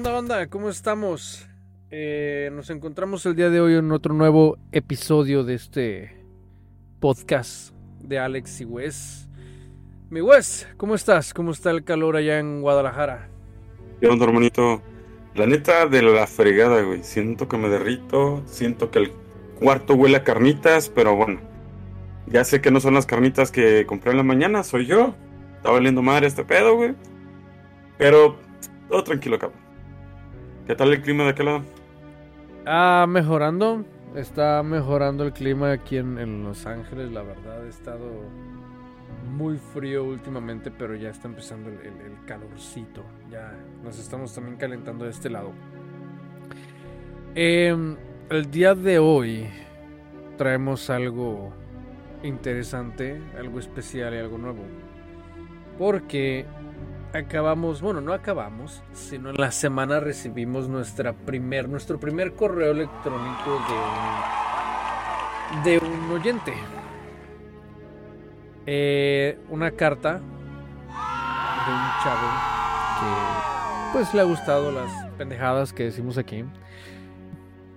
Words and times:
¿Qué 0.00 0.08
onda, 0.08 0.12
banda? 0.12 0.46
¿Cómo 0.46 0.70
estamos? 0.70 1.46
Eh, 1.90 2.48
nos 2.54 2.70
encontramos 2.70 3.26
el 3.26 3.36
día 3.36 3.50
de 3.50 3.60
hoy 3.60 3.74
en 3.74 3.92
otro 3.92 4.14
nuevo 4.14 4.56
episodio 4.72 5.44
de 5.44 5.52
este 5.52 6.16
podcast 7.00 7.74
de 8.00 8.18
Alex 8.18 8.62
y 8.62 8.64
Wes. 8.64 9.28
Mi 10.08 10.22
Wes, 10.22 10.66
¿cómo 10.78 10.94
estás? 10.94 11.34
¿Cómo 11.34 11.50
está 11.50 11.70
el 11.70 11.84
calor 11.84 12.16
allá 12.16 12.38
en 12.38 12.62
Guadalajara? 12.62 13.28
¿Qué 14.00 14.08
onda, 14.08 14.24
hermanito? 14.24 14.80
La 15.34 15.46
neta 15.46 15.84
de 15.84 16.00
la 16.00 16.26
fregada, 16.26 16.80
güey. 16.80 17.04
Siento 17.04 17.46
que 17.46 17.58
me 17.58 17.68
derrito, 17.68 18.42
siento 18.46 18.90
que 18.90 19.00
el 19.00 19.12
cuarto 19.58 19.92
huele 19.92 20.16
a 20.16 20.24
carnitas, 20.24 20.88
pero 20.88 21.14
bueno. 21.14 21.40
Ya 22.26 22.44
sé 22.44 22.62
que 22.62 22.70
no 22.70 22.80
son 22.80 22.94
las 22.94 23.04
carnitas 23.04 23.52
que 23.52 23.84
compré 23.84 24.12
en 24.12 24.16
la 24.16 24.22
mañana, 24.22 24.64
soy 24.64 24.86
yo. 24.86 25.14
Está 25.58 25.70
valiendo 25.72 26.00
madre 26.00 26.26
este 26.26 26.42
pedo, 26.42 26.74
güey. 26.74 26.94
Pero 27.98 28.38
todo 28.88 29.04
tranquilo, 29.04 29.38
cabrón. 29.38 29.69
¿Qué 30.70 30.76
tal 30.76 30.92
el 30.92 31.02
clima 31.02 31.24
de 31.24 31.30
aquel 31.30 31.46
lado? 31.46 31.62
Ah, 32.64 33.04
mejorando. 33.08 33.84
Está 34.14 34.62
mejorando 34.62 35.24
el 35.24 35.32
clima 35.32 35.72
aquí 35.72 35.96
en, 35.96 36.16
en 36.16 36.44
Los 36.44 36.64
Ángeles. 36.64 37.10
La 37.10 37.22
verdad, 37.22 37.64
ha 37.64 37.68
estado 37.68 38.08
muy 39.32 39.58
frío 39.58 40.04
últimamente, 40.04 40.70
pero 40.70 40.94
ya 40.94 41.10
está 41.10 41.26
empezando 41.26 41.70
el, 41.70 42.24
calorcito. 42.24 43.02
Ya 43.28 43.52
nos 43.82 43.98
estamos 43.98 44.32
también 44.32 44.58
calentando 44.58 45.06
de 45.06 45.10
este 45.10 45.28
lado. 45.28 45.50
Em, 47.34 47.96
el 48.28 48.48
día 48.48 48.76
de 48.76 49.00
hoy 49.00 49.48
traemos 50.38 50.88
algo 50.88 51.52
interesante, 52.22 53.20
algo 53.36 53.58
especial 53.58 54.14
y 54.14 54.18
algo 54.18 54.38
nuevo. 54.38 54.62
Porque 55.76 56.46
acabamos, 57.12 57.80
bueno, 57.80 58.00
no 58.00 58.12
acabamos, 58.12 58.82
sino 58.92 59.30
en 59.30 59.36
la 59.36 59.50
semana 59.50 60.00
recibimos 60.00 60.68
nuestra 60.68 61.12
primer, 61.12 61.68
nuestro 61.68 61.98
primer 61.98 62.34
correo 62.34 62.72
electrónico 62.72 63.50
de 63.68 64.50
de 65.64 65.78
un 65.78 66.10
oyente. 66.12 66.54
Eh, 68.66 69.38
una 69.48 69.70
carta 69.72 70.14
de 70.14 71.72
un 71.72 71.90
chavo 72.02 72.28
que 73.00 73.92
pues 73.92 74.14
le 74.14 74.20
ha 74.20 74.24
gustado 74.24 74.70
las 74.70 74.90
pendejadas 75.18 75.72
que 75.72 75.84
decimos 75.84 76.18
aquí. 76.18 76.44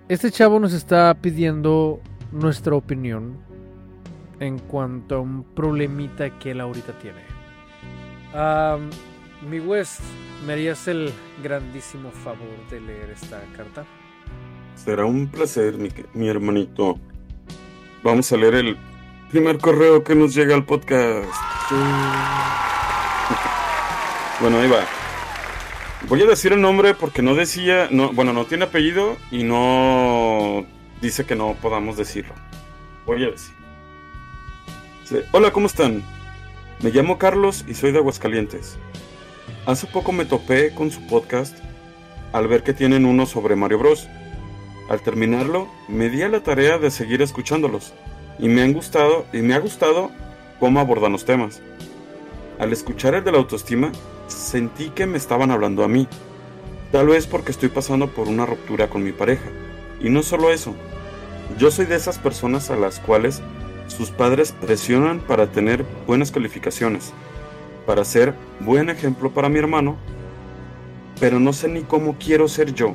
Este 0.08 0.30
chavo 0.30 0.60
nos 0.60 0.72
está 0.72 1.12
pidiendo 1.14 2.00
nuestra 2.30 2.74
opinión 2.74 3.38
en 4.38 4.58
cuanto 4.58 5.16
a 5.16 5.20
un 5.20 5.42
problemita 5.42 6.38
que 6.38 6.52
él 6.52 6.60
ahorita 6.60 6.92
tiene. 6.98 7.20
Am, 8.34 8.90
mi 9.42 9.60
West, 9.60 10.00
¿me 10.46 10.54
harías 10.54 10.88
el 10.88 11.12
grandísimo 11.42 12.10
favor 12.10 12.68
de 12.70 12.80
leer 12.80 13.10
esta 13.10 13.42
carta? 13.56 13.84
Será 14.74 15.04
un 15.04 15.28
placer, 15.28 15.74
mi, 15.74 15.88
mi 16.14 16.28
hermanito. 16.28 16.98
Vamos 18.02 18.30
a 18.32 18.36
leer 18.36 18.54
el 18.54 18.76
primer 19.30 19.58
correo 19.58 20.02
que 20.04 20.14
nos 20.14 20.34
llega 20.34 20.54
al 20.54 20.64
podcast. 20.64 21.28
Bueno, 24.40 24.58
ahí 24.58 24.68
va. 24.68 24.84
Voy 26.08 26.20
a 26.22 26.26
decir 26.26 26.52
el 26.52 26.60
nombre 26.60 26.94
porque 26.94 27.22
no 27.22 27.34
decía, 27.34 27.88
no, 27.90 28.12
bueno, 28.12 28.32
no 28.32 28.44
tiene 28.44 28.64
apellido 28.64 29.16
y 29.30 29.42
no 29.42 30.66
dice 31.00 31.24
que 31.24 31.34
no 31.34 31.56
podamos 31.62 31.96
decirlo. 31.96 32.34
Voy 33.06 33.24
a 33.24 33.30
decir. 33.30 33.54
Hola, 35.32 35.50
¿cómo 35.50 35.66
están? 35.66 36.02
Me 36.80 36.90
llamo 36.90 37.18
Carlos 37.18 37.64
y 37.66 37.74
soy 37.74 37.92
de 37.92 37.98
Aguascalientes. 37.98 38.76
Hace 39.66 39.86
poco 39.86 40.12
me 40.12 40.26
topé 40.26 40.74
con 40.74 40.90
su 40.90 41.00
podcast 41.06 41.56
al 42.34 42.48
ver 42.48 42.62
que 42.62 42.74
tienen 42.74 43.06
uno 43.06 43.24
sobre 43.24 43.56
Mario 43.56 43.78
Bros. 43.78 44.08
Al 44.90 45.00
terminarlo, 45.00 45.68
me 45.88 46.10
di 46.10 46.20
a 46.20 46.28
la 46.28 46.42
tarea 46.42 46.76
de 46.76 46.90
seguir 46.90 47.22
escuchándolos 47.22 47.94
y 48.38 48.48
me 48.48 48.60
han 48.60 48.74
gustado 48.74 49.24
y 49.32 49.38
me 49.38 49.54
ha 49.54 49.58
gustado 49.60 50.10
cómo 50.60 50.80
abordan 50.80 51.12
los 51.12 51.24
temas. 51.24 51.62
Al 52.58 52.74
escuchar 52.74 53.14
el 53.14 53.24
de 53.24 53.32
la 53.32 53.38
autoestima, 53.38 53.90
sentí 54.26 54.90
que 54.90 55.06
me 55.06 55.16
estaban 55.16 55.50
hablando 55.50 55.82
a 55.82 55.88
mí. 55.88 56.08
Tal 56.92 57.06
vez 57.06 57.26
porque 57.26 57.50
estoy 57.50 57.70
pasando 57.70 58.08
por 58.08 58.28
una 58.28 58.44
ruptura 58.44 58.90
con 58.90 59.02
mi 59.02 59.12
pareja. 59.12 59.48
Y 59.98 60.10
no 60.10 60.22
solo 60.22 60.50
eso, 60.50 60.74
yo 61.58 61.70
soy 61.70 61.86
de 61.86 61.96
esas 61.96 62.18
personas 62.18 62.70
a 62.70 62.76
las 62.76 63.00
cuales 63.00 63.40
sus 63.86 64.10
padres 64.10 64.52
presionan 64.52 65.20
para 65.20 65.52
tener 65.52 65.86
buenas 66.06 66.30
calificaciones, 66.30 67.14
para 67.86 68.04
ser 68.04 68.34
buen 68.60 68.90
ejemplo 68.90 69.32
para 69.32 69.48
mi 69.48 69.58
hermano, 69.58 69.96
pero 71.20 71.38
no 71.38 71.52
sé 71.52 71.68
ni 71.68 71.82
cómo 71.82 72.16
quiero 72.18 72.48
ser 72.48 72.74
yo. 72.74 72.94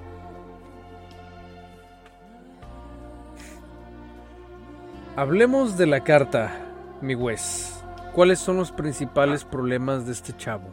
Hablemos 5.15 5.77
de 5.77 5.85
la 5.85 6.03
carta, 6.03 6.51
mi 6.99 7.13
Wes. 7.13 7.83
¿Cuáles 8.13 8.39
son 8.39 8.57
los 8.57 8.71
principales 8.71 9.45
problemas 9.45 10.07
de 10.07 10.11
este 10.11 10.35
chavo? 10.35 10.69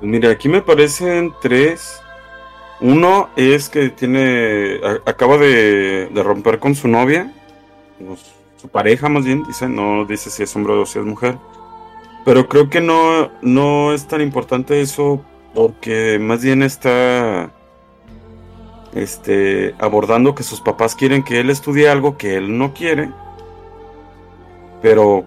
Pues 0.00 0.02
mira, 0.02 0.30
aquí 0.30 0.48
me 0.48 0.62
parecen 0.62 1.32
tres. 1.40 2.02
Uno 2.80 3.30
es 3.36 3.68
que 3.68 3.90
tiene. 3.90 4.80
acaba 5.06 5.38
de, 5.38 6.08
de 6.12 6.22
romper 6.24 6.58
con 6.58 6.74
su 6.74 6.88
novia. 6.88 7.32
su 8.56 8.68
pareja, 8.68 9.08
más 9.08 9.24
bien, 9.24 9.44
dice. 9.44 9.68
No 9.68 10.04
dice 10.06 10.28
si 10.28 10.42
es 10.42 10.56
hombre 10.56 10.72
o 10.72 10.84
si 10.84 10.98
es 10.98 11.04
mujer. 11.04 11.38
Pero 12.24 12.48
creo 12.48 12.68
que 12.68 12.80
no, 12.80 13.30
no 13.42 13.92
es 13.92 14.08
tan 14.08 14.22
importante 14.22 14.80
eso. 14.80 15.24
Porque 15.54 16.18
más 16.20 16.42
bien 16.42 16.64
está. 16.64 17.52
Este. 18.94 19.74
abordando 19.78 20.34
que 20.34 20.42
sus 20.42 20.60
papás 20.60 20.94
quieren 20.94 21.22
que 21.22 21.40
él 21.40 21.50
estudie 21.50 21.88
algo 21.88 22.16
que 22.16 22.36
él 22.36 22.58
no 22.58 22.74
quiere. 22.74 23.10
Pero. 24.82 25.24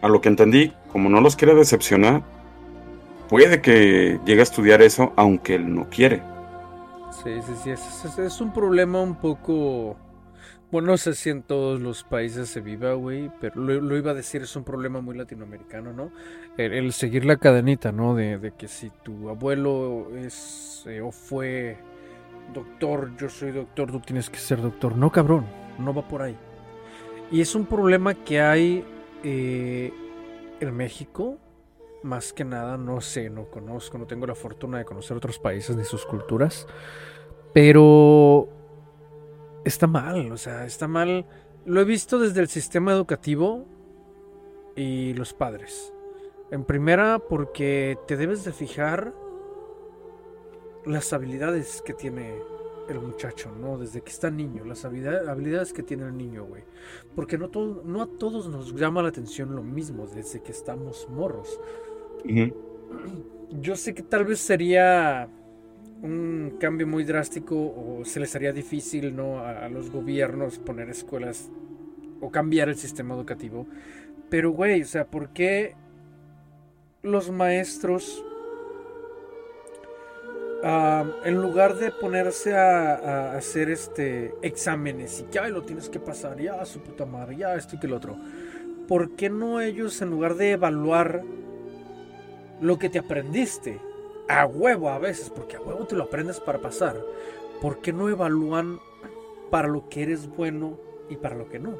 A 0.00 0.08
lo 0.08 0.20
que 0.20 0.28
entendí, 0.28 0.72
como 0.90 1.08
no 1.08 1.20
los 1.20 1.36
quiere 1.36 1.54
decepcionar, 1.54 2.22
puede 3.28 3.62
que 3.62 4.18
llegue 4.26 4.40
a 4.40 4.42
estudiar 4.42 4.82
eso 4.82 5.12
aunque 5.16 5.54
él 5.54 5.72
no 5.72 5.88
quiere. 5.88 6.22
Sí, 7.22 7.40
sí, 7.42 7.52
sí, 7.62 8.20
es, 8.22 8.40
un 8.40 8.52
problema 8.52 9.00
un 9.00 9.14
poco... 9.14 9.96
Bueno, 10.72 10.88
no 10.88 10.96
sé 10.96 11.14
si 11.14 11.30
en 11.30 11.42
todos 11.42 11.80
los 11.80 12.02
países 12.02 12.48
se 12.48 12.60
viva, 12.60 12.94
güey, 12.94 13.30
pero 13.40 13.60
lo, 13.60 13.96
iba 13.96 14.10
a 14.10 14.14
decir, 14.14 14.42
es 14.42 14.56
un 14.56 14.64
problema 14.64 15.00
muy 15.02 15.16
latinoamericano, 15.16 15.92
¿no? 15.92 16.10
El, 16.56 16.92
seguir 16.92 17.26
la 17.26 17.36
cadenita, 17.36 17.92
¿no? 17.92 18.14
De, 18.14 18.38
de 18.38 18.52
que 18.52 18.68
si 18.68 18.90
tu 19.02 19.28
abuelo 19.28 20.08
es 20.16 20.84
eh, 20.86 21.00
o 21.00 21.12
fue 21.12 21.76
doctor, 22.52 23.16
yo 23.16 23.28
soy 23.28 23.52
doctor, 23.52 23.90
tú 23.90 24.00
tienes 24.00 24.30
que 24.30 24.38
ser 24.38 24.60
doctor. 24.60 24.96
No, 24.96 25.10
cabrón, 25.10 25.46
no 25.78 25.94
va 25.94 26.06
por 26.06 26.22
ahí. 26.22 26.36
Y 27.30 27.40
es 27.40 27.54
un 27.54 27.66
problema 27.66 28.14
que 28.14 28.40
hay 28.40 28.84
eh, 29.24 29.92
en 30.60 30.76
México, 30.76 31.38
más 32.02 32.32
que 32.32 32.44
nada, 32.44 32.76
no 32.76 33.00
sé, 33.00 33.30
no 33.30 33.46
conozco, 33.46 33.96
no 33.98 34.06
tengo 34.06 34.26
la 34.26 34.34
fortuna 34.34 34.78
de 34.78 34.84
conocer 34.84 35.16
otros 35.16 35.38
países 35.38 35.76
ni 35.76 35.84
sus 35.84 36.04
culturas, 36.04 36.66
pero 37.52 38.48
está 39.64 39.86
mal, 39.86 40.30
o 40.32 40.36
sea, 40.36 40.66
está 40.66 40.88
mal. 40.88 41.26
Lo 41.64 41.80
he 41.80 41.84
visto 41.84 42.18
desde 42.18 42.40
el 42.40 42.48
sistema 42.48 42.92
educativo 42.92 43.64
y 44.76 45.14
los 45.14 45.32
padres. 45.32 45.92
En 46.50 46.64
primera, 46.64 47.18
porque 47.18 47.96
te 48.06 48.16
debes 48.16 48.44
de 48.44 48.52
fijar 48.52 49.14
las 50.84 51.12
habilidades 51.12 51.82
que 51.82 51.94
tiene 51.94 52.34
el 52.88 53.00
muchacho, 53.00 53.50
¿no? 53.60 53.78
Desde 53.78 54.00
que 54.02 54.10
está 54.10 54.30
niño, 54.30 54.64
las 54.64 54.84
habilidades 54.84 55.72
que 55.72 55.82
tiene 55.82 56.04
el 56.06 56.16
niño, 56.16 56.44
güey. 56.44 56.64
Porque 57.14 57.38
no, 57.38 57.48
todo, 57.48 57.82
no 57.84 58.02
a 58.02 58.06
todos 58.06 58.48
nos 58.48 58.74
llama 58.74 59.02
la 59.02 59.08
atención 59.08 59.54
lo 59.54 59.62
mismo 59.62 60.06
desde 60.06 60.42
que 60.42 60.52
estamos 60.52 61.08
morros. 61.10 61.60
Yo 63.50 63.76
sé 63.76 63.94
que 63.94 64.02
tal 64.02 64.24
vez 64.24 64.40
sería 64.40 65.28
un 66.02 66.56
cambio 66.58 66.86
muy 66.86 67.04
drástico 67.04 67.54
o 67.56 68.04
se 68.04 68.18
les 68.18 68.34
haría 68.34 68.52
difícil, 68.52 69.14
¿no? 69.14 69.38
A, 69.38 69.64
a 69.64 69.68
los 69.68 69.90
gobiernos 69.90 70.58
poner 70.58 70.90
escuelas 70.90 71.50
o 72.20 72.30
cambiar 72.30 72.68
el 72.68 72.76
sistema 72.76 73.14
educativo. 73.14 73.66
Pero, 74.28 74.50
güey, 74.50 74.82
o 74.82 74.86
sea, 74.86 75.06
¿por 75.06 75.32
qué 75.32 75.76
los 77.02 77.30
maestros 77.30 78.24
en 80.62 81.40
lugar 81.40 81.74
de 81.76 81.90
ponerse 81.90 82.56
a, 82.56 83.34
hacer 83.36 83.70
este 83.70 84.34
exámenes 84.42 85.20
y 85.20 85.24
que 85.24 85.40
lo 85.48 85.62
tienes 85.62 85.88
que 85.88 85.98
pasar, 85.98 86.38
ya 86.40 86.64
su 86.64 86.80
puta 86.80 87.04
madre, 87.04 87.36
ya 87.36 87.54
esto 87.54 87.76
y 87.76 87.80
que 87.80 87.86
el 87.86 87.94
otro, 87.94 88.16
¿por 88.86 89.16
qué 89.16 89.28
no 89.28 89.60
ellos 89.60 90.00
en 90.02 90.10
lugar 90.10 90.36
de 90.36 90.52
evaluar 90.52 91.22
lo 92.60 92.78
que 92.78 92.88
te 92.88 93.00
aprendiste 93.00 93.80
a 94.28 94.46
huevo 94.46 94.88
a 94.88 94.98
veces, 94.98 95.30
porque 95.30 95.56
a 95.56 95.60
huevo 95.60 95.84
te 95.84 95.96
lo 95.96 96.04
aprendes 96.04 96.38
para 96.38 96.60
pasar, 96.60 96.96
¿por 97.60 97.80
qué 97.80 97.92
no 97.92 98.08
evalúan 98.08 98.78
para 99.50 99.68
lo 99.68 99.88
que 99.88 100.02
eres 100.02 100.28
bueno 100.28 100.78
y 101.08 101.16
para 101.16 101.34
lo 101.34 101.48
que 101.48 101.58
no? 101.58 101.76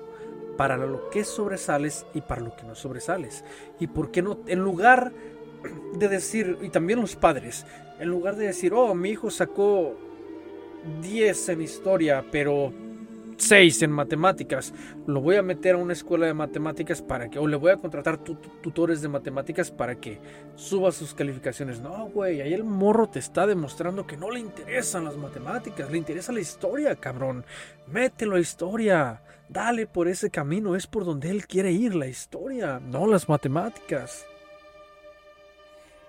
Para 0.57 0.77
lo 0.77 1.09
que 1.09 1.25
sobresales 1.25 2.05
y 2.15 2.21
para 2.21 2.43
lo 2.43 2.55
que 2.57 2.65
no 2.65 2.75
sobresales. 2.75 3.45
¿Y 3.79 3.87
por 3.87 4.11
qué 4.11 4.21
no? 4.21 4.41
En 4.47 4.59
lugar 4.59 5.13
de 5.95 6.09
decir, 6.09 6.59
y 6.61 6.69
también 6.69 7.01
los 7.01 7.17
padres, 7.17 7.65
en 8.03 8.09
lugar 8.09 8.35
de 8.35 8.47
decir, 8.47 8.75
oh, 8.75 8.97
mi 8.97 9.11
hijo 9.11 9.31
sacó 9.31 9.97
10 11.03 11.51
en 11.51 11.63
historia, 11.63 12.25
pero 12.33 12.73
6 13.37 13.83
en 13.83 13.93
matemáticas, 13.93 14.75
lo 15.07 15.21
voy 15.21 15.37
a 15.37 15.43
meter 15.43 15.77
a 15.77 15.79
una 15.79 15.93
escuela 15.93 16.27
de 16.27 16.35
matemáticas 16.35 17.01
para 17.01 17.31
que, 17.31 17.39
o 17.39 17.47
le 17.47 17.57
voy 17.57 17.71
a 17.71 17.77
contratar 17.77 18.19
tutores 18.19 19.03
de 19.03 19.09
matemáticas 19.09 19.71
para 19.71 19.95
que 19.95 20.19
suba 20.57 20.91
sus 20.91 21.15
calificaciones. 21.15 21.79
No, 21.79 22.07
güey, 22.09 22.41
ahí 22.41 22.53
el 22.53 22.65
morro 22.65 23.09
te 23.09 23.21
está 23.21 23.47
demostrando 23.47 24.05
que 24.05 24.17
no 24.17 24.33
le 24.33 24.41
interesan 24.41 25.05
las 25.05 25.17
matemáticas, 25.17 25.89
le 25.89 25.99
interesa 25.99 26.33
la 26.33 26.41
historia, 26.41 26.97
cabrón. 26.97 27.45
Mételo 27.87 28.35
a 28.35 28.41
historia, 28.41 29.23
dale 29.49 29.87
por 29.87 30.09
ese 30.09 30.29
camino, 30.29 30.75
es 30.75 30.89
por 30.89 31.05
donde 31.05 31.31
él 31.31 31.47
quiere 31.47 31.71
ir, 31.71 31.95
la 31.95 32.09
historia, 32.09 32.81
no 32.81 33.07
las 33.07 33.29
matemáticas 33.29 34.27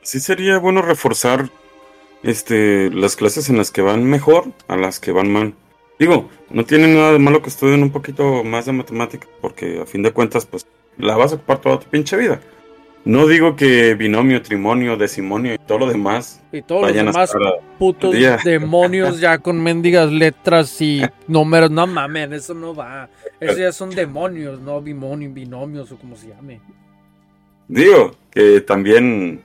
sí 0.03 0.19
sería 0.19 0.57
bueno 0.59 0.81
reforzar 0.81 1.49
este 2.23 2.89
las 2.89 3.15
clases 3.15 3.49
en 3.49 3.57
las 3.57 3.71
que 3.71 3.81
van 3.81 4.05
mejor 4.05 4.45
a 4.67 4.75
las 4.75 4.99
que 4.99 5.11
van 5.11 5.31
mal. 5.31 5.53
Digo, 5.99 6.29
no 6.49 6.65
tiene 6.65 6.87
nada 6.87 7.13
de 7.13 7.19
malo 7.19 7.41
que 7.41 7.49
estudien 7.49 7.83
un 7.83 7.91
poquito 7.91 8.43
más 8.43 8.65
de 8.65 8.71
matemática, 8.71 9.27
porque 9.41 9.79
a 9.81 9.85
fin 9.85 10.01
de 10.01 10.11
cuentas, 10.11 10.45
pues, 10.45 10.65
la 10.97 11.15
vas 11.15 11.31
a 11.31 11.35
ocupar 11.35 11.61
toda 11.61 11.79
tu 11.79 11.87
pinche 11.87 12.17
vida. 12.17 12.41
No 13.05 13.27
digo 13.27 13.57
que 13.57 13.95
binomio, 13.95 14.41
trimonio, 14.41 14.95
decimonio 14.95 15.53
y 15.53 15.57
todo 15.57 15.79
lo 15.79 15.87
demás. 15.87 16.41
Y 16.53 16.61
todos 16.61 16.83
los 16.83 16.93
demás 16.93 17.33
putos 17.77 18.15
demonios 18.45 19.19
ya 19.19 19.39
con 19.39 19.61
mendigas 19.61 20.09
letras 20.09 20.79
y 20.81 21.01
números. 21.27 21.69
No 21.69 21.85
mames, 21.85 22.31
eso 22.31 22.53
no 22.53 22.73
va. 22.73 23.09
Eso 23.41 23.57
ya 23.57 23.73
son 23.73 23.89
demonios, 23.89 24.61
no 24.61 24.81
bimonio, 24.81 25.29
binomios 25.31 25.91
o 25.91 25.97
como 25.97 26.15
se 26.15 26.29
llame. 26.29 26.61
Digo, 27.67 28.15
que 28.31 28.61
también 28.61 29.43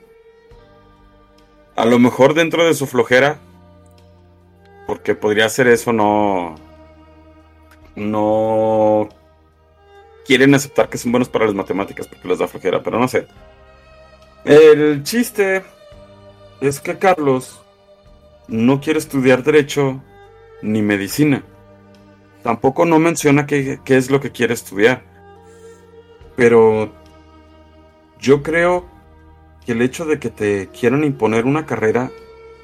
a 1.79 1.85
lo 1.85 1.97
mejor 1.97 2.33
dentro 2.33 2.65
de 2.65 2.73
su 2.73 2.87
flojera, 2.87 3.39
porque 4.85 5.15
podría 5.15 5.47
ser 5.47 5.67
eso, 5.67 5.93
no. 5.93 6.55
No 7.95 9.07
quieren 10.25 10.53
aceptar 10.53 10.89
que 10.89 10.97
son 10.97 11.13
buenos 11.13 11.29
para 11.29 11.45
las 11.45 11.55
matemáticas 11.55 12.05
porque 12.05 12.27
les 12.27 12.39
da 12.39 12.49
flojera, 12.49 12.83
pero 12.83 12.99
no 12.99 13.07
sé. 13.07 13.27
El 14.43 15.03
chiste 15.03 15.63
es 16.59 16.81
que 16.81 16.97
Carlos 16.97 17.61
no 18.49 18.81
quiere 18.81 18.99
estudiar 18.99 19.41
derecho 19.41 20.03
ni 20.61 20.81
medicina. 20.81 21.45
Tampoco 22.43 22.83
no 22.83 22.99
menciona 22.99 23.45
qué, 23.45 23.79
qué 23.85 23.95
es 23.95 24.11
lo 24.11 24.19
que 24.19 24.31
quiere 24.31 24.53
estudiar. 24.53 25.01
Pero 26.35 26.91
yo 28.19 28.43
creo 28.43 28.98
el 29.71 29.81
hecho 29.81 30.05
de 30.05 30.19
que 30.19 30.29
te 30.29 30.69
quieran 30.69 31.03
imponer 31.03 31.45
una 31.45 31.65
carrera 31.65 32.11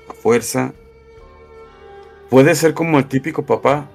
a 0.10 0.14
fuerza 0.14 0.74
puede 2.30 2.56
ser 2.56 2.74
como 2.74 2.98
el 2.98 3.06
típico 3.06 3.46
papá 3.46 3.90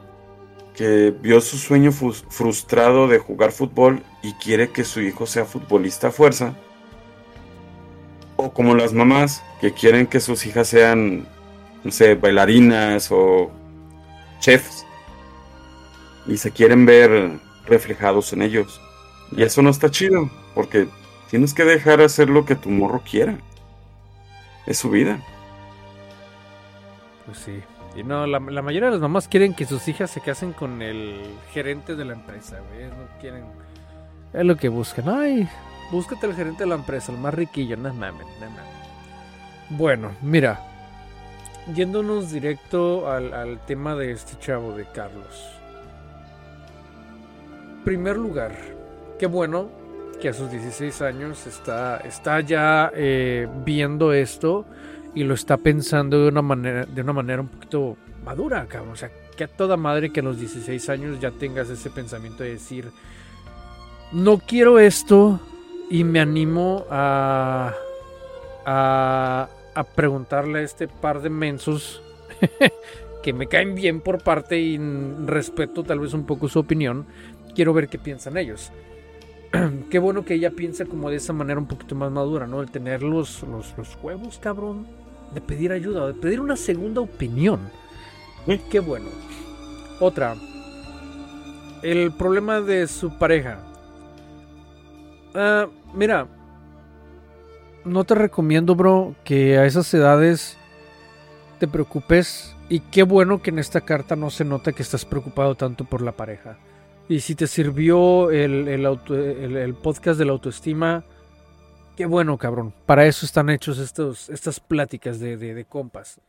que 0.74 1.10
vio 1.10 1.40
su 1.40 1.58
sueño 1.58 1.92
frustrado 1.92 3.08
de 3.08 3.18
jugar 3.18 3.52
fútbol 3.52 4.02
y 4.22 4.32
quiere 4.34 4.70
que 4.70 4.84
su 4.84 5.00
hijo 5.00 5.26
sea 5.26 5.44
futbolista 5.44 6.08
a 6.08 6.10
fuerza. 6.10 6.54
O 8.36 8.52
como 8.52 8.74
las 8.74 8.92
mamás 8.92 9.42
que 9.60 9.74
quieren 9.74 10.06
que 10.06 10.20
sus 10.20 10.46
hijas 10.46 10.68
sean, 10.68 11.26
no 11.84 11.90
sé, 11.90 12.14
bailarinas 12.14 13.08
o 13.10 13.50
chefs. 14.38 14.86
Y 16.26 16.38
se 16.38 16.50
quieren 16.50 16.86
ver 16.86 17.38
reflejados 17.66 18.32
en 18.32 18.42
ellos. 18.42 18.80
Y 19.32 19.42
eso 19.42 19.60
no 19.62 19.70
está 19.70 19.90
chido, 19.90 20.30
porque 20.54 20.88
Tienes 21.30 21.54
que 21.54 21.64
dejar 21.64 22.00
hacer 22.00 22.28
lo 22.28 22.44
que 22.44 22.56
tu 22.56 22.70
morro 22.70 23.02
quiera. 23.08 23.38
Es 24.66 24.78
su 24.78 24.90
vida. 24.90 25.20
Pues 27.24 27.38
sí. 27.38 27.62
Y 27.94 28.02
no, 28.02 28.26
la, 28.26 28.40
mayoría 28.40 28.86
de 28.86 28.92
las 28.92 29.00
mamás 29.00 29.28
quieren 29.28 29.54
que 29.54 29.64
sus 29.64 29.86
hijas 29.86 30.10
se 30.10 30.20
casen 30.20 30.52
con 30.52 30.82
el 30.82 31.20
gerente 31.52 31.94
de 31.94 32.04
la 32.04 32.14
empresa, 32.14 32.58
güey. 32.68 32.88
No 32.88 33.20
quieren. 33.20 33.44
Es 34.32 34.44
lo 34.44 34.56
que 34.56 34.68
buscan. 34.68 35.08
Ay, 35.08 35.48
búscate 35.92 36.26
el 36.26 36.34
gerente 36.34 36.64
de 36.64 36.68
la 36.68 36.74
empresa, 36.74 37.12
el 37.12 37.18
más 37.18 37.34
riquillo. 37.34 37.76
No 37.76 37.94
mames, 37.94 38.26
no. 38.40 39.76
Bueno, 39.76 40.10
mira. 40.22 40.66
Yéndonos 41.74 42.32
directo 42.32 43.08
al, 43.08 43.32
al 43.32 43.64
tema 43.66 43.94
de 43.94 44.10
este 44.10 44.36
chavo 44.40 44.72
de 44.72 44.86
Carlos. 44.86 45.52
Primer 47.84 48.16
lugar, 48.16 48.56
qué 49.18 49.26
bueno 49.26 49.79
que 50.20 50.28
a 50.28 50.32
sus 50.34 50.50
16 50.50 51.02
años 51.02 51.46
está, 51.46 51.96
está 51.98 52.40
ya 52.40 52.92
eh, 52.94 53.48
viendo 53.64 54.12
esto 54.12 54.66
y 55.14 55.24
lo 55.24 55.34
está 55.34 55.56
pensando 55.56 56.22
de 56.22 56.28
una 56.28 56.42
manera, 56.42 56.84
de 56.84 57.02
una 57.02 57.12
manera 57.12 57.40
un 57.40 57.48
poquito 57.48 57.96
madura, 58.24 58.66
cabrón. 58.66 58.92
O 58.92 58.96
sea, 58.96 59.10
que 59.36 59.44
a 59.44 59.48
toda 59.48 59.76
madre 59.76 60.12
que 60.12 60.20
a 60.20 60.22
los 60.22 60.38
16 60.38 60.88
años 60.90 61.20
ya 61.20 61.30
tengas 61.30 61.70
ese 61.70 61.90
pensamiento 61.90 62.42
de 62.42 62.50
decir, 62.50 62.90
no 64.12 64.38
quiero 64.38 64.78
esto 64.78 65.40
y 65.88 66.04
me 66.04 66.20
animo 66.20 66.84
a, 66.90 67.74
a, 68.66 69.48
a 69.74 69.84
preguntarle 69.84 70.60
a 70.60 70.62
este 70.62 70.86
par 70.86 71.22
de 71.22 71.30
mensos 71.30 72.02
que 73.22 73.32
me 73.32 73.46
caen 73.46 73.74
bien 73.74 74.00
por 74.00 74.22
parte 74.22 74.58
y 74.58 74.78
respeto 75.26 75.82
tal 75.82 76.00
vez 76.00 76.12
un 76.12 76.26
poco 76.26 76.48
su 76.48 76.58
opinión. 76.58 77.06
Quiero 77.54 77.72
ver 77.72 77.88
qué 77.88 77.98
piensan 77.98 78.36
ellos. 78.36 78.70
qué 79.90 79.98
bueno 79.98 80.24
que 80.24 80.34
ella 80.34 80.50
piensa 80.50 80.84
como 80.84 81.10
de 81.10 81.16
esa 81.16 81.32
manera 81.32 81.58
un 81.58 81.66
poquito 81.66 81.94
más 81.94 82.10
madura, 82.10 82.46
¿no? 82.46 82.60
El 82.60 82.70
tener 82.70 83.02
los, 83.02 83.42
los, 83.42 83.98
huevos, 84.02 84.38
cabrón, 84.38 84.86
de 85.34 85.40
pedir 85.40 85.72
ayuda, 85.72 86.06
de 86.06 86.14
pedir 86.14 86.40
una 86.40 86.56
segunda 86.56 87.00
opinión. 87.00 87.60
Qué 88.70 88.80
bueno. 88.80 89.06
Otra. 90.00 90.34
El 91.82 92.12
problema 92.12 92.60
de 92.60 92.86
su 92.86 93.16
pareja. 93.18 93.60
Ah, 95.34 95.66
mira, 95.94 96.26
no 97.84 98.04
te 98.04 98.14
recomiendo, 98.14 98.74
bro, 98.74 99.14
que 99.24 99.58
a 99.58 99.66
esas 99.66 99.92
edades 99.94 100.56
te 101.58 101.68
preocupes. 101.68 102.56
Y 102.68 102.80
qué 102.80 103.02
bueno 103.02 103.42
que 103.42 103.50
en 103.50 103.58
esta 103.58 103.80
carta 103.80 104.14
no 104.14 104.30
se 104.30 104.44
nota 104.44 104.72
que 104.72 104.82
estás 104.82 105.04
preocupado 105.04 105.56
tanto 105.56 105.84
por 105.84 106.02
la 106.02 106.12
pareja. 106.12 106.56
Y 107.10 107.18
si 107.18 107.34
te 107.34 107.48
sirvió 107.48 108.30
el, 108.30 108.68
el, 108.68 109.74
podcast 109.74 110.16
de 110.16 110.24
la 110.24 110.30
autoestima, 110.30 111.02
qué 111.96 112.06
bueno, 112.06 112.38
cabrón. 112.38 112.72
Para 112.86 113.04
eso 113.04 113.26
están 113.26 113.50
hechos 113.50 113.80
estos, 113.80 114.30
estas 114.30 114.60
pláticas 114.60 115.18
de, 115.18 115.36
de, 115.36 115.64
compas. 115.64 116.20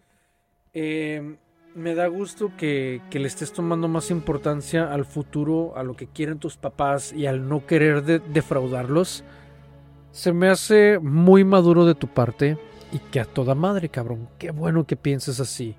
Em, 0.73 1.37
me 1.75 1.93
da 1.93 2.07
gusto 2.07 2.53
que, 2.57 2.99
le 3.11 3.27
estés 3.27 3.53
tomando 3.53 3.87
más 3.87 4.09
importancia 4.09 4.91
al 4.91 5.05
futuro, 5.05 5.77
a 5.77 5.83
lo 5.83 5.95
que 5.95 6.07
quieren 6.07 6.39
tus 6.39 6.57
papás 6.57 7.13
y 7.13 7.27
al 7.27 7.47
no 7.47 7.67
querer 7.67 8.03
defraudarlos. 8.03 9.23
Se 10.09 10.33
me 10.33 10.49
hace 10.49 10.97
muy 10.97 11.43
maduro 11.43 11.85
de 11.85 11.93
tu 11.93 12.07
parte 12.07 12.57
y 12.91 12.97
que 12.97 13.19
a 13.19 13.25
toda 13.25 13.53
madre, 13.53 13.89
cabrón. 13.89 14.29
Qué 14.39 14.49
bueno 14.49 14.87
que 14.87 14.95
pienses 14.95 15.39
así. 15.39 15.75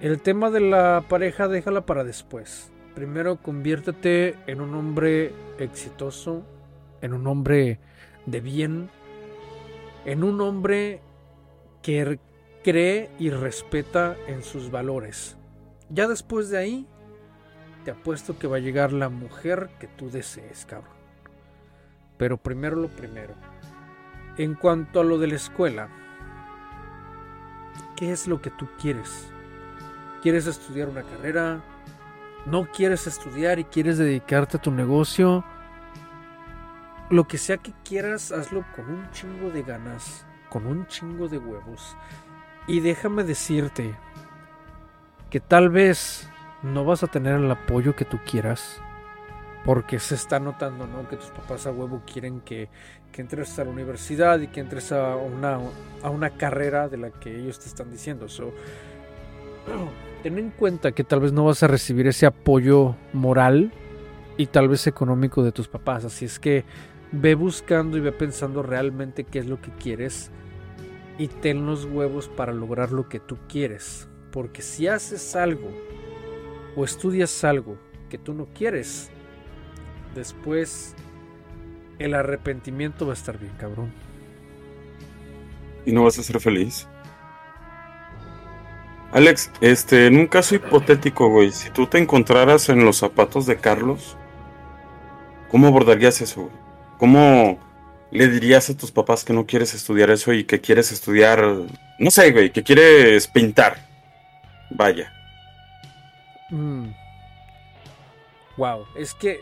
El 0.00 0.22
tema 0.22 0.50
de 0.50 0.60
la 0.60 1.04
pareja 1.08 1.48
déjala 1.48 1.84
para 1.84 2.04
después. 2.04 2.69
Primero 2.94 3.36
conviértete 3.36 4.36
en 4.46 4.60
un 4.60 4.74
hombre 4.74 5.32
exitoso, 5.58 6.42
en 7.00 7.14
un 7.14 7.26
hombre 7.26 7.78
de 8.26 8.40
bien, 8.40 8.90
en 10.04 10.24
un 10.24 10.40
hombre 10.40 11.00
que 11.82 12.18
cree 12.62 13.10
y 13.18 13.30
respeta 13.30 14.16
en 14.26 14.42
sus 14.42 14.70
valores. 14.70 15.36
Ya 15.88 16.08
después 16.08 16.50
de 16.50 16.58
ahí, 16.58 16.86
te 17.84 17.92
apuesto 17.92 18.38
que 18.38 18.46
va 18.46 18.56
a 18.56 18.60
llegar 18.60 18.92
la 18.92 19.08
mujer 19.08 19.70
que 19.78 19.86
tú 19.86 20.10
desees, 20.10 20.66
cabrón. 20.66 20.94
Pero 22.18 22.36
primero 22.36 22.76
lo 22.76 22.88
primero. 22.88 23.34
En 24.36 24.54
cuanto 24.54 25.00
a 25.00 25.04
lo 25.04 25.18
de 25.18 25.28
la 25.28 25.36
escuela, 25.36 25.88
¿qué 27.96 28.12
es 28.12 28.26
lo 28.26 28.42
que 28.42 28.50
tú 28.50 28.68
quieres? 28.80 29.30
¿Quieres 30.22 30.46
estudiar 30.46 30.88
una 30.88 31.02
carrera? 31.02 31.62
¿No 32.46 32.70
quieres 32.70 33.06
estudiar 33.06 33.58
y 33.58 33.64
quieres 33.64 33.98
dedicarte 33.98 34.56
a 34.56 34.62
tu 34.62 34.70
negocio? 34.70 35.44
Lo 37.10 37.28
que 37.28 37.38
sea 37.38 37.58
que 37.58 37.72
quieras, 37.84 38.32
hazlo 38.32 38.64
con 38.74 38.88
un 38.88 39.10
chingo 39.10 39.50
de 39.50 39.62
ganas, 39.62 40.24
con 40.48 40.66
un 40.66 40.86
chingo 40.86 41.28
de 41.28 41.38
huevos. 41.38 41.96
Y 42.66 42.80
déjame 42.80 43.24
decirte 43.24 43.94
que 45.28 45.40
tal 45.40 45.68
vez 45.68 46.30
no 46.62 46.84
vas 46.84 47.02
a 47.02 47.08
tener 47.08 47.34
el 47.34 47.50
apoyo 47.50 47.94
que 47.94 48.04
tú 48.04 48.18
quieras. 48.24 48.80
Porque 49.64 49.98
se 49.98 50.14
está 50.14 50.40
notando, 50.40 50.86
¿no? 50.86 51.06
Que 51.06 51.16
tus 51.16 51.28
papás 51.30 51.66
a 51.66 51.70
huevo 51.70 52.02
quieren 52.10 52.40
que, 52.40 52.70
que 53.12 53.20
entres 53.20 53.58
a 53.58 53.64
la 53.64 53.70
universidad 53.70 54.40
y 54.40 54.46
que 54.46 54.60
entres 54.60 54.90
a 54.90 55.16
una, 55.16 55.58
a 56.02 56.08
una 56.08 56.30
carrera 56.30 56.88
de 56.88 56.96
la 56.96 57.10
que 57.10 57.38
ellos 57.38 57.58
te 57.58 57.66
están 57.66 57.90
diciendo. 57.90 58.26
So, 58.28 58.54
ten 60.22 60.38
en 60.38 60.50
cuenta 60.50 60.92
que 60.92 61.04
tal 61.04 61.20
vez 61.20 61.32
no 61.32 61.44
vas 61.44 61.62
a 61.62 61.66
recibir 61.66 62.06
ese 62.06 62.26
apoyo 62.26 62.96
moral 63.12 63.72
y 64.36 64.46
tal 64.46 64.68
vez 64.68 64.86
económico 64.86 65.42
de 65.42 65.52
tus 65.52 65.68
papás. 65.68 66.04
Así 66.04 66.24
es 66.24 66.38
que 66.38 66.64
ve 67.12 67.34
buscando 67.34 67.96
y 67.96 68.00
ve 68.00 68.12
pensando 68.12 68.62
realmente 68.62 69.24
qué 69.24 69.38
es 69.38 69.46
lo 69.46 69.60
que 69.60 69.70
quieres 69.72 70.30
y 71.18 71.28
ten 71.28 71.66
los 71.66 71.84
huevos 71.84 72.28
para 72.28 72.52
lograr 72.52 72.92
lo 72.92 73.08
que 73.08 73.20
tú 73.20 73.38
quieres. 73.48 74.08
Porque 74.30 74.62
si 74.62 74.86
haces 74.86 75.34
algo 75.36 75.70
o 76.76 76.84
estudias 76.84 77.44
algo 77.44 77.76
que 78.08 78.18
tú 78.18 78.32
no 78.32 78.46
quieres, 78.46 79.10
después 80.14 80.94
el 81.98 82.14
arrepentimiento 82.14 83.06
va 83.06 83.12
a 83.12 83.16
estar 83.16 83.38
bien, 83.38 83.52
cabrón. 83.58 83.92
¿Y 85.84 85.92
no 85.92 86.04
vas 86.04 86.18
a 86.18 86.22
ser 86.22 86.40
feliz? 86.40 86.86
Alex, 89.12 89.50
este, 89.60 90.06
en 90.06 90.16
un 90.16 90.26
caso 90.26 90.54
hipotético, 90.54 91.28
güey, 91.28 91.50
si 91.50 91.70
tú 91.70 91.86
te 91.86 91.98
encontraras 91.98 92.68
en 92.68 92.84
los 92.84 92.98
zapatos 92.98 93.44
de 93.46 93.56
Carlos, 93.56 94.16
¿cómo 95.50 95.66
abordarías 95.66 96.20
eso? 96.20 96.48
¿Cómo 96.98 97.58
le 98.12 98.28
dirías 98.28 98.70
a 98.70 98.76
tus 98.76 98.92
papás 98.92 99.24
que 99.24 99.32
no 99.32 99.46
quieres 99.46 99.74
estudiar 99.74 100.10
eso 100.10 100.32
y 100.32 100.44
que 100.44 100.60
quieres 100.60 100.92
estudiar, 100.92 101.44
no 101.98 102.10
sé, 102.10 102.30
güey, 102.30 102.52
que 102.52 102.62
quieres 102.62 103.26
pintar? 103.26 103.84
Vaya. 104.70 105.12
Wow, 108.56 108.84
mm. 108.84 108.96
es 108.96 109.14
que 109.14 109.40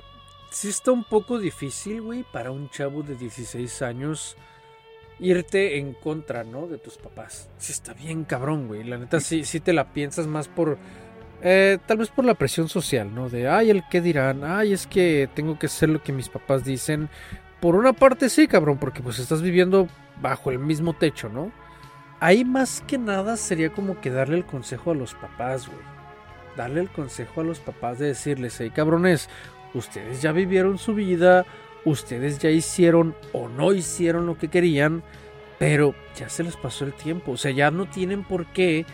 sí 0.51 0.71
está 0.71 0.93
un 0.93 1.05
poco 1.05 1.39
difícil, 1.39 2.01
güey, 2.01 2.25
para 2.33 2.51
un 2.51 2.71
chavo 2.71 3.03
de 3.03 3.17
16 3.17 3.83
años 3.83 4.37
irte 5.21 5.79
en 5.79 5.95
contra, 5.95 6.45
¿no? 6.45 6.67
De 6.67 6.79
tus 6.79 6.97
papás. 6.97 7.49
Sí 7.59 7.73
está 7.73 7.95
bien 7.95 8.25
cabrón, 8.25 8.69
güey. 8.69 8.85
La 8.85 8.99
neta 8.99 9.21
sí, 9.21 9.45
sí 9.45 9.61
te 9.61 9.73
la 9.73 9.93
piensas 9.93 10.27
más 10.27 10.49
por... 10.49 10.79
Eh, 11.41 11.79
tal 11.87 11.99
vez 11.99 12.09
por 12.11 12.25
la 12.25 12.35
presión 12.35 12.69
social, 12.69 13.15
¿no? 13.15 13.29
De, 13.29 13.49
ay, 13.49 13.71
el 13.71 13.85
qué 13.89 14.01
dirán, 14.01 14.43
ay, 14.43 14.73
es 14.73 14.89
que 14.89 15.29
tengo 15.35 15.57
que 15.57 15.67
hacer 15.67 15.89
lo 15.89 16.03
que 16.03 16.13
mis 16.13 16.29
papás 16.29 16.65
dicen. 16.65 17.09
Por 17.61 17.77
una 17.77 17.93
parte 17.93 18.29
sí, 18.29 18.49
cabrón, 18.49 18.79
porque 18.79 19.03
pues 19.03 19.19
estás 19.19 19.41
viviendo 19.41 19.89
bajo 20.21 20.51
el 20.51 20.59
mismo 20.59 20.95
techo, 20.95 21.29
¿no? 21.29 21.53
Ahí 22.21 22.45
más 22.45 22.83
que 22.87 22.99
nada 22.99 23.37
sería 23.37 23.71
como 23.71 24.01
que 24.01 24.11
darle 24.11 24.37
el 24.39 24.45
consejo 24.45 24.91
a 24.91 24.95
los 24.95 25.15
papás, 25.15 25.69
güey. 25.69 25.79
Darle 26.57 26.81
el 26.81 26.89
consejo 26.89 27.41
a 27.41 27.45
los 27.45 27.61
papás 27.61 28.01
de 28.01 28.09
decirles, 28.09 28.57
hey, 28.59 28.73
cabrones, 28.75 29.29
ustedes 29.75 30.21
ya 30.21 30.33
vivieron 30.33 30.79
su 30.79 30.95
vida, 30.95 31.47
ustedes 31.85 32.39
ya 32.39 32.51
hicieron 32.51 33.15
o 33.33 33.49
no 33.49 33.73
hicieron 33.73 34.27
lo 34.27 34.39
que 34.39 34.49
querían, 34.49 35.03
pero 35.59 35.95
ya 36.17 36.29
se 36.29 36.45
les 36.45 36.57
pasó 36.57 36.85
el 36.85 36.93
tiempo. 36.93 37.33
O 37.33 37.37
sea, 37.37 37.51
ya 37.51 37.71
no 37.71 37.87
tienen 37.87 38.25
por 38.25 38.47
qué 38.47 38.87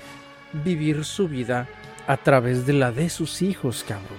vivir 0.52 1.04
su 1.04 1.28
vida 1.28 1.68
a 2.06 2.16
través 2.16 2.66
de 2.66 2.74
la 2.74 2.92
de 2.92 3.08
sus 3.08 3.42
hijos, 3.42 3.84
cabrón. 3.86 4.18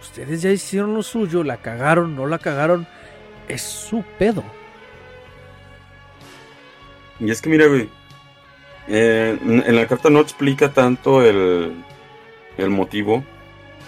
Ustedes 0.00 0.42
ya 0.42 0.50
hicieron 0.50 0.94
lo 0.94 1.02
suyo, 1.02 1.44
la 1.44 1.58
cagaron, 1.58 2.16
no 2.16 2.26
la 2.26 2.38
cagaron, 2.38 2.86
es 3.48 3.62
su 3.62 4.02
pedo. 4.18 4.42
Y 7.20 7.30
es 7.30 7.40
que 7.40 7.48
mira, 7.48 7.66
güey, 7.66 7.88
eh, 8.88 9.38
en 9.40 9.76
la 9.76 9.86
carta 9.86 10.10
no 10.10 10.20
explica 10.20 10.72
tanto 10.72 11.22
el, 11.22 11.72
el 12.58 12.70
motivo. 12.70 13.24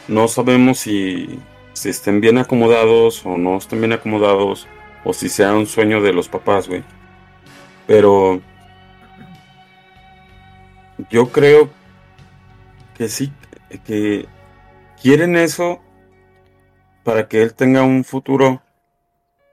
No 0.07 0.29
sabemos 0.29 0.79
si 0.79 1.38
si 1.75 1.90
estén 1.90 2.21
bien 2.21 2.38
acomodados 2.38 3.26
o 3.26 3.37
no 3.37 3.59
estén 3.59 3.81
bien 3.81 3.93
acomodados, 3.93 4.66
o 5.04 5.12
si 5.12 5.28
sea 5.28 5.52
un 5.52 5.66
sueño 5.66 6.00
de 6.00 6.12
los 6.12 6.28
papás, 6.28 6.69
güey. 6.69 6.83
Pero 7.87 8.40
yo 11.11 11.31
creo 11.31 11.69
que 12.97 13.09
sí, 13.09 13.33
que 13.85 14.26
quieren 15.02 15.37
eso 15.37 15.81
para 17.02 17.28
que 17.28 17.43
él 17.43 17.52
tenga 17.54 17.83
un 17.83 18.04
futuro, 18.04 18.62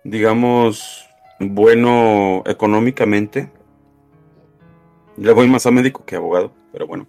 digamos, 0.03 1.09
bueno 1.39 2.43
económicamente. 2.45 3.51
Le 5.17 5.33
voy 5.33 5.47
más 5.47 5.65
a 5.65 5.71
médico 5.71 6.05
que 6.05 6.15
a 6.15 6.19
abogado, 6.19 6.53
pero 6.71 6.87
bueno. 6.87 7.07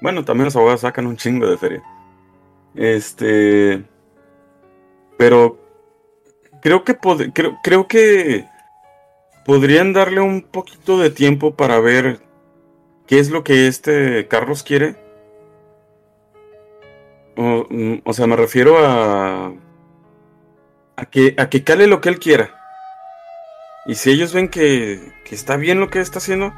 Bueno, 0.00 0.24
también 0.24 0.46
los 0.46 0.56
abogados 0.56 0.80
sacan 0.80 1.06
un 1.06 1.16
chingo 1.16 1.46
de 1.48 1.56
feria. 1.56 1.82
Este. 2.76 3.84
Pero. 5.16 5.58
Creo 6.62 6.82
que, 6.82 6.96
creo, 7.32 7.58
creo 7.62 7.86
que 7.86 8.44
podrían 9.44 9.92
darle 9.92 10.20
un 10.20 10.42
poquito 10.42 10.98
de 10.98 11.10
tiempo 11.10 11.54
para 11.54 11.78
ver 11.78 12.20
qué 13.06 13.20
es 13.20 13.30
lo 13.30 13.44
que 13.44 13.68
este 13.68 14.26
Carlos 14.26 14.62
quiere. 14.64 14.96
O, 17.36 17.66
mm, 17.70 18.10
sea, 18.12 18.26
me 18.26 18.36
refiero 18.36 18.78
a. 18.78 19.52
A 20.98 21.04
que, 21.04 21.34
a 21.38 21.50
que 21.50 21.62
cale 21.62 21.86
lo 21.86 22.00
que 22.00 22.08
él 22.08 22.18
quiera. 22.18 22.50
Y 23.86 23.94
si 23.94 24.10
ellos 24.10 24.32
ven 24.32 24.48
que, 24.48 25.12
que 25.24 25.34
está 25.34 25.56
bien 25.56 25.78
lo 25.78 25.90
que 25.90 26.00
está 26.00 26.18
haciendo, 26.18 26.52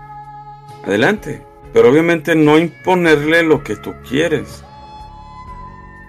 adelante. 0.84 1.42
Pero 1.72 1.90
obviamente 1.90 2.34
no 2.34 2.56
imponerle 2.56 3.42
lo 3.42 3.62
que 3.62 3.76
tú 3.76 3.94
quieres. 4.08 4.64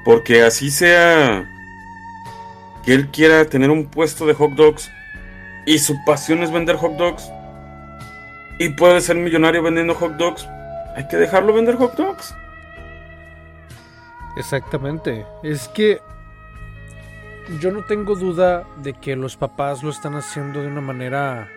Porque 0.04 0.44
así 0.44 0.72
sea 0.72 1.46
que 2.84 2.94
él 2.94 3.10
quiera 3.10 3.46
tener 3.46 3.70
un 3.70 3.86
puesto 3.86 4.26
de 4.26 4.34
hot 4.34 4.52
dogs 4.52 4.90
y 5.66 5.80
su 5.80 5.96
pasión 6.06 6.42
es 6.44 6.52
vender 6.52 6.78
hot 6.78 6.94
dogs 6.94 7.30
y 8.60 8.70
puede 8.70 9.00
ser 9.02 9.16
millonario 9.16 9.64
vendiendo 9.64 9.96
hot 9.96 10.18
dogs, 10.18 10.48
hay 10.96 11.08
que 11.08 11.18
dejarlo 11.18 11.54
vender 11.54 11.76
hot 11.76 11.96
dogs. 11.96 12.36
Exactamente. 14.36 15.26
Es 15.44 15.68
que 15.70 16.02
yo 17.60 17.72
no 17.72 17.84
tengo 17.86 18.16
duda 18.16 18.66
de 18.78 18.94
que 18.94 19.16
los 19.16 19.36
papás 19.38 19.82
lo 19.82 19.90
están 19.90 20.16
haciendo 20.16 20.62
de 20.62 20.68
una 20.68 20.82
manera 20.82 21.50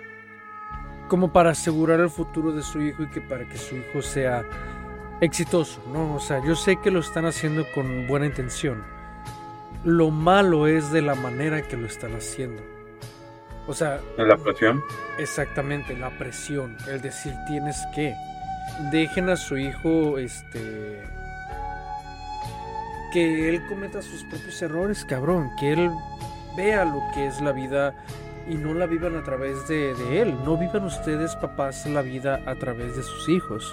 como 1.08 1.32
para 1.32 1.50
asegurar 1.50 2.00
el 2.00 2.08
futuro 2.08 2.52
de 2.52 2.62
su 2.62 2.80
hijo 2.80 3.02
y 3.02 3.10
que 3.10 3.20
para 3.20 3.46
que 3.46 3.58
su 3.58 3.76
hijo 3.76 4.00
sea 4.00 4.44
exitoso, 5.22 5.80
¿no? 5.92 6.16
O 6.16 6.20
sea, 6.20 6.44
yo 6.44 6.54
sé 6.56 6.76
que 6.76 6.90
lo 6.90 7.00
están 7.00 7.24
haciendo 7.24 7.64
con 7.72 8.06
buena 8.08 8.26
intención. 8.26 8.84
Lo 9.84 10.10
malo 10.10 10.66
es 10.66 10.92
de 10.92 11.00
la 11.00 11.14
manera 11.14 11.62
que 11.62 11.76
lo 11.76 11.86
están 11.86 12.14
haciendo. 12.14 12.62
O 13.66 13.72
sea... 13.72 14.00
La 14.18 14.36
presión. 14.36 14.82
Exactamente, 15.18 15.96
la 15.96 16.10
presión. 16.18 16.76
El 16.88 17.00
decir 17.00 17.32
tienes 17.46 17.76
que. 17.94 18.14
Dejen 18.90 19.28
a 19.28 19.36
su 19.36 19.56
hijo, 19.56 20.18
este... 20.18 21.02
Que 23.12 23.48
él 23.48 23.64
cometa 23.68 24.02
sus 24.02 24.24
propios 24.24 24.60
errores, 24.62 25.04
cabrón. 25.04 25.50
Que 25.58 25.72
él 25.72 25.90
vea 26.56 26.84
lo 26.84 27.00
que 27.14 27.26
es 27.26 27.40
la 27.40 27.52
vida 27.52 27.94
y 28.48 28.54
no 28.54 28.74
la 28.74 28.86
vivan 28.86 29.16
a 29.16 29.22
través 29.22 29.68
de, 29.68 29.94
de 29.94 30.22
él. 30.22 30.36
No 30.44 30.56
vivan 30.56 30.84
ustedes, 30.84 31.36
papás, 31.36 31.86
la 31.86 32.02
vida 32.02 32.40
a 32.46 32.56
través 32.56 32.96
de 32.96 33.02
sus 33.04 33.28
hijos. 33.28 33.72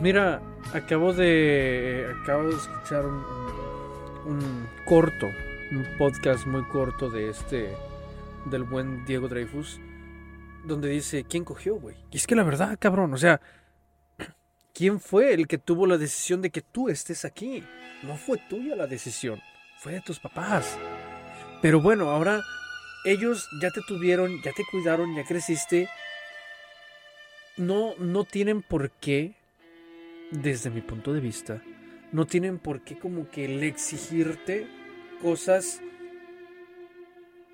Mira, 0.00 0.42
acabo 0.74 1.14
de 1.14 2.14
acabo 2.20 2.50
de 2.50 2.56
escuchar 2.56 3.06
un, 3.06 4.68
corto, 4.84 5.26
un 5.70 5.86
podcast 5.96 6.46
muy 6.46 6.64
corto 6.64 7.08
de 7.08 7.30
este 7.30 7.74
del 8.44 8.64
buen 8.64 9.06
Diego 9.06 9.26
Dreyfus, 9.26 9.80
donde 10.64 10.90
dice, 10.90 11.24
¿quién 11.24 11.44
cogió, 11.44 11.76
güey? 11.76 11.96
Y 12.10 12.18
es 12.18 12.26
que 12.26 12.34
la 12.34 12.42
verdad, 12.42 12.76
cabrón, 12.78 13.14
o 13.14 13.16
sea, 13.16 13.40
¿quién 14.74 15.00
fue 15.00 15.32
el 15.32 15.48
que 15.48 15.56
tuvo 15.56 15.86
la 15.86 15.96
decisión 15.96 16.42
de 16.42 16.50
que 16.50 16.60
tú 16.60 16.90
estés 16.90 17.24
aquí? 17.24 17.64
No 18.02 18.16
fue 18.18 18.38
tuya 18.50 18.76
la 18.76 18.86
decisión, 18.86 19.40
fue 19.78 19.92
de 19.92 20.02
tus 20.02 20.20
papás. 20.20 20.76
Pero 21.62 21.80
bueno, 21.80 22.10
ahora 22.10 22.42
ellos 23.06 23.48
ya 23.62 23.70
te 23.70 23.80
tuvieron, 23.88 24.42
ya 24.42 24.52
te 24.52 24.62
cuidaron, 24.70 25.14
ya 25.16 25.24
creciste. 25.24 25.88
No, 27.56 27.94
no 27.96 28.24
tienen 28.24 28.60
por 28.60 28.90
qué, 28.90 29.34
desde 30.30 30.70
mi 30.70 30.80
punto 30.80 31.12
de 31.12 31.20
vista, 31.20 31.62
no 32.12 32.26
tienen 32.26 32.58
por 32.58 32.82
qué 32.82 32.98
como 32.98 33.28
que 33.30 33.48
le 33.48 33.66
exigirte 33.66 34.66
cosas 35.20 35.80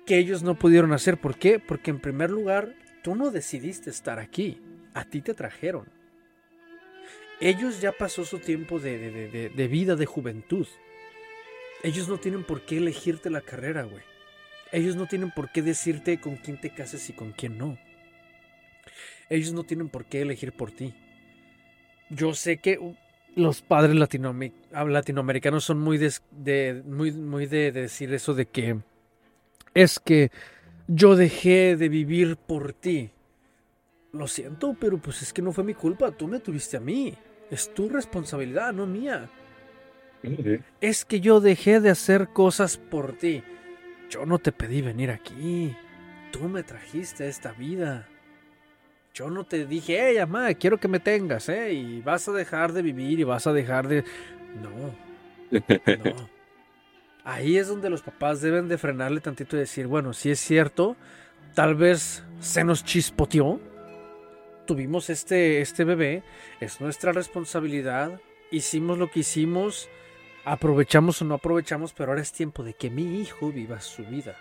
que 0.05 0.17
ellos 0.17 0.43
no 0.43 0.55
pudieron 0.55 0.93
hacer. 0.93 1.17
¿Por 1.17 1.37
qué? 1.37 1.59
Porque 1.59 1.91
en 1.91 1.99
primer 1.99 2.29
lugar, 2.29 2.75
tú 3.03 3.15
no 3.15 3.31
decidiste 3.31 3.89
estar 3.89 4.19
aquí. 4.19 4.61
A 4.93 5.05
ti 5.05 5.21
te 5.21 5.33
trajeron. 5.33 5.87
Ellos 7.39 7.81
ya 7.81 7.91
pasó 7.91 8.25
su 8.25 8.39
tiempo 8.39 8.79
de, 8.79 9.49
de, 9.53 9.67
vida, 9.67 9.95
de 9.95 10.05
juventud. 10.05 10.67
Ellos 11.83 12.07
no 12.07 12.17
tienen 12.17 12.43
por 12.43 12.61
qué 12.61 12.77
elegirte 12.77 13.29
la 13.29 13.41
carrera, 13.41 13.83
güey. 13.83 14.03
Ellos 14.71 14.95
no 14.95 15.07
tienen 15.07 15.31
por 15.31 15.51
qué 15.51 15.61
decirte 15.61 16.19
con 16.19 16.37
quién 16.37 16.59
te 16.59 16.73
cases 16.73 17.09
y 17.09 17.13
con 17.13 17.31
quién 17.31 17.57
no. 17.57 17.77
Ellos 19.29 19.53
no 19.53 19.63
tienen 19.63 19.89
por 19.89 20.05
qué 20.05 20.21
elegir 20.21 20.53
por 20.53 20.71
ti. 20.71 20.93
Yo 22.15 22.33
sé 22.33 22.57
que 22.57 22.77
uh, 22.77 22.95
los 23.35 23.61
padres 23.61 23.95
latinoamericanos 23.95 25.63
son 25.63 25.79
muy 25.79 25.97
de, 25.97 26.83
muy, 26.85 27.11
muy 27.11 27.45
de 27.45 27.71
decir 27.71 28.13
eso 28.13 28.33
de 28.33 28.45
que 28.45 28.77
es 29.73 29.99
que 29.99 30.31
yo 30.87 31.15
dejé 31.15 31.75
de 31.75 31.89
vivir 31.89 32.37
por 32.37 32.73
ti. 32.73 33.11
Lo 34.11 34.27
siento, 34.27 34.75
pero 34.79 34.99
pues 34.99 35.21
es 35.23 35.33
que 35.33 35.41
no 35.41 35.51
fue 35.51 35.63
mi 35.63 35.73
culpa, 35.73 36.11
tú 36.11 36.27
me 36.27 36.39
tuviste 36.39 36.77
a 36.77 36.79
mí. 36.79 37.15
Es 37.49 37.73
tu 37.73 37.89
responsabilidad, 37.89 38.73
no 38.73 38.85
mía. 38.85 39.29
Es 40.79 41.03
que 41.05 41.19
yo 41.19 41.39
dejé 41.41 41.79
de 41.79 41.89
hacer 41.89 42.29
cosas 42.29 42.77
por 42.77 43.13
ti. 43.13 43.43
Yo 44.09 44.25
no 44.25 44.37
te 44.37 44.51
pedí 44.51 44.81
venir 44.81 45.09
aquí. 45.09 45.75
Tú 46.31 46.47
me 46.47 46.63
trajiste 46.63 47.23
a 47.23 47.27
esta 47.27 47.51
vida. 47.53 48.07
Yo 49.13 49.29
no 49.29 49.43
te 49.43 49.65
dije, 49.65 49.99
hey, 49.99 50.17
mamá, 50.19 50.53
quiero 50.55 50.79
que 50.79 50.87
me 50.87 50.99
tengas, 50.99 51.47
¿eh? 51.49 51.73
Y 51.73 52.01
vas 52.01 52.27
a 52.27 52.31
dejar 52.31 52.73
de 52.73 52.81
vivir 52.81 53.19
y 53.19 53.23
vas 53.23 53.45
a 53.45 53.53
dejar 53.53 53.87
de... 53.87 54.03
No. 54.61 54.69
No. 55.51 56.29
Ahí 57.23 57.57
es 57.57 57.67
donde 57.67 57.89
los 57.89 58.01
papás 58.01 58.41
deben 58.41 58.67
de 58.67 58.77
frenarle 58.77 59.21
tantito 59.21 59.55
y 59.55 59.59
decir, 59.59 59.87
bueno, 59.87 60.13
si 60.13 60.31
es 60.31 60.39
cierto, 60.39 60.95
tal 61.53 61.75
vez 61.75 62.23
se 62.39 62.63
nos 62.63 62.83
chispoteó. 62.83 63.61
Tuvimos 64.65 65.09
este, 65.09 65.61
este 65.61 65.83
bebé, 65.83 66.23
es 66.59 66.81
nuestra 66.81 67.11
responsabilidad. 67.11 68.19
Hicimos 68.51 68.97
lo 68.97 69.11
que 69.11 69.19
hicimos 69.19 69.89
aprovechamos 70.45 71.21
o 71.21 71.25
no 71.25 71.35
aprovechamos, 71.35 71.93
pero 71.93 72.11
ahora 72.11 72.21
es 72.21 72.31
tiempo 72.31 72.63
de 72.63 72.73
que 72.73 72.89
mi 72.89 73.21
hijo 73.21 73.51
viva 73.51 73.79
su 73.81 74.03
vida, 74.05 74.35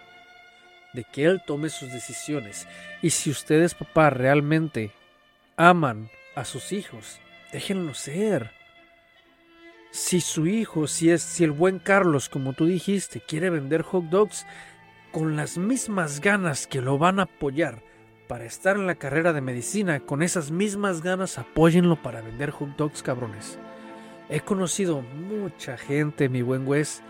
de 0.93 1.05
que 1.05 1.25
él 1.25 1.43
tome 1.47 1.71
sus 1.71 1.93
decisiones. 1.93 2.67
Y 3.01 3.11
si 3.11 3.31
ustedes, 3.31 3.75
papá, 3.75 4.11
realmente 4.11 4.93
aman 5.57 6.11
a 6.35 6.45
sus 6.45 6.73
hijos, 6.73 7.21
déjenlo 7.53 7.95
ser. 7.95 8.51
Si 9.91 10.21
su 10.21 10.47
hijo, 10.47 10.87
si 10.87 11.11
es 11.11 11.23
si 11.23 11.45
el 11.45 11.51
buen 11.51 11.79
Carlos, 11.79 12.29
como 12.29 12.55
tú 12.55 12.67
dijiste, 12.67 13.21
quiere 13.21 13.51
vender 13.51 13.83
hot 13.83 14.05
dogs 14.05 14.47
con 15.11 15.37
las 15.37 15.59
mismas 15.59 16.21
ganas 16.21 16.67
que 16.67 16.81
lo 16.81 16.97
van 16.97 17.21
a 17.21 17.25
apoyar 17.25 17.83
para 18.27 18.47
estar 18.47 18.77
en 18.77 18.87
la 18.87 18.95
carrera 18.95 19.35
de 19.35 19.43
medicina, 19.43 20.01
con 20.01 20.23
esas 20.23 20.51
mismas 20.51 21.03
ganas 21.03 21.37
apóyenlo 21.37 22.01
para 22.01 22.23
vender 22.23 22.51
hot 22.51 22.77
dogs, 22.77 23.03
cabrones. 23.03 23.59
He 24.31 24.41
conocido 24.41 25.03
mucha 25.03 25.77
gente, 25.77 26.31
mi 26.31 26.41
buen 26.41 26.67
Wes, 26.67 27.03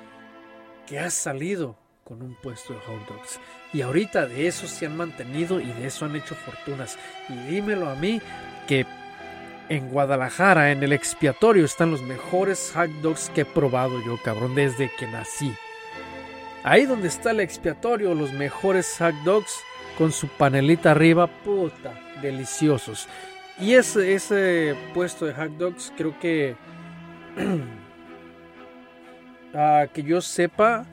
que 0.88 0.98
ha 0.98 1.10
salido 1.10 1.78
con 2.02 2.20
un 2.22 2.34
puesto 2.34 2.74
de 2.74 2.80
hot 2.80 3.08
dogs. 3.08 3.38
Y 3.72 3.80
ahorita 3.82 4.26
de 4.26 4.46
eso 4.46 4.66
se 4.66 4.86
han 4.86 4.96
mantenido 4.96 5.60
y 5.60 5.66
de 5.66 5.86
eso 5.86 6.04
han 6.04 6.16
hecho 6.16 6.34
fortunas. 6.34 6.98
Y 7.28 7.34
dímelo 7.50 7.88
a 7.88 7.94
mí 7.94 8.20
que 8.66 8.86
en 9.68 9.88
Guadalajara, 9.88 10.70
en 10.72 10.82
el 10.82 10.92
expiatorio, 10.92 11.64
están 11.64 11.90
los 11.90 12.02
mejores 12.02 12.72
hot 12.74 12.90
dogs 13.02 13.30
que 13.34 13.42
he 13.42 13.44
probado 13.44 14.04
yo, 14.04 14.18
cabrón, 14.22 14.54
desde 14.54 14.90
que 14.98 15.06
nací. 15.06 15.52
Ahí 16.64 16.84
donde 16.84 17.08
está 17.08 17.30
el 17.30 17.40
expiatorio, 17.40 18.14
los 18.14 18.32
mejores 18.32 18.96
hot 18.98 19.14
dogs 19.24 19.60
con 19.96 20.12
su 20.12 20.28
panelita 20.28 20.90
arriba, 20.90 21.26
puta, 21.26 21.94
deliciosos. 22.20 23.08
Y 23.58 23.74
ese, 23.74 24.14
ese 24.14 24.76
puesto 24.92 25.24
de 25.24 25.34
hot 25.34 25.52
dogs 25.52 25.92
creo 25.96 26.18
que 26.18 26.56
Ah, 29.54 29.86
que 29.92 30.02
yo 30.02 30.20
sepa, 30.22 30.86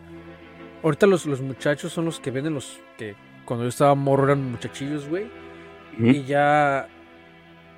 ahorita 0.84 1.08
los, 1.08 1.26
los, 1.26 1.42
muchachos 1.42 1.92
son 1.92 2.06
los 2.06 2.20
que 2.20 2.32
venden 2.32 2.54
los 2.54 2.80
que 2.98 3.16
cuando 3.46 3.66
yo 3.66 3.70
estaba 3.70 3.96
morro 3.96 4.26
eran 4.26 4.52
muchachillos, 4.52 5.08
güey. 5.08 5.28
Y 5.98 6.24
ya, 6.24 6.88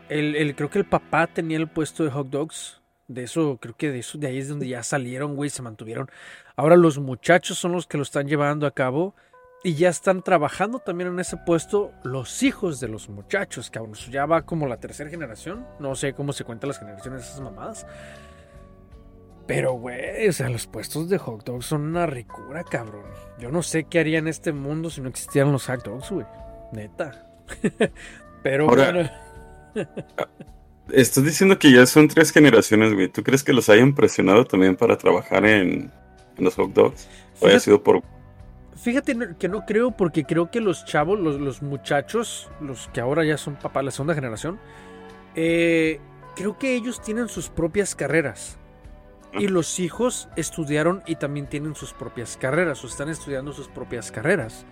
el, 0.09 0.55
creo 0.55 0.69
que 0.69 0.79
el 0.79 0.85
papá 0.85 1.27
tenía 1.27 1.57
el 1.57 1.67
puesto 1.67 2.03
de 2.03 2.11
hot 2.11 2.29
dogs. 2.29 2.81
De 3.07 3.23
eso, 3.23 3.57
creo 3.59 3.75
que 3.75 3.91
de 3.91 3.99
eso, 3.99 4.17
de 4.17 4.27
ahí 4.27 4.37
es 4.37 4.47
donde 4.47 4.67
ya 4.67 4.83
salieron, 4.83 5.35
güey, 5.35 5.49
se 5.49 5.61
mantuvieron. 5.61 6.09
Ahora 6.55 6.77
los 6.77 6.97
muchachos 6.99 7.57
son 7.57 7.73
los 7.73 7.87
que 7.87 7.97
lo 7.97 8.03
están 8.03 8.27
llevando 8.27 8.67
a 8.67 8.71
cabo. 8.71 9.15
Y 9.63 9.75
ya 9.75 9.89
están 9.89 10.23
trabajando 10.23 10.79
también 10.79 11.11
en 11.11 11.19
ese 11.19 11.37
puesto 11.37 11.91
los 12.03 12.41
hijos 12.41 12.79
de 12.79 12.87
los 12.87 13.09
muchachos, 13.09 13.69
cabrón. 13.69 13.93
Ya 14.09 14.25
va 14.25 14.41
como 14.41 14.67
la 14.67 14.77
tercera 14.77 15.09
generación. 15.09 15.67
No 15.79 15.93
sé 15.95 16.13
cómo 16.13 16.33
se 16.33 16.43
cuentan 16.43 16.69
las 16.69 16.79
generaciones 16.79 17.21
de 17.21 17.27
esas 17.27 17.41
mamadas. 17.41 17.85
Pero, 19.53 19.73
güey, 19.73 20.29
o 20.29 20.31
sea, 20.31 20.47
los 20.47 20.65
puestos 20.65 21.09
de 21.09 21.17
hot 21.17 21.43
dogs 21.43 21.65
son 21.65 21.81
una 21.81 22.05
ricura, 22.05 22.63
cabrón. 22.63 23.03
Yo 23.37 23.51
no 23.51 23.61
sé 23.61 23.83
qué 23.83 23.99
haría 23.99 24.19
en 24.19 24.29
este 24.29 24.53
mundo 24.53 24.89
si 24.89 25.01
no 25.01 25.09
existieran 25.09 25.51
los 25.51 25.65
hot 25.65 25.83
dogs, 25.83 26.09
güey. 26.09 26.25
Neta. 26.71 27.27
Pero 28.43 28.67
bueno. 28.67 29.09
Estás 30.93 31.25
diciendo 31.25 31.59
que 31.59 31.69
ya 31.69 31.85
son 31.85 32.07
tres 32.07 32.31
generaciones, 32.31 32.93
güey. 32.93 33.09
¿Tú 33.09 33.23
crees 33.23 33.43
que 33.43 33.51
los 33.51 33.67
hayan 33.67 33.93
presionado 33.93 34.45
también 34.45 34.77
para 34.77 34.97
trabajar 34.97 35.45
en, 35.45 35.91
los 36.37 36.55
hot 36.55 36.71
dogs? 36.71 37.09
¿O 37.41 37.47
haya 37.47 37.59
sido 37.59 37.83
por 37.83 38.01
Fíjate 38.77 39.35
que 39.37 39.49
no 39.49 39.65
creo, 39.65 39.91
porque 39.91 40.23
creo 40.23 40.49
que 40.49 40.61
los 40.61 40.85
chavos, 40.85 41.19
los, 41.19 41.41
los 41.41 41.61
muchachos, 41.61 42.49
los 42.61 42.87
que 42.93 43.01
ahora 43.01 43.25
ya 43.25 43.35
son 43.35 43.57
papás, 43.57 43.83
la 43.83 43.91
segunda 43.91 44.15
generación, 44.15 44.61
eh, 45.35 45.99
creo 46.37 46.57
que 46.57 46.73
ellos 46.73 47.01
tienen 47.01 47.27
sus 47.27 47.49
propias 47.49 47.95
carreras. 47.95 48.57
Y 49.33 49.47
los 49.47 49.79
hijos 49.79 50.27
estudiaron 50.35 51.03
y 51.05 51.15
también 51.15 51.47
tienen 51.47 51.75
sus 51.75 51.93
propias 51.93 52.37
carreras 52.37 52.83
o 52.83 52.87
están 52.87 53.09
estudiando 53.09 53.53
sus 53.53 53.67
propias 53.67 54.11
carreras. 54.11 54.65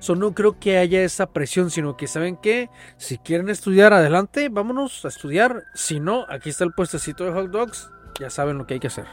So, 0.00 0.14
no 0.14 0.32
creo 0.32 0.58
que 0.60 0.78
haya 0.78 1.02
esa 1.02 1.26
presión, 1.26 1.70
sino 1.70 1.96
que 1.96 2.06
saben 2.06 2.36
que 2.36 2.70
si 2.96 3.18
quieren 3.18 3.48
estudiar 3.48 3.92
adelante, 3.92 4.48
vámonos 4.48 5.04
a 5.04 5.08
estudiar. 5.08 5.64
Si 5.74 5.98
no, 5.98 6.24
aquí 6.28 6.50
está 6.50 6.64
el 6.64 6.72
puestecito 6.72 7.24
de 7.24 7.32
hot 7.32 7.50
dogs, 7.50 7.90
ya 8.20 8.30
saben 8.30 8.58
lo 8.58 8.66
que 8.66 8.74
hay 8.74 8.80
que 8.80 8.86
hacer. 8.86 9.06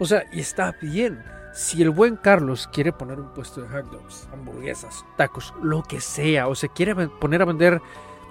O 0.00 0.04
sea, 0.04 0.24
y 0.32 0.40
está 0.40 0.74
bien. 0.82 1.22
Si 1.52 1.80
el 1.82 1.90
buen 1.90 2.16
Carlos 2.16 2.68
quiere 2.72 2.92
poner 2.92 3.20
un 3.20 3.32
puesto 3.32 3.62
de 3.62 3.68
hot 3.68 3.90
dogs, 3.90 4.28
hamburguesas, 4.32 5.04
tacos, 5.16 5.54
lo 5.62 5.82
que 5.82 6.00
sea, 6.00 6.48
o 6.48 6.54
se 6.54 6.68
quiere 6.68 6.94
poner 7.08 7.42
a 7.42 7.46
vender, 7.46 7.80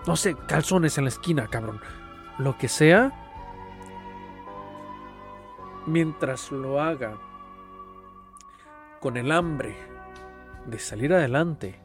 no 0.06 0.16
sé, 0.18 0.36
calzones 0.48 0.98
en 0.98 1.06
la 1.06 1.10
esquina, 1.10 1.48
cabrón, 1.48 1.80
lo 2.38 2.58
que 2.58 2.68
sea, 2.68 3.25
mientras 5.86 6.52
lo 6.52 6.82
haga 6.82 7.18
con 9.00 9.18
el 9.18 9.32
hambre 9.32 9.76
de 10.66 10.80
salir 10.80 11.14
adelante, 11.14 11.80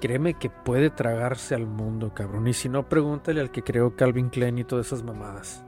créeme 0.00 0.34
que 0.34 0.50
puede 0.50 0.90
tragarse 0.90 1.54
al 1.54 1.66
mundo, 1.66 2.12
cabrón. 2.14 2.46
Y 2.46 2.54
si 2.54 2.68
no, 2.68 2.88
pregúntale 2.88 3.40
al 3.40 3.50
que 3.50 3.62
creó 3.62 3.94
Calvin 3.96 4.30
Klein 4.30 4.58
y 4.58 4.64
todas 4.64 4.86
esas 4.86 5.02
mamadas. 5.02 5.64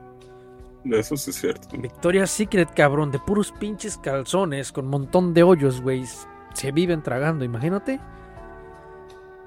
Eso 0.85 1.17
sí 1.17 1.31
es 1.31 1.35
cierto. 1.37 1.77
Victoria's 1.77 2.31
Secret, 2.31 2.73
cabrón, 2.73 3.11
de 3.11 3.19
puros 3.19 3.51
pinches 3.51 3.97
calzones 3.97 4.71
con 4.71 4.87
montón 4.87 5.33
de 5.33 5.43
hoyos, 5.43 5.81
güey. 5.81 6.05
Se 6.53 6.71
viven 6.71 7.03
tragando, 7.03 7.43
imagínate. 7.45 7.99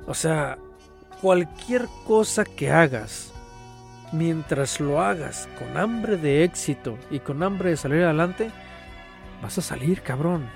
O 0.06 0.14
sea, 0.14 0.58
cualquier 1.20 1.86
cosa 2.06 2.44
que 2.44 2.70
hagas 2.70 3.29
mientras 4.12 4.80
lo 4.80 5.00
hagas 5.00 5.48
con 5.58 5.76
hambre 5.76 6.16
de 6.16 6.44
éxito 6.44 6.98
y 7.10 7.20
con 7.20 7.42
hambre 7.42 7.70
de 7.70 7.76
salir 7.76 8.02
adelante, 8.02 8.50
vas 9.42 9.58
a 9.58 9.62
salir, 9.62 10.02
cabrón. 10.02 10.48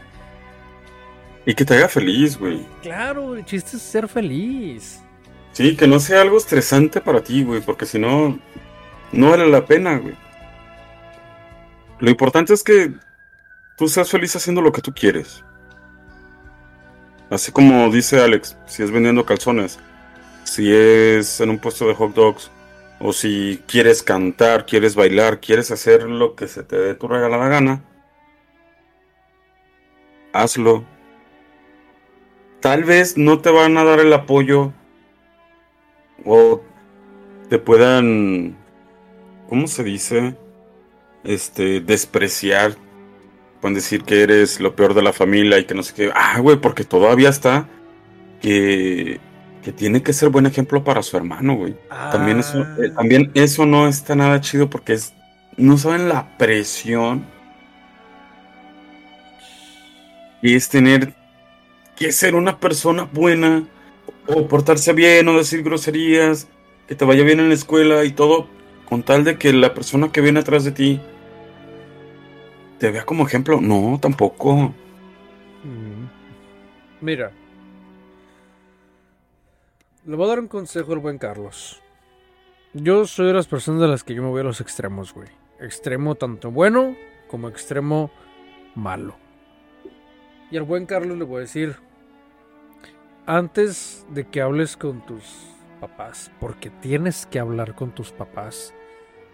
Y 1.46 1.54
que 1.54 1.64
te 1.64 1.74
haga 1.74 1.88
feliz, 1.88 2.38
güey. 2.38 2.66
Claro, 2.82 3.36
el 3.36 3.44
chiste 3.44 3.76
es 3.76 3.82
ser 3.82 4.08
feliz. 4.08 5.02
Sí, 5.52 5.76
que 5.76 5.86
no 5.86 6.00
sea 6.00 6.22
algo 6.22 6.38
estresante 6.38 7.00
para 7.00 7.22
ti, 7.22 7.44
güey, 7.44 7.60
porque 7.60 7.86
si 7.86 7.98
no, 7.98 8.38
no 9.12 9.30
vale 9.30 9.46
la 9.48 9.64
pena, 9.64 9.98
güey. 9.98 10.16
Lo 12.00 12.10
importante 12.10 12.52
es 12.52 12.62
que 12.62 12.92
tú 13.76 13.88
seas 13.88 14.10
feliz 14.10 14.34
haciendo 14.34 14.62
lo 14.62 14.72
que 14.72 14.82
tú 14.82 14.92
quieres. 14.92 15.44
Así 17.30 17.52
como 17.52 17.90
dice 17.90 18.20
Alex, 18.20 18.56
si 18.66 18.82
es 18.82 18.90
vendiendo 18.90 19.24
calzones, 19.24 19.78
si 20.44 20.72
es 20.72 21.40
en 21.40 21.50
un 21.50 21.58
puesto 21.58 21.86
de 21.86 21.94
hot 21.94 22.14
dogs, 22.14 22.50
o 23.06 23.12
si 23.12 23.62
quieres 23.66 24.02
cantar, 24.02 24.64
quieres 24.64 24.94
bailar, 24.94 25.38
quieres 25.38 25.70
hacer 25.70 26.04
lo 26.04 26.34
que 26.34 26.48
se 26.48 26.62
te 26.62 26.78
dé 26.78 26.94
tu 26.94 27.06
regalada 27.06 27.48
gana, 27.48 27.84
hazlo. 30.32 30.86
Tal 32.60 32.84
vez 32.84 33.18
no 33.18 33.42
te 33.42 33.50
van 33.50 33.76
a 33.76 33.84
dar 33.84 34.00
el 34.00 34.10
apoyo 34.10 34.72
o 36.24 36.62
te 37.50 37.58
puedan, 37.58 38.56
¿cómo 39.50 39.66
se 39.66 39.84
dice? 39.84 40.34
Este, 41.24 41.82
despreciar. 41.82 42.74
Pueden 43.60 43.74
decir 43.74 44.04
que 44.04 44.22
eres 44.22 44.60
lo 44.60 44.74
peor 44.74 44.94
de 44.94 45.02
la 45.02 45.12
familia 45.12 45.58
y 45.58 45.66
que 45.66 45.74
no 45.74 45.82
sé 45.82 45.92
qué. 45.92 46.10
Ah, 46.14 46.40
güey, 46.40 46.56
porque 46.56 46.84
todavía 46.84 47.28
está 47.28 47.68
que 48.40 49.20
que 49.64 49.72
tiene 49.72 50.02
que 50.02 50.12
ser 50.12 50.28
buen 50.28 50.44
ejemplo 50.44 50.84
para 50.84 51.02
su 51.02 51.16
hermano, 51.16 51.56
güey. 51.56 51.74
También, 51.88 52.38
eso, 52.40 52.60
eh, 52.60 52.90
ah. 52.90 52.96
también 52.96 53.30
eso 53.32 53.64
no 53.64 53.88
está 53.88 54.14
nada 54.14 54.40
chido 54.42 54.68
porque 54.68 54.92
es, 54.92 55.14
no 55.56 55.78
saben 55.78 56.08
la 56.10 56.36
presión 56.36 57.24
y 60.42 60.54
es 60.54 60.68
tener 60.68 61.14
que 61.96 62.12
ser 62.12 62.34
una 62.34 62.60
persona 62.60 63.08
buena 63.10 63.64
o 64.26 64.46
portarse 64.46 64.92
bien 64.92 65.26
o 65.28 65.38
decir 65.38 65.62
groserías, 65.62 66.46
que 66.86 66.94
te 66.94 67.06
vaya 67.06 67.24
bien 67.24 67.40
en 67.40 67.48
la 67.48 67.54
escuela 67.54 68.04
y 68.04 68.12
todo, 68.12 68.48
con 68.86 69.02
tal 69.02 69.24
de 69.24 69.38
que 69.38 69.54
la 69.54 69.72
persona 69.72 70.12
que 70.12 70.20
viene 70.20 70.40
atrás 70.40 70.64
de 70.64 70.72
ti 70.72 71.00
te 72.78 72.90
vea 72.90 73.06
como 73.06 73.26
ejemplo. 73.26 73.62
No, 73.62 73.98
tampoco. 73.98 74.74
Mm. 75.64 76.04
Mira, 77.00 77.32
le 80.06 80.16
voy 80.16 80.26
a 80.26 80.28
dar 80.28 80.40
un 80.40 80.48
consejo 80.48 80.92
al 80.92 80.98
buen 80.98 81.16
Carlos. 81.16 81.80
Yo 82.74 83.06
soy 83.06 83.28
de 83.28 83.32
las 83.32 83.46
personas 83.46 83.80
de 83.80 83.88
las 83.88 84.04
que 84.04 84.14
yo 84.14 84.22
me 84.22 84.28
voy 84.28 84.40
a 84.40 84.44
los 84.44 84.60
extremos, 84.60 85.14
güey. 85.14 85.28
Extremo 85.60 86.14
tanto 86.14 86.50
bueno 86.50 86.94
como 87.26 87.48
extremo 87.48 88.10
malo. 88.74 89.16
Y 90.50 90.58
al 90.58 90.64
buen 90.64 90.84
Carlos 90.84 91.16
le 91.16 91.24
voy 91.24 91.38
a 91.38 91.40
decir, 91.40 91.76
antes 93.24 94.06
de 94.10 94.24
que 94.28 94.42
hables 94.42 94.76
con 94.76 95.04
tus 95.06 95.24
papás, 95.80 96.30
porque 96.38 96.68
tienes 96.68 97.26
que 97.26 97.38
hablar 97.38 97.74
con 97.74 97.92
tus 97.92 98.12
papás, 98.12 98.74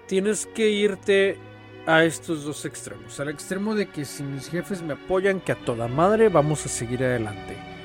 tienes 0.06 0.46
que 0.46 0.70
irte 0.70 1.36
a 1.86 2.04
estos 2.04 2.44
dos 2.44 2.64
extremos. 2.64 3.18
Al 3.18 3.30
extremo 3.30 3.74
de 3.74 3.88
que 3.88 4.04
si 4.04 4.22
mis 4.22 4.48
jefes 4.48 4.82
me 4.82 4.92
apoyan, 4.92 5.40
que 5.40 5.52
a 5.52 5.64
toda 5.64 5.88
madre 5.88 6.28
vamos 6.28 6.64
a 6.64 6.68
seguir 6.68 7.02
adelante 7.02 7.79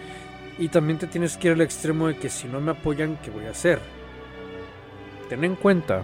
y 0.58 0.70
también 0.70 0.98
te 0.98 1.08
tienes 1.08 1.38
que 1.38 1.50
ir 1.50 1.54
al 1.54 1.62
extremo 1.62 2.08
de 2.08 2.18
que 2.18 2.30
si 2.30 2.48
no 2.48 2.62
me 2.62 2.72
apoyan, 2.72 3.18
¿qué 3.22 3.30
voy 3.30 3.46
a 3.46 3.52
hacer? 3.52 3.80
Ten 5.30 5.44
en 5.44 5.56
cuenta 5.56 6.04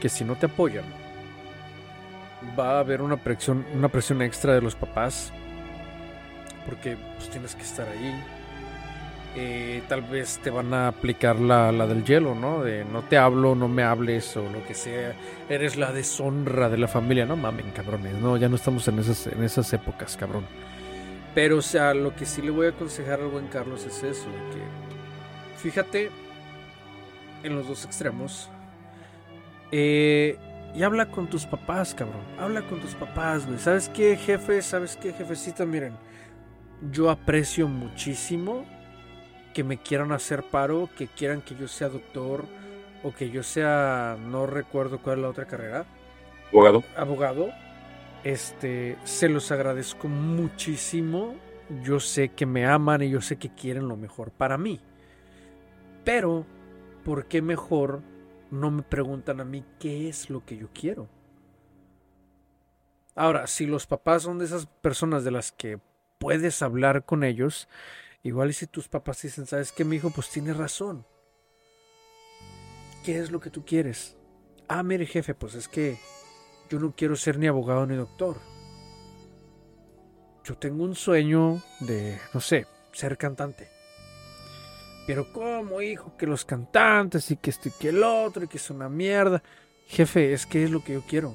que 0.00 0.08
si 0.08 0.24
no 0.24 0.36
te 0.36 0.46
apoyan, 0.46 0.84
va 2.58 2.76
a 2.76 2.80
haber 2.80 3.02
una 3.02 3.16
presión, 3.16 3.64
una 3.74 3.88
presión 3.88 4.22
extra 4.22 4.54
de 4.54 4.60
los 4.60 4.74
papás. 4.74 5.32
Porque 6.66 6.96
pues, 7.16 7.30
tienes 7.30 7.54
que 7.54 7.62
estar 7.62 7.88
ahí. 7.88 8.22
Eh, 9.38 9.82
tal 9.88 10.00
vez 10.02 10.40
te 10.42 10.50
van 10.50 10.72
a 10.72 10.88
aplicar 10.88 11.36
la, 11.36 11.70
la, 11.70 11.86
del 11.86 12.04
hielo, 12.04 12.34
¿no? 12.34 12.62
De 12.62 12.84
no 12.84 13.02
te 13.02 13.18
hablo, 13.18 13.54
no 13.54 13.68
me 13.68 13.82
hables 13.82 14.36
o 14.36 14.42
lo 14.50 14.64
que 14.66 14.74
sea. 14.74 15.14
Eres 15.48 15.76
la 15.76 15.92
deshonra 15.92 16.68
de 16.68 16.78
la 16.78 16.88
familia. 16.88 17.26
No 17.26 17.36
mamen, 17.36 17.70
cabrones. 17.72 18.14
No, 18.14 18.36
ya 18.36 18.48
no 18.48 18.56
estamos 18.56 18.86
en 18.88 18.98
esas, 18.98 19.26
en 19.26 19.42
esas 19.42 19.72
épocas, 19.72 20.16
cabrón. 20.16 20.46
Pero, 21.36 21.58
o 21.58 21.62
sea, 21.62 21.92
lo 21.92 22.16
que 22.16 22.24
sí 22.24 22.40
le 22.40 22.50
voy 22.50 22.64
a 22.64 22.70
aconsejar 22.70 23.20
al 23.20 23.28
buen 23.28 23.48
Carlos 23.48 23.84
es 23.84 24.02
eso, 24.02 24.24
que 24.24 25.58
fíjate 25.58 26.10
en 27.42 27.54
los 27.54 27.68
dos 27.68 27.84
extremos. 27.84 28.48
Eh, 29.70 30.38
y 30.74 30.82
habla 30.82 31.10
con 31.10 31.26
tus 31.26 31.44
papás, 31.44 31.94
cabrón. 31.94 32.22
Habla 32.38 32.62
con 32.62 32.80
tus 32.80 32.94
papás, 32.94 33.46
güey. 33.46 33.58
¿Sabes 33.58 33.90
qué, 33.90 34.16
jefe? 34.16 34.62
¿Sabes 34.62 34.96
qué, 34.96 35.12
jefecita? 35.12 35.66
Miren, 35.66 35.98
yo 36.90 37.10
aprecio 37.10 37.68
muchísimo 37.68 38.64
que 39.52 39.62
me 39.62 39.76
quieran 39.76 40.12
hacer 40.12 40.42
paro, 40.42 40.88
que 40.96 41.06
quieran 41.06 41.42
que 41.42 41.54
yo 41.54 41.68
sea 41.68 41.90
doctor 41.90 42.46
o 43.02 43.12
que 43.12 43.28
yo 43.28 43.42
sea, 43.42 44.16
no 44.18 44.46
recuerdo 44.46 45.02
cuál 45.02 45.18
es 45.18 45.22
la 45.24 45.28
otra 45.28 45.44
carrera. 45.44 45.84
Abogado. 46.50 46.82
Abogado 46.96 47.65
este, 48.24 48.96
se 49.04 49.28
los 49.28 49.50
agradezco 49.50 50.08
muchísimo. 50.08 51.34
Yo 51.82 52.00
sé 52.00 52.28
que 52.30 52.46
me 52.46 52.66
aman 52.66 53.02
y 53.02 53.10
yo 53.10 53.20
sé 53.20 53.36
que 53.36 53.54
quieren 53.54 53.88
lo 53.88 53.96
mejor 53.96 54.30
para 54.30 54.56
mí. 54.58 54.80
Pero, 56.04 56.46
¿por 57.04 57.26
qué 57.26 57.42
mejor 57.42 58.02
no 58.50 58.70
me 58.70 58.82
preguntan 58.82 59.40
a 59.40 59.44
mí 59.44 59.64
qué 59.78 60.08
es 60.08 60.30
lo 60.30 60.44
que 60.44 60.56
yo 60.56 60.68
quiero? 60.72 61.08
Ahora, 63.16 63.46
si 63.46 63.66
los 63.66 63.86
papás 63.86 64.22
son 64.22 64.38
de 64.38 64.44
esas 64.44 64.66
personas 64.66 65.24
de 65.24 65.30
las 65.30 65.50
que 65.50 65.80
puedes 66.18 66.62
hablar 66.62 67.04
con 67.04 67.24
ellos, 67.24 67.68
igual 68.22 68.50
y 68.50 68.52
si 68.52 68.66
tus 68.66 68.88
papás 68.88 69.22
dicen, 69.22 69.46
¿sabes 69.46 69.72
qué, 69.72 69.84
mi 69.84 69.96
hijo? 69.96 70.10
Pues 70.10 70.28
tiene 70.30 70.52
razón. 70.52 71.06
¿Qué 73.04 73.18
es 73.18 73.30
lo 73.30 73.40
que 73.40 73.50
tú 73.50 73.64
quieres? 73.64 74.16
Ah, 74.68 74.82
mire, 74.82 75.06
jefe, 75.06 75.34
pues 75.34 75.54
es 75.54 75.68
que 75.68 75.96
yo 76.68 76.78
no 76.78 76.94
quiero 76.96 77.16
ser 77.16 77.38
ni 77.38 77.46
abogado 77.46 77.86
ni 77.86 77.96
doctor. 77.96 78.36
Yo 80.44 80.56
tengo 80.56 80.84
un 80.84 80.94
sueño 80.94 81.62
de, 81.80 82.18
no 82.32 82.40
sé, 82.40 82.66
ser 82.92 83.16
cantante. 83.18 83.68
Pero 85.06 85.32
¿cómo, 85.32 85.80
hijo? 85.82 86.16
Que 86.16 86.26
los 86.26 86.44
cantantes 86.44 87.30
y 87.30 87.36
que 87.36 87.50
esto 87.50 87.68
y 87.68 87.72
que 87.72 87.90
el 87.90 88.02
otro 88.02 88.44
y 88.44 88.48
que 88.48 88.56
es 88.56 88.70
una 88.70 88.88
mierda. 88.88 89.42
Jefe, 89.86 90.32
es 90.32 90.46
que 90.46 90.64
es 90.64 90.70
lo 90.70 90.82
que 90.82 90.94
yo 90.94 91.02
quiero. 91.06 91.34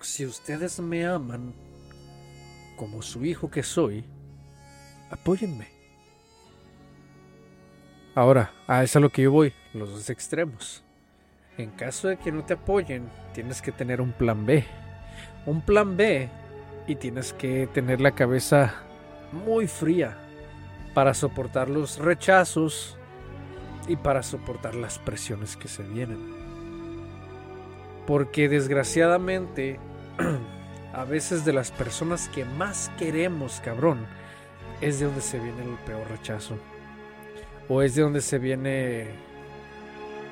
Si 0.00 0.24
ustedes 0.24 0.78
me 0.78 1.04
aman 1.06 1.52
como 2.76 3.02
su 3.02 3.24
hijo 3.24 3.50
que 3.50 3.64
soy, 3.64 4.04
apóyenme. 5.10 5.68
Ahora, 8.14 8.52
a 8.66 8.82
eso 8.82 8.92
es 8.92 8.96
a 8.96 9.00
lo 9.00 9.10
que 9.10 9.22
yo 9.22 9.32
voy, 9.32 9.52
los 9.74 9.90
dos 9.90 10.10
extremos. 10.10 10.84
En 11.58 11.70
caso 11.72 12.06
de 12.06 12.16
que 12.16 12.30
no 12.30 12.44
te 12.44 12.54
apoyen, 12.54 13.10
tienes 13.34 13.60
que 13.60 13.72
tener 13.72 14.00
un 14.00 14.12
plan 14.12 14.46
B. 14.46 14.64
Un 15.44 15.60
plan 15.60 15.96
B 15.96 16.28
y 16.86 16.94
tienes 16.94 17.32
que 17.32 17.66
tener 17.66 18.00
la 18.00 18.12
cabeza 18.12 18.76
muy 19.32 19.66
fría 19.66 20.16
para 20.94 21.14
soportar 21.14 21.68
los 21.68 21.98
rechazos 21.98 22.96
y 23.88 23.96
para 23.96 24.22
soportar 24.22 24.76
las 24.76 25.00
presiones 25.00 25.56
que 25.56 25.66
se 25.66 25.82
vienen. 25.82 26.32
Porque 28.06 28.48
desgraciadamente, 28.48 29.80
a 30.94 31.02
veces 31.02 31.44
de 31.44 31.54
las 31.54 31.72
personas 31.72 32.28
que 32.28 32.44
más 32.44 32.88
queremos, 32.98 33.60
cabrón, 33.64 34.06
es 34.80 35.00
de 35.00 35.06
donde 35.06 35.22
se 35.22 35.40
viene 35.40 35.64
el 35.64 35.76
peor 35.84 36.08
rechazo. 36.08 36.56
O 37.68 37.82
es 37.82 37.96
de 37.96 38.02
donde 38.02 38.20
se 38.20 38.38
viene 38.38 39.02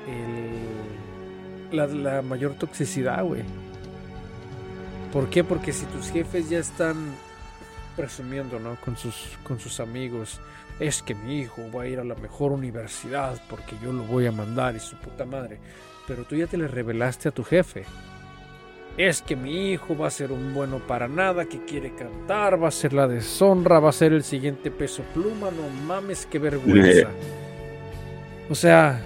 el 0.07 1.16
la, 1.71 2.21
mayor 2.21 2.53
toxicidad, 2.53 3.23
güey. 3.23 3.43
¿Por 5.11 5.29
qué? 5.29 5.43
Porque 5.43 5.73
si 5.73 5.85
tus 5.85 6.11
jefes 6.11 6.49
ya 6.49 6.59
están 6.59 7.15
presumiendo, 7.95 8.59
¿no? 8.59 8.75
Con 8.81 8.97
sus, 8.97 9.37
con 9.43 9.59
sus 9.59 9.79
amigos, 9.79 10.39
es 10.79 11.01
que 11.01 11.15
mi 11.15 11.39
hijo 11.39 11.63
va 11.75 11.83
a 11.83 11.87
ir 11.87 11.99
a 11.99 12.03
la 12.03 12.15
mejor 12.15 12.51
universidad 12.51 13.41
porque 13.49 13.75
yo 13.81 13.91
lo 13.91 14.03
voy 14.03 14.27
a 14.27 14.31
mandar 14.31 14.75
y 14.75 14.79
su 14.79 14.95
puta 14.97 15.25
madre. 15.25 15.59
Pero 16.07 16.23
tú 16.23 16.35
ya 16.35 16.47
te 16.47 16.57
le 16.57 16.67
revelaste 16.67 17.29
a 17.29 17.31
tu 17.31 17.43
jefe. 17.43 17.85
Es 18.97 19.21
que 19.21 19.35
mi 19.35 19.71
hijo 19.71 19.95
va 19.95 20.07
a 20.07 20.11
ser 20.11 20.31
un 20.31 20.53
bueno 20.53 20.79
para 20.79 21.07
nada, 21.07 21.45
que 21.45 21.63
quiere 21.65 21.93
cantar, 21.93 22.61
va 22.61 22.69
a 22.69 22.71
ser 22.71 22.93
la 22.93 23.07
deshonra, 23.07 23.79
va 23.79 23.89
a 23.89 23.93
ser 23.93 24.11
el 24.11 24.23
siguiente 24.23 24.71
peso 24.71 25.03
pluma, 25.13 25.51
no 25.51 25.69
mames, 25.85 26.25
qué 26.25 26.39
vergüenza. 26.39 27.09
O 28.49 28.55
sea, 28.55 29.01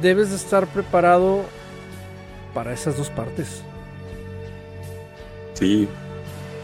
debes 0.00 0.30
de 0.30 0.36
estar 0.36 0.66
preparado 0.66 1.44
para 2.54 2.72
esas 2.72 2.96
dos 2.96 3.10
partes. 3.10 3.62
Sí, 5.54 5.88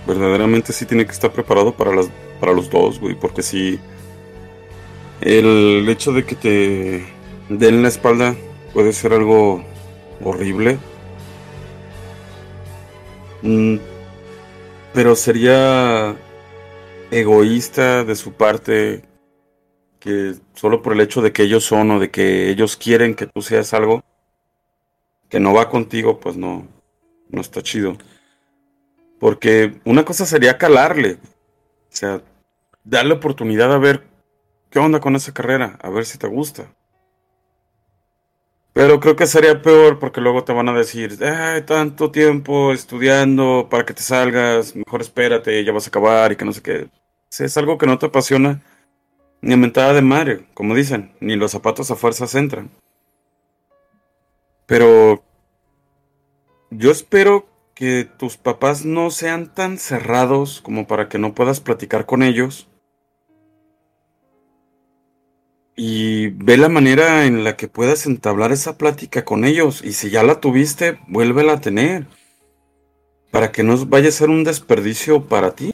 verdaderamente 0.06 0.72
sí 0.72 0.86
tiene 0.86 1.06
que 1.06 1.12
estar 1.12 1.32
preparado 1.32 1.74
para, 1.74 1.94
las, 1.94 2.08
para 2.40 2.52
los 2.52 2.70
dos, 2.70 2.98
güey, 2.98 3.14
porque 3.14 3.42
si 3.42 3.78
el 5.20 5.86
hecho 5.88 6.12
de 6.12 6.24
que 6.24 6.34
te 6.36 7.06
den 7.48 7.82
la 7.82 7.88
espalda 7.88 8.34
puede 8.72 8.92
ser 8.92 9.12
algo 9.12 9.64
horrible. 10.24 10.78
Mm, 13.42 13.76
pero 14.92 15.14
sería 15.14 16.16
egoísta 17.10 18.04
de 18.04 18.16
su 18.16 18.32
parte 18.32 19.02
que 20.00 20.34
solo 20.54 20.82
por 20.82 20.92
el 20.92 21.00
hecho 21.00 21.22
de 21.22 21.32
que 21.32 21.42
ellos 21.42 21.64
son 21.64 21.90
o 21.92 22.00
de 22.00 22.10
que 22.10 22.50
ellos 22.50 22.76
quieren 22.76 23.14
que 23.14 23.26
tú 23.26 23.42
seas 23.42 23.74
algo, 23.74 24.04
que 25.28 25.40
no 25.40 25.52
va 25.54 25.68
contigo, 25.68 26.20
pues 26.20 26.36
no, 26.36 26.66
no 27.28 27.40
está 27.40 27.62
chido. 27.62 27.96
Porque 29.18 29.80
una 29.84 30.04
cosa 30.04 30.26
sería 30.26 30.58
calarle. 30.58 31.14
O 31.14 31.96
sea, 31.96 32.22
dale 32.84 33.14
oportunidad 33.14 33.72
a 33.72 33.78
ver 33.78 34.04
qué 34.70 34.78
onda 34.78 35.00
con 35.00 35.16
esa 35.16 35.32
carrera, 35.32 35.78
a 35.82 35.90
ver 35.90 36.04
si 36.04 36.18
te 36.18 36.26
gusta. 36.26 36.72
Pero 38.72 39.00
creo 39.00 39.16
que 39.16 39.26
sería 39.26 39.60
peor 39.60 39.98
porque 39.98 40.20
luego 40.20 40.44
te 40.44 40.52
van 40.52 40.68
a 40.68 40.72
decir, 40.72 41.18
Ay, 41.24 41.62
tanto 41.62 42.12
tiempo 42.12 42.72
estudiando 42.72 43.66
para 43.68 43.84
que 43.84 43.94
te 43.94 44.02
salgas, 44.02 44.76
mejor 44.76 45.00
espérate, 45.00 45.64
ya 45.64 45.72
vas 45.72 45.86
a 45.86 45.88
acabar 45.88 46.30
y 46.30 46.36
que 46.36 46.44
no 46.44 46.52
sé 46.52 46.62
qué. 46.62 46.88
Si 47.28 47.44
es 47.44 47.56
algo 47.56 47.76
que 47.76 47.86
no 47.86 47.98
te 47.98 48.06
apasiona, 48.06 48.62
ni 49.40 49.56
mentada 49.56 49.94
de 49.94 50.02
madre, 50.02 50.46
como 50.54 50.74
dicen, 50.74 51.12
ni 51.20 51.34
los 51.36 51.50
zapatos 51.50 51.90
a 51.90 51.96
fuerzas 51.96 52.34
entran. 52.36 52.70
Pero 54.68 55.24
yo 56.70 56.90
espero 56.90 57.48
que 57.74 58.04
tus 58.04 58.36
papás 58.36 58.84
no 58.84 59.10
sean 59.10 59.54
tan 59.54 59.78
cerrados 59.78 60.60
como 60.60 60.86
para 60.86 61.08
que 61.08 61.18
no 61.18 61.34
puedas 61.34 61.60
platicar 61.60 62.04
con 62.04 62.22
ellos. 62.22 62.68
Y 65.74 66.28
ve 66.28 66.58
la 66.58 66.68
manera 66.68 67.24
en 67.24 67.44
la 67.44 67.56
que 67.56 67.66
puedas 67.66 68.04
entablar 68.04 68.52
esa 68.52 68.76
plática 68.76 69.24
con 69.24 69.46
ellos. 69.46 69.82
Y 69.82 69.94
si 69.94 70.10
ya 70.10 70.22
la 70.22 70.38
tuviste, 70.38 70.98
vuélvela 71.08 71.54
a 71.54 71.60
tener. 71.62 72.06
Para 73.30 73.52
que 73.52 73.62
no 73.62 73.86
vaya 73.86 74.10
a 74.10 74.12
ser 74.12 74.28
un 74.28 74.44
desperdicio 74.44 75.28
para 75.28 75.54
ti. 75.54 75.72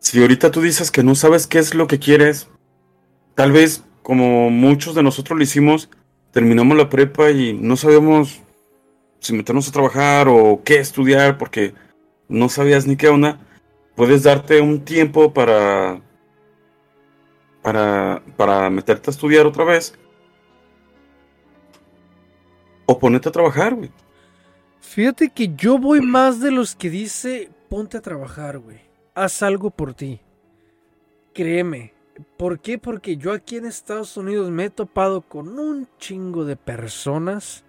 Si 0.00 0.20
ahorita 0.20 0.50
tú 0.50 0.60
dices 0.60 0.90
que 0.90 1.04
no 1.04 1.14
sabes 1.14 1.46
qué 1.46 1.60
es 1.60 1.76
lo 1.76 1.86
que 1.86 2.00
quieres, 2.00 2.48
tal 3.36 3.52
vez 3.52 3.84
como 4.02 4.50
muchos 4.50 4.96
de 4.96 5.04
nosotros 5.04 5.38
lo 5.38 5.44
hicimos, 5.44 5.88
terminamos 6.32 6.76
la 6.76 6.88
prepa 6.88 7.30
y 7.30 7.52
no 7.52 7.76
sabíamos 7.76 8.40
si 9.18 9.32
meternos 9.32 9.68
a 9.68 9.72
trabajar 9.72 10.28
o 10.28 10.62
qué 10.64 10.78
estudiar 10.78 11.38
porque 11.38 11.74
no 12.28 12.48
sabías 12.48 12.86
ni 12.86 12.96
qué 12.96 13.08
onda, 13.08 13.38
puedes 13.94 14.22
darte 14.22 14.60
un 14.60 14.84
tiempo 14.84 15.32
para 15.32 16.00
para 17.62 18.22
para 18.36 18.70
meterte 18.70 19.10
a 19.10 19.12
estudiar 19.12 19.46
otra 19.46 19.64
vez 19.64 19.94
o 22.86 22.98
ponerte 22.98 23.28
a 23.28 23.32
trabajar, 23.32 23.74
güey. 23.74 23.90
Fíjate 24.80 25.30
que 25.30 25.54
yo 25.54 25.78
voy 25.78 26.00
más 26.00 26.40
de 26.40 26.50
los 26.50 26.74
que 26.74 26.90
dice 26.90 27.50
ponte 27.68 27.98
a 27.98 28.00
trabajar, 28.00 28.58
güey 28.58 28.90
haz 29.14 29.42
algo 29.42 29.70
por 29.70 29.94
ti. 29.94 30.20
Créeme. 31.34 31.92
¿Por 32.36 32.60
qué? 32.60 32.78
Porque 32.78 33.16
yo 33.16 33.32
aquí 33.32 33.56
en 33.56 33.66
Estados 33.66 34.16
Unidos 34.16 34.50
me 34.50 34.64
he 34.64 34.70
topado 34.70 35.22
con 35.22 35.58
un 35.58 35.88
chingo 35.98 36.44
de 36.44 36.56
personas 36.56 37.64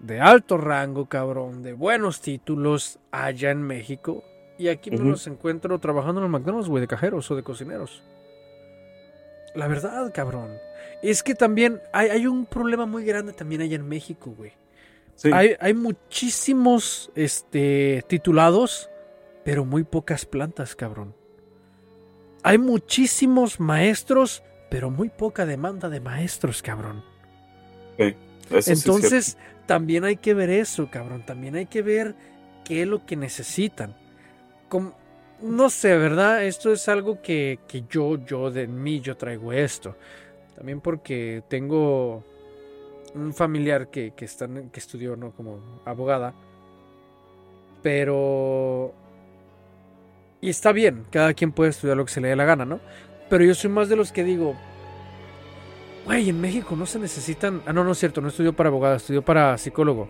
de 0.00 0.20
alto 0.20 0.56
rango, 0.56 1.06
cabrón, 1.06 1.62
de 1.62 1.72
buenos 1.72 2.20
títulos 2.20 2.98
allá 3.10 3.50
en 3.50 3.62
México. 3.62 4.22
Y 4.58 4.68
aquí 4.68 4.90
me 4.90 4.98
los 4.98 5.26
encuentro 5.26 5.78
trabajando 5.78 6.20
en 6.20 6.30
los 6.30 6.30
McDonald's, 6.30 6.68
güey, 6.68 6.80
de 6.80 6.88
cajeros 6.88 7.30
o 7.30 7.36
de 7.36 7.42
cocineros. 7.42 8.02
La 9.54 9.68
verdad, 9.68 10.12
cabrón. 10.12 10.50
Es 11.02 11.22
que 11.22 11.34
también 11.34 11.80
hay, 11.92 12.26
un 12.26 12.44
problema 12.44 12.84
muy 12.84 13.04
grande 13.04 13.32
también 13.32 13.60
allá 13.62 13.76
en 13.76 13.88
México, 13.88 14.34
güey. 14.36 14.52
Hay, 15.32 15.56
hay, 15.60 15.74
muchísimos 15.74 17.10
este, 17.14 18.04
titulados 18.08 18.88
pero 19.48 19.64
muy 19.64 19.82
pocas 19.82 20.26
plantas, 20.26 20.76
cabrón. 20.76 21.14
Hay 22.42 22.58
muchísimos 22.58 23.60
maestros, 23.60 24.42
pero 24.70 24.90
muy 24.90 25.08
poca 25.08 25.46
demanda 25.46 25.88
de 25.88 26.00
maestros, 26.00 26.62
cabrón. 26.62 27.04
Entonces, 28.50 29.36
también 29.66 30.04
hay 30.04 30.16
que 30.16 30.34
ver 30.34 30.50
eso, 30.50 30.88
cabrón. 30.90 31.24
También 31.26 31.56
hay 31.56 31.66
que 31.66 31.82
ver 31.82 32.14
qué 32.64 32.82
es 32.82 32.88
lo 32.88 33.04
que 33.04 33.16
necesitan. 33.16 33.96
no 35.42 35.70
sé, 35.70 35.96
¿verdad? 35.96 36.44
Esto 36.44 36.72
es 36.72 36.88
algo 36.88 37.20
que, 37.22 37.58
yo, 37.90 38.24
yo 38.24 38.50
de 38.50 38.66
mí, 38.66 39.00
yo 39.00 39.16
traigo 39.16 39.52
esto. 39.52 39.96
También 40.56 40.80
porque 40.80 41.42
tengo 41.48 42.24
un 43.14 43.32
familiar 43.34 43.88
que, 43.88 44.12
que, 44.14 44.26
que 44.26 44.80
estudió, 44.80 45.16
¿no? 45.16 45.32
Como 45.32 45.60
abogada. 45.84 46.34
Pero 47.82 48.92
y 50.40 50.50
está 50.50 50.72
bien, 50.72 51.04
cada 51.10 51.34
quien 51.34 51.52
puede 51.52 51.70
estudiar 51.70 51.96
lo 51.96 52.04
que 52.04 52.12
se 52.12 52.20
le 52.20 52.28
dé 52.28 52.36
la 52.36 52.44
gana, 52.44 52.64
¿no? 52.64 52.80
Pero 53.28 53.44
yo 53.44 53.54
soy 53.54 53.70
más 53.70 53.88
de 53.88 53.96
los 53.96 54.12
que 54.12 54.22
digo, 54.24 54.56
güey, 56.06 56.28
en 56.28 56.40
México 56.40 56.76
no 56.76 56.86
se 56.86 56.98
necesitan... 56.98 57.62
Ah, 57.66 57.72
no, 57.72 57.84
no 57.84 57.92
es 57.92 57.98
cierto, 57.98 58.20
no 58.20 58.28
estudió 58.28 58.54
para 58.54 58.68
abogado, 58.68 58.96
estudió 58.96 59.22
para 59.22 59.58
psicólogo. 59.58 60.08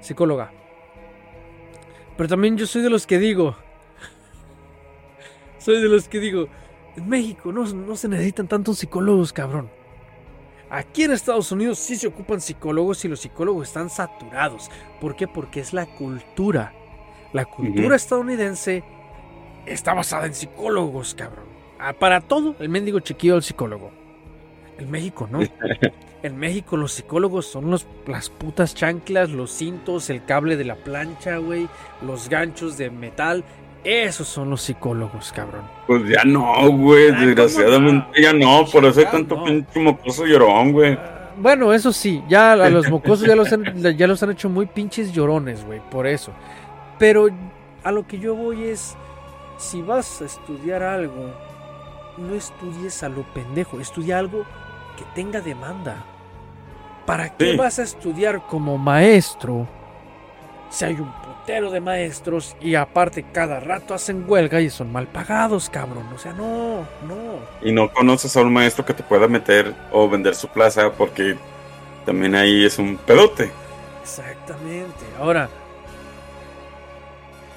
Psicóloga. 0.00 0.52
Pero 2.16 2.28
también 2.28 2.56
yo 2.56 2.66
soy 2.66 2.82
de 2.82 2.90
los 2.90 3.06
que 3.06 3.18
digo... 3.18 3.56
soy 5.58 5.80
de 5.80 5.88
los 5.88 6.08
que 6.08 6.20
digo, 6.20 6.48
en 6.96 7.08
México 7.08 7.50
no, 7.50 7.64
no 7.64 7.96
se 7.96 8.08
necesitan 8.08 8.48
tantos 8.48 8.78
psicólogos, 8.78 9.32
cabrón. 9.32 9.70
Aquí 10.70 11.04
en 11.04 11.12
Estados 11.12 11.50
Unidos 11.50 11.78
sí 11.78 11.96
se 11.96 12.06
ocupan 12.06 12.42
psicólogos 12.42 13.02
y 13.04 13.08
los 13.08 13.20
psicólogos 13.20 13.68
están 13.68 13.88
saturados. 13.88 14.70
¿Por 15.00 15.16
qué? 15.16 15.26
Porque 15.26 15.60
es 15.60 15.72
la 15.72 15.86
cultura. 15.86 16.74
La 17.32 17.46
cultura 17.46 17.96
estadounidense 17.96 18.84
está 19.72 19.94
basada 19.94 20.26
en 20.26 20.34
psicólogos, 20.34 21.14
cabrón. 21.14 21.46
Ah, 21.78 21.92
para 21.92 22.20
todo, 22.20 22.56
el 22.58 22.68
mendigo 22.68 23.00
chiquillo 23.00 23.34
del 23.34 23.42
psicólogo. 23.42 23.90
En 24.78 24.90
México, 24.90 25.28
¿no? 25.30 25.40
En 26.20 26.36
México 26.36 26.76
los 26.76 26.92
psicólogos 26.92 27.46
son 27.46 27.70
los, 27.70 27.86
las 28.06 28.28
putas 28.28 28.74
chanclas, 28.74 29.30
los 29.30 29.52
cintos, 29.52 30.10
el 30.10 30.24
cable 30.24 30.56
de 30.56 30.64
la 30.64 30.74
plancha, 30.74 31.36
güey, 31.36 31.68
los 32.02 32.28
ganchos 32.28 32.76
de 32.76 32.90
metal. 32.90 33.44
Esos 33.84 34.26
son 34.26 34.50
los 34.50 34.62
psicólogos, 34.62 35.32
cabrón. 35.32 35.62
Pues 35.86 36.02
ya 36.08 36.24
no, 36.24 36.68
güey, 36.72 37.12
desgraciadamente 37.12 38.20
ya 38.20 38.32
no, 38.32 38.66
por 38.66 38.84
eso 38.84 38.98
hay 38.98 39.06
tanto 39.06 39.44
pinche 39.44 39.78
mocoso 39.78 40.26
llorón, 40.26 40.72
güey. 40.72 40.94
Ah, 40.94 41.30
bueno, 41.36 41.72
eso 41.72 41.92
sí, 41.92 42.20
ya 42.28 42.54
a 42.54 42.68
los 42.68 42.90
mocosos 42.90 43.24
ya 43.24 43.36
los 43.36 43.52
han, 43.52 43.96
ya 43.96 44.06
los 44.08 44.20
han 44.20 44.32
hecho 44.32 44.48
muy 44.48 44.66
pinches 44.66 45.12
llorones, 45.12 45.64
güey, 45.64 45.80
por 45.88 46.08
eso. 46.08 46.32
Pero 46.98 47.28
a 47.84 47.92
lo 47.92 48.08
que 48.08 48.18
yo 48.18 48.34
voy 48.34 48.64
es 48.64 48.96
si 49.58 49.82
vas 49.82 50.22
a 50.22 50.24
estudiar 50.24 50.82
algo, 50.82 51.30
no 52.16 52.34
estudies 52.34 53.02
a 53.02 53.08
lo 53.08 53.22
pendejo, 53.34 53.80
estudia 53.80 54.18
algo 54.18 54.44
que 54.96 55.04
tenga 55.14 55.40
demanda. 55.40 56.04
¿Para 57.04 57.36
qué 57.36 57.56
vas 57.56 57.78
a 57.78 57.82
estudiar 57.82 58.46
como 58.46 58.76
maestro 58.78 59.66
si 60.68 60.84
hay 60.84 60.94
un 60.94 61.10
putero 61.22 61.70
de 61.70 61.80
maestros 61.80 62.54
y 62.60 62.74
aparte 62.74 63.24
cada 63.32 63.60
rato 63.60 63.94
hacen 63.94 64.26
huelga 64.28 64.60
y 64.60 64.68
son 64.68 64.92
mal 64.92 65.06
pagados, 65.06 65.70
cabrón? 65.70 66.06
O 66.14 66.18
sea, 66.18 66.34
no, 66.34 66.86
no. 67.06 67.38
Y 67.62 67.72
no 67.72 67.90
conoces 67.90 68.36
a 68.36 68.42
un 68.42 68.52
maestro 68.52 68.84
que 68.84 68.94
te 68.94 69.02
pueda 69.02 69.26
meter 69.26 69.74
o 69.90 70.08
vender 70.08 70.34
su 70.34 70.48
plaza 70.48 70.92
porque 70.92 71.36
también 72.04 72.34
ahí 72.34 72.64
es 72.64 72.78
un 72.78 72.98
pedote. 72.98 73.50
Exactamente. 74.02 75.04
Ahora, 75.18 75.48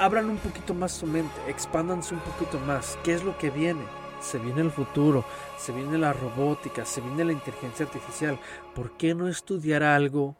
abran 0.01 0.31
un 0.31 0.37
poquito 0.37 0.73
más 0.73 0.93
su 0.93 1.05
mente, 1.05 1.31
expándanse 1.47 2.15
un 2.15 2.21
poquito 2.21 2.59
más. 2.61 2.97
¿Qué 3.03 3.13
es 3.13 3.23
lo 3.23 3.37
que 3.37 3.51
viene? 3.51 3.83
Se 4.19 4.39
viene 4.39 4.61
el 4.61 4.71
futuro, 4.71 5.23
se 5.59 5.71
viene 5.71 5.97
la 5.99 6.11
robótica, 6.11 6.85
se 6.85 7.01
viene 7.01 7.23
la 7.23 7.33
inteligencia 7.33 7.85
artificial. 7.85 8.39
¿Por 8.73 8.97
qué 8.97 9.13
no 9.13 9.27
estudiar 9.27 9.83
algo 9.83 10.35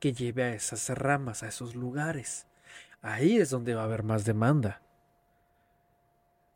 que 0.00 0.12
lleve 0.12 0.42
a 0.42 0.54
esas 0.54 0.88
ramas, 0.90 1.44
a 1.44 1.48
esos 1.48 1.76
lugares? 1.76 2.46
Ahí 3.00 3.38
es 3.38 3.50
donde 3.50 3.76
va 3.76 3.82
a 3.82 3.84
haber 3.84 4.02
más 4.02 4.24
demanda. 4.24 4.82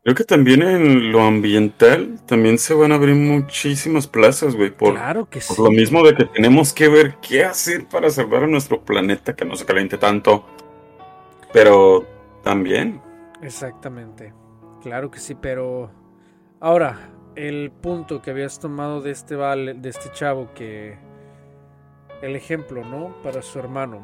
Creo 0.03 0.15
que 0.15 0.25
también 0.25 0.61
en 0.61 1.11
lo 1.13 1.21
ambiental 1.21 2.19
también 2.25 2.57
se 2.57 2.73
van 2.73 2.91
a 2.91 2.95
abrir 2.95 3.15
muchísimas 3.15 4.07
plazas, 4.07 4.55
güey. 4.57 4.71
Por, 4.71 4.95
claro 4.95 5.29
que 5.29 5.39
por 5.47 5.59
lo 5.59 5.71
mismo 5.71 6.03
de 6.03 6.15
que 6.15 6.25
tenemos 6.25 6.73
que 6.73 6.89
ver 6.89 7.15
qué 7.21 7.45
hacer 7.45 7.87
para 7.87 8.09
salvar 8.09 8.43
a 8.43 8.47
nuestro 8.47 8.83
planeta 8.83 9.35
que 9.37 9.45
no 9.45 9.55
se 9.55 9.65
caliente 9.65 9.97
tanto. 9.97 10.45
Pero 11.53 12.20
también. 12.43 13.01
Exactamente. 13.41 14.33
Claro 14.81 15.11
que 15.11 15.19
sí, 15.19 15.35
pero 15.35 15.91
ahora 16.59 17.09
el 17.35 17.71
punto 17.71 18.21
que 18.21 18.31
habías 18.31 18.59
tomado 18.59 19.01
de 19.01 19.11
este 19.11 19.35
vale, 19.35 19.73
de 19.73 19.89
este 19.89 20.11
chavo 20.11 20.53
que 20.53 20.97
el 22.21 22.35
ejemplo, 22.35 22.83
¿no? 22.83 23.15
Para 23.23 23.41
su 23.41 23.59
hermano. 23.59 24.01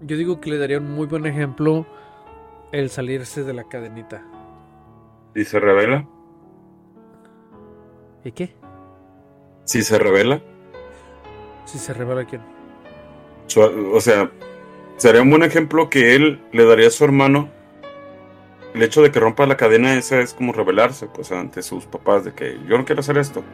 Yo 0.00 0.16
digo 0.16 0.40
que 0.40 0.50
le 0.50 0.58
daría 0.58 0.78
un 0.78 0.90
muy 0.92 1.06
buen 1.06 1.26
ejemplo 1.26 1.86
el 2.72 2.90
salirse 2.90 3.44
de 3.44 3.54
la 3.54 3.64
cadenita. 3.64 4.24
¿Y 5.34 5.44
se 5.44 5.58
revela? 5.60 6.06
¿Y 8.24 8.32
qué? 8.32 8.54
¿Si 9.64 9.82
se 9.82 9.98
revela? 9.98 10.40
¿Si 11.64 11.78
se 11.78 11.94
revela 11.94 12.24
quién? 12.24 12.42
O 13.56 14.00
sea, 14.00 14.30
sería 14.96 15.22
un 15.22 15.30
buen 15.30 15.42
ejemplo 15.42 15.90
que 15.90 16.14
él 16.14 16.40
le 16.52 16.64
daría 16.64 16.88
a 16.88 16.90
su 16.90 17.04
hermano. 17.04 17.48
El 18.74 18.82
hecho 18.82 19.02
de 19.02 19.10
que 19.10 19.20
rompa 19.20 19.46
la 19.46 19.56
cadena 19.56 19.94
esa 19.94 20.20
es 20.20 20.34
como 20.34 20.52
rebelarse, 20.52 21.06
pues, 21.06 21.30
ante 21.30 21.62
sus 21.62 21.86
papás, 21.86 22.24
de 22.24 22.32
que 22.32 22.58
yo 22.68 22.76
no 22.76 22.84
quiero 22.84 23.00
hacer 23.00 23.18
esto. 23.18 23.44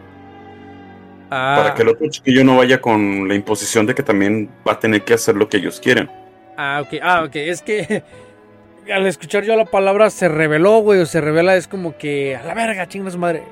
Ah. 1.31 1.55
Para 1.59 1.74
que 1.74 1.83
el 1.83 1.88
otro 1.88 2.09
chiquillo 2.09 2.42
no 2.42 2.57
vaya 2.57 2.81
con 2.81 3.29
la 3.29 3.35
imposición 3.35 3.87
de 3.87 3.94
que 3.94 4.03
también 4.03 4.50
va 4.66 4.72
a 4.72 4.81
tener 4.81 5.03
que 5.03 5.14
hacer 5.14 5.37
lo 5.37 5.48
que 5.48 5.59
ellos 5.59 5.79
quieren. 5.79 6.11
Ah, 6.57 6.83
ok, 6.85 7.00
ah, 7.03 7.22
ok, 7.24 7.37
es 7.37 7.62
que 7.62 8.03
al 8.92 9.07
escuchar 9.07 9.44
yo 9.44 9.57
la 9.57 9.66
palabra 9.66 10.11
se 10.11 10.29
reveló, 10.29 10.79
güey, 10.79 11.00
o 11.00 11.07
se 11.07 11.20
revela, 11.20 11.55
es 11.57 11.68
como 11.68 11.96
que 11.96 12.37
a 12.37 12.42
la 12.42 12.55
verga, 12.55 12.88
chingas 12.88 13.16
madre. 13.16 13.44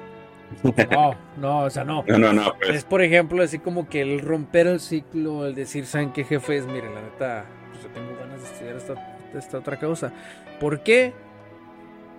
No, 0.62 1.14
no, 1.37 1.61
o 1.64 1.70
sea, 1.70 1.85
no. 1.85 2.05
No, 2.07 2.18
no, 2.18 2.33
no. 2.33 2.55
Pues. 2.59 2.70
Es 2.70 2.85
por 2.85 3.03
ejemplo, 3.03 3.42
así 3.42 3.59
como 3.59 3.88
que 3.88 4.01
el 4.01 4.20
romper 4.20 4.66
el 4.66 4.81
ciclo, 4.81 5.46
el 5.46 5.55
decir, 5.55 5.87
¿saben 5.87 6.12
qué 6.12 6.24
jefe 6.24 6.57
es? 6.57 6.66
Mire, 6.66 6.92
la 6.92 7.03
neta, 7.03 7.44
pues 7.70 7.83
yo 7.83 7.88
tengo 7.90 8.16
ganas 8.18 8.42
de 8.42 8.48
estudiar 8.48 8.76
esta, 8.76 9.18
esta 9.35 9.59
otra 9.59 9.78
cosa. 9.78 10.12
¿Por 10.61 10.83
qué? 10.83 11.12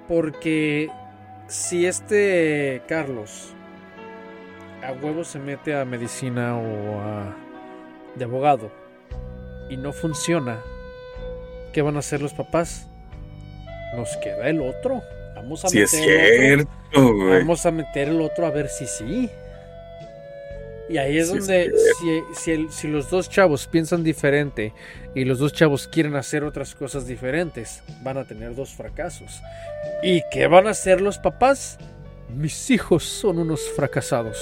Porque 0.07 0.89
si 1.47 1.85
este 1.85 2.81
Carlos 2.87 3.53
a 4.83 4.91
huevo 4.93 5.23
se 5.23 5.39
mete 5.39 5.75
a 5.75 5.85
medicina 5.85 6.57
o 6.57 7.01
a 7.01 7.35
de 8.15 8.25
abogado 8.25 8.71
y 9.69 9.77
no 9.77 9.93
funciona, 9.93 10.59
¿qué 11.73 11.81
van 11.81 11.95
a 11.95 11.99
hacer 11.99 12.21
los 12.21 12.33
papás? 12.33 12.87
Nos 13.95 14.15
queda 14.17 14.49
el 14.49 14.61
otro. 14.61 15.01
Vamos 15.35 15.63
a 15.65 15.69
Sí, 15.69 15.81
es 15.81 15.93
meter 15.93 16.43
el 16.43 16.61
otro. 16.61 17.29
Vamos 17.29 17.65
a 17.65 17.71
meter 17.71 18.09
el 18.09 18.21
otro 18.21 18.45
a 18.45 18.51
ver 18.51 18.67
si 18.67 18.87
sí. 18.87 19.29
Y 20.89 20.97
ahí 20.97 21.17
es 21.19 21.27
Sí, 21.29 21.37
donde 21.37 21.71
si, 21.99 22.21
si 22.41 22.51
el- 22.51 22.71
si 22.71 22.87
los 22.87 23.09
dos 23.11 23.29
chavos 23.29 23.67
piensan 23.67 24.03
diferente 24.03 24.73
y 25.13 25.23
los 25.23 25.37
dos 25.39 25.53
chavos 25.53 25.87
quieren 25.87 26.15
hacer 26.15 26.43
otras 26.43 26.73
cosas 26.73 27.05
diferentes, 27.05 27.83
van 28.01 28.17
a 28.17 28.25
tener 28.25 28.55
dos 28.55 28.71
fracasos. 28.73 29.39
¿Y 30.01 30.23
qué 30.31 30.47
van 30.47 30.65
a 30.67 30.71
hacer 30.71 30.99
los 31.01 31.19
papás? 31.19 31.77
Mis 32.35 32.69
hijos 32.71 33.03
son 33.03 33.37
unos 33.37 33.61
fracasados. 33.75 34.37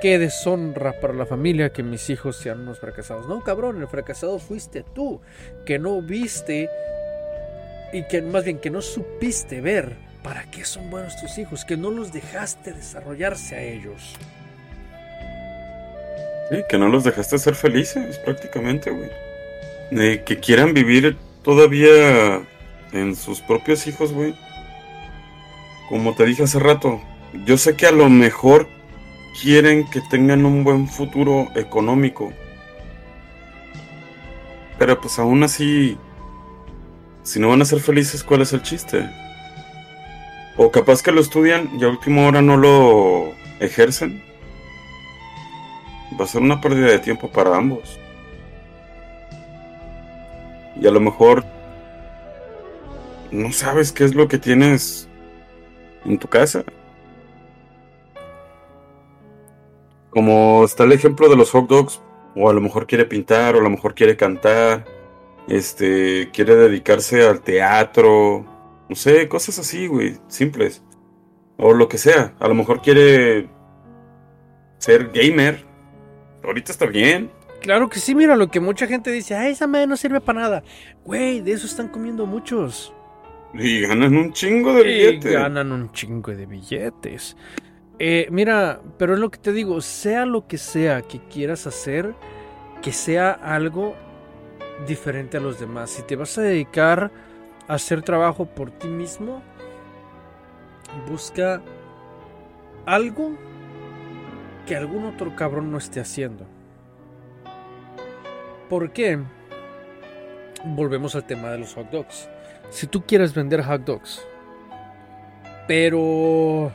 Qué 0.00 0.18
deshonra 0.18 0.98
para 0.98 1.12
la 1.12 1.26
familia 1.26 1.72
que 1.74 1.82
mis 1.82 2.08
hijos 2.08 2.36
sean 2.36 2.60
unos 2.60 2.78
fracasados. 2.80 3.28
No, 3.28 3.42
cabrón, 3.44 3.82
el 3.82 3.86
fracasado 3.88 4.38
fuiste 4.38 4.82
tú, 4.94 5.20
que 5.66 5.78
no 5.78 6.00
viste 6.00 6.70
y 7.92 8.04
que 8.04 8.22
más 8.22 8.44
bien 8.44 8.58
que 8.60 8.70
no 8.70 8.80
supiste 8.80 9.60
ver 9.60 9.96
para 10.22 10.50
qué 10.50 10.64
son 10.64 10.88
buenos 10.90 11.20
tus 11.20 11.36
hijos, 11.36 11.66
que 11.66 11.76
no 11.76 11.90
los 11.90 12.12
dejaste 12.14 12.72
desarrollarse 12.72 13.56
a 13.56 13.62
ellos. 13.62 14.14
Que 16.68 16.78
no 16.78 16.88
los 16.88 17.04
dejaste 17.04 17.38
ser 17.38 17.54
felices, 17.54 18.18
prácticamente, 18.18 18.90
güey. 18.90 19.10
Que 20.24 20.40
quieran 20.40 20.74
vivir 20.74 21.16
todavía 21.42 22.42
en 22.92 23.14
sus 23.14 23.40
propios 23.40 23.86
hijos, 23.86 24.12
güey. 24.12 24.34
Como 25.88 26.14
te 26.14 26.26
dije 26.26 26.42
hace 26.42 26.58
rato, 26.58 27.00
yo 27.44 27.56
sé 27.56 27.76
que 27.76 27.86
a 27.86 27.92
lo 27.92 28.08
mejor 28.08 28.68
quieren 29.40 29.88
que 29.90 30.00
tengan 30.10 30.44
un 30.44 30.64
buen 30.64 30.88
futuro 30.88 31.48
económico. 31.54 32.32
Pero 34.78 35.00
pues 35.00 35.18
aún 35.18 35.42
así, 35.44 35.96
si 37.22 37.38
no 37.38 37.48
van 37.48 37.62
a 37.62 37.64
ser 37.64 37.80
felices, 37.80 38.24
¿cuál 38.24 38.42
es 38.42 38.52
el 38.52 38.62
chiste? 38.62 39.08
O 40.56 40.70
capaz 40.70 41.02
que 41.02 41.12
lo 41.12 41.20
estudian 41.20 41.70
y 41.78 41.84
a 41.84 41.88
última 41.88 42.26
hora 42.26 42.42
no 42.42 42.56
lo 42.56 43.32
ejercen 43.60 44.29
va 46.20 46.24
a 46.24 46.28
ser 46.28 46.42
una 46.42 46.60
pérdida 46.60 46.88
de 46.88 46.98
tiempo 46.98 47.30
para 47.30 47.56
ambos. 47.56 47.98
Y 50.78 50.86
a 50.86 50.90
lo 50.90 51.00
mejor 51.00 51.44
no 53.30 53.52
sabes 53.52 53.90
qué 53.90 54.04
es 54.04 54.14
lo 54.14 54.28
que 54.28 54.38
tienes 54.38 55.08
en 56.04 56.18
tu 56.18 56.28
casa. 56.28 56.62
Como 60.10 60.64
está 60.64 60.84
el 60.84 60.92
ejemplo 60.92 61.28
de 61.28 61.36
los 61.36 61.50
hot 61.52 61.68
dogs, 61.68 62.02
o 62.36 62.50
a 62.50 62.52
lo 62.52 62.60
mejor 62.60 62.86
quiere 62.86 63.06
pintar, 63.06 63.54
o 63.54 63.60
a 63.60 63.62
lo 63.62 63.70
mejor 63.70 63.94
quiere 63.94 64.16
cantar, 64.16 64.84
este, 65.48 66.30
quiere 66.32 66.54
dedicarse 66.54 67.26
al 67.26 67.40
teatro, 67.40 68.44
no 68.88 68.96
sé, 68.96 69.28
cosas 69.28 69.58
así, 69.58 69.86
güey, 69.86 70.18
simples. 70.28 70.82
O 71.56 71.72
lo 71.72 71.88
que 71.88 71.98
sea, 71.98 72.34
a 72.40 72.48
lo 72.48 72.54
mejor 72.54 72.82
quiere 72.82 73.48
ser 74.78 75.10
gamer, 75.12 75.69
Ahorita 76.42 76.72
está 76.72 76.86
bien. 76.86 77.30
Claro 77.60 77.88
que 77.90 77.98
sí, 78.00 78.14
mira 78.14 78.36
lo 78.36 78.48
que 78.50 78.58
mucha 78.60 78.86
gente 78.86 79.10
dice, 79.12 79.36
ay, 79.36 79.52
esa 79.52 79.66
madre 79.66 79.86
no 79.86 79.96
sirve 79.96 80.20
para 80.20 80.40
nada. 80.40 80.62
Güey, 81.04 81.40
de 81.42 81.52
eso 81.52 81.66
están 81.66 81.88
comiendo 81.88 82.24
muchos. 82.26 82.92
Y 83.52 83.80
ganan 83.82 84.16
un 84.16 84.32
chingo 84.32 84.72
de 84.74 84.80
Y 84.82 84.84
billete. 84.84 85.32
ganan 85.32 85.72
un 85.72 85.90
chingo 85.92 86.32
de 86.34 86.46
billetes. 86.46 87.36
Eh, 87.98 88.28
mira, 88.30 88.80
pero 88.96 89.12
es 89.12 89.20
lo 89.20 89.30
que 89.30 89.38
te 89.38 89.52
digo, 89.52 89.80
sea 89.82 90.24
lo 90.24 90.46
que 90.46 90.56
sea 90.56 91.02
que 91.02 91.18
quieras 91.28 91.66
hacer, 91.66 92.14
que 92.80 92.92
sea 92.92 93.32
algo 93.32 93.94
diferente 94.86 95.36
a 95.36 95.40
los 95.40 95.60
demás. 95.60 95.90
Si 95.90 96.02
te 96.04 96.16
vas 96.16 96.38
a 96.38 96.42
dedicar 96.42 97.10
a 97.68 97.74
hacer 97.74 98.00
trabajo 98.00 98.46
por 98.46 98.70
ti 98.70 98.88
mismo, 98.88 99.42
busca 101.06 101.60
algo 102.86 103.36
que 104.66 104.76
algún 104.76 105.04
otro 105.04 105.34
cabrón 105.36 105.70
no 105.70 105.78
esté 105.78 106.00
haciendo. 106.00 106.46
¿Por 108.68 108.92
qué? 108.92 109.18
Volvemos 110.64 111.14
al 111.14 111.24
tema 111.24 111.50
de 111.50 111.58
los 111.58 111.74
hot 111.74 111.90
dogs. 111.90 112.28
Si 112.70 112.86
tú 112.86 113.02
quieres 113.04 113.34
vender 113.34 113.62
hot 113.64 113.82
dogs, 113.82 114.24
pero 115.66 116.72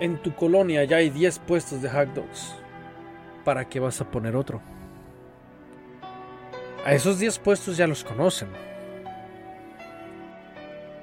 en 0.00 0.20
tu 0.22 0.34
colonia 0.34 0.84
ya 0.84 0.98
hay 0.98 1.10
10 1.10 1.38
puestos 1.40 1.80
de 1.82 1.88
hot 1.88 2.08
dogs, 2.14 2.54
¿para 3.44 3.66
qué 3.68 3.80
vas 3.80 4.00
a 4.00 4.10
poner 4.10 4.36
otro? 4.36 4.60
A 6.84 6.92
esos 6.92 7.18
10 7.18 7.38
puestos 7.38 7.76
ya 7.76 7.86
los 7.86 8.04
conocen. 8.04 8.48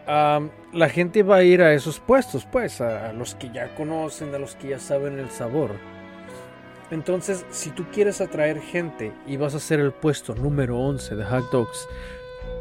La 0.05 0.89
gente 0.89 1.23
va 1.23 1.37
a 1.37 1.43
ir 1.43 1.61
a 1.61 1.73
esos 1.73 1.99
puestos, 1.99 2.45
pues, 2.45 2.81
a, 2.81 3.09
a 3.09 3.13
los 3.13 3.35
que 3.35 3.51
ya 3.51 3.73
conocen, 3.75 4.33
a 4.35 4.39
los 4.39 4.55
que 4.55 4.69
ya 4.69 4.79
saben 4.79 5.19
el 5.19 5.29
sabor. 5.29 5.71
Entonces, 6.91 7.45
si 7.49 7.71
tú 7.71 7.85
quieres 7.91 8.21
atraer 8.21 8.61
gente 8.61 9.11
y 9.25 9.37
vas 9.37 9.53
a 9.53 9.57
hacer 9.57 9.79
el 9.79 9.91
puesto 9.91 10.35
número 10.35 10.77
11 10.79 11.15
de 11.15 11.25
hot 11.25 11.49
dogs, 11.51 11.87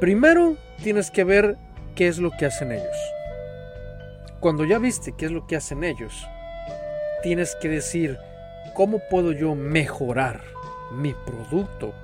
primero 0.01 0.57
tienes 0.83 1.11
que 1.11 1.25
ver 1.25 1.57
qué 1.95 2.09
es 2.09 2.19
lo 2.19 2.31
que 2.31 2.47
hacen 2.47 2.73
ellos. 2.73 2.97
Cuando 4.41 4.65
ya 4.65 4.79
viste 4.79 5.13
qué 5.13 5.27
es 5.27 5.31
lo 5.33 5.47
que 5.47 5.57
hacen 5.57 5.85
ellos, 5.85 6.27
tienes 7.23 7.55
que 7.61 7.69
decir, 7.69 8.19
¿cómo 8.75 9.01
puedo 9.11 9.33
yo 9.33 9.55
mejorar 9.55 10.43
mi 10.93 11.15
producto? 11.27 11.95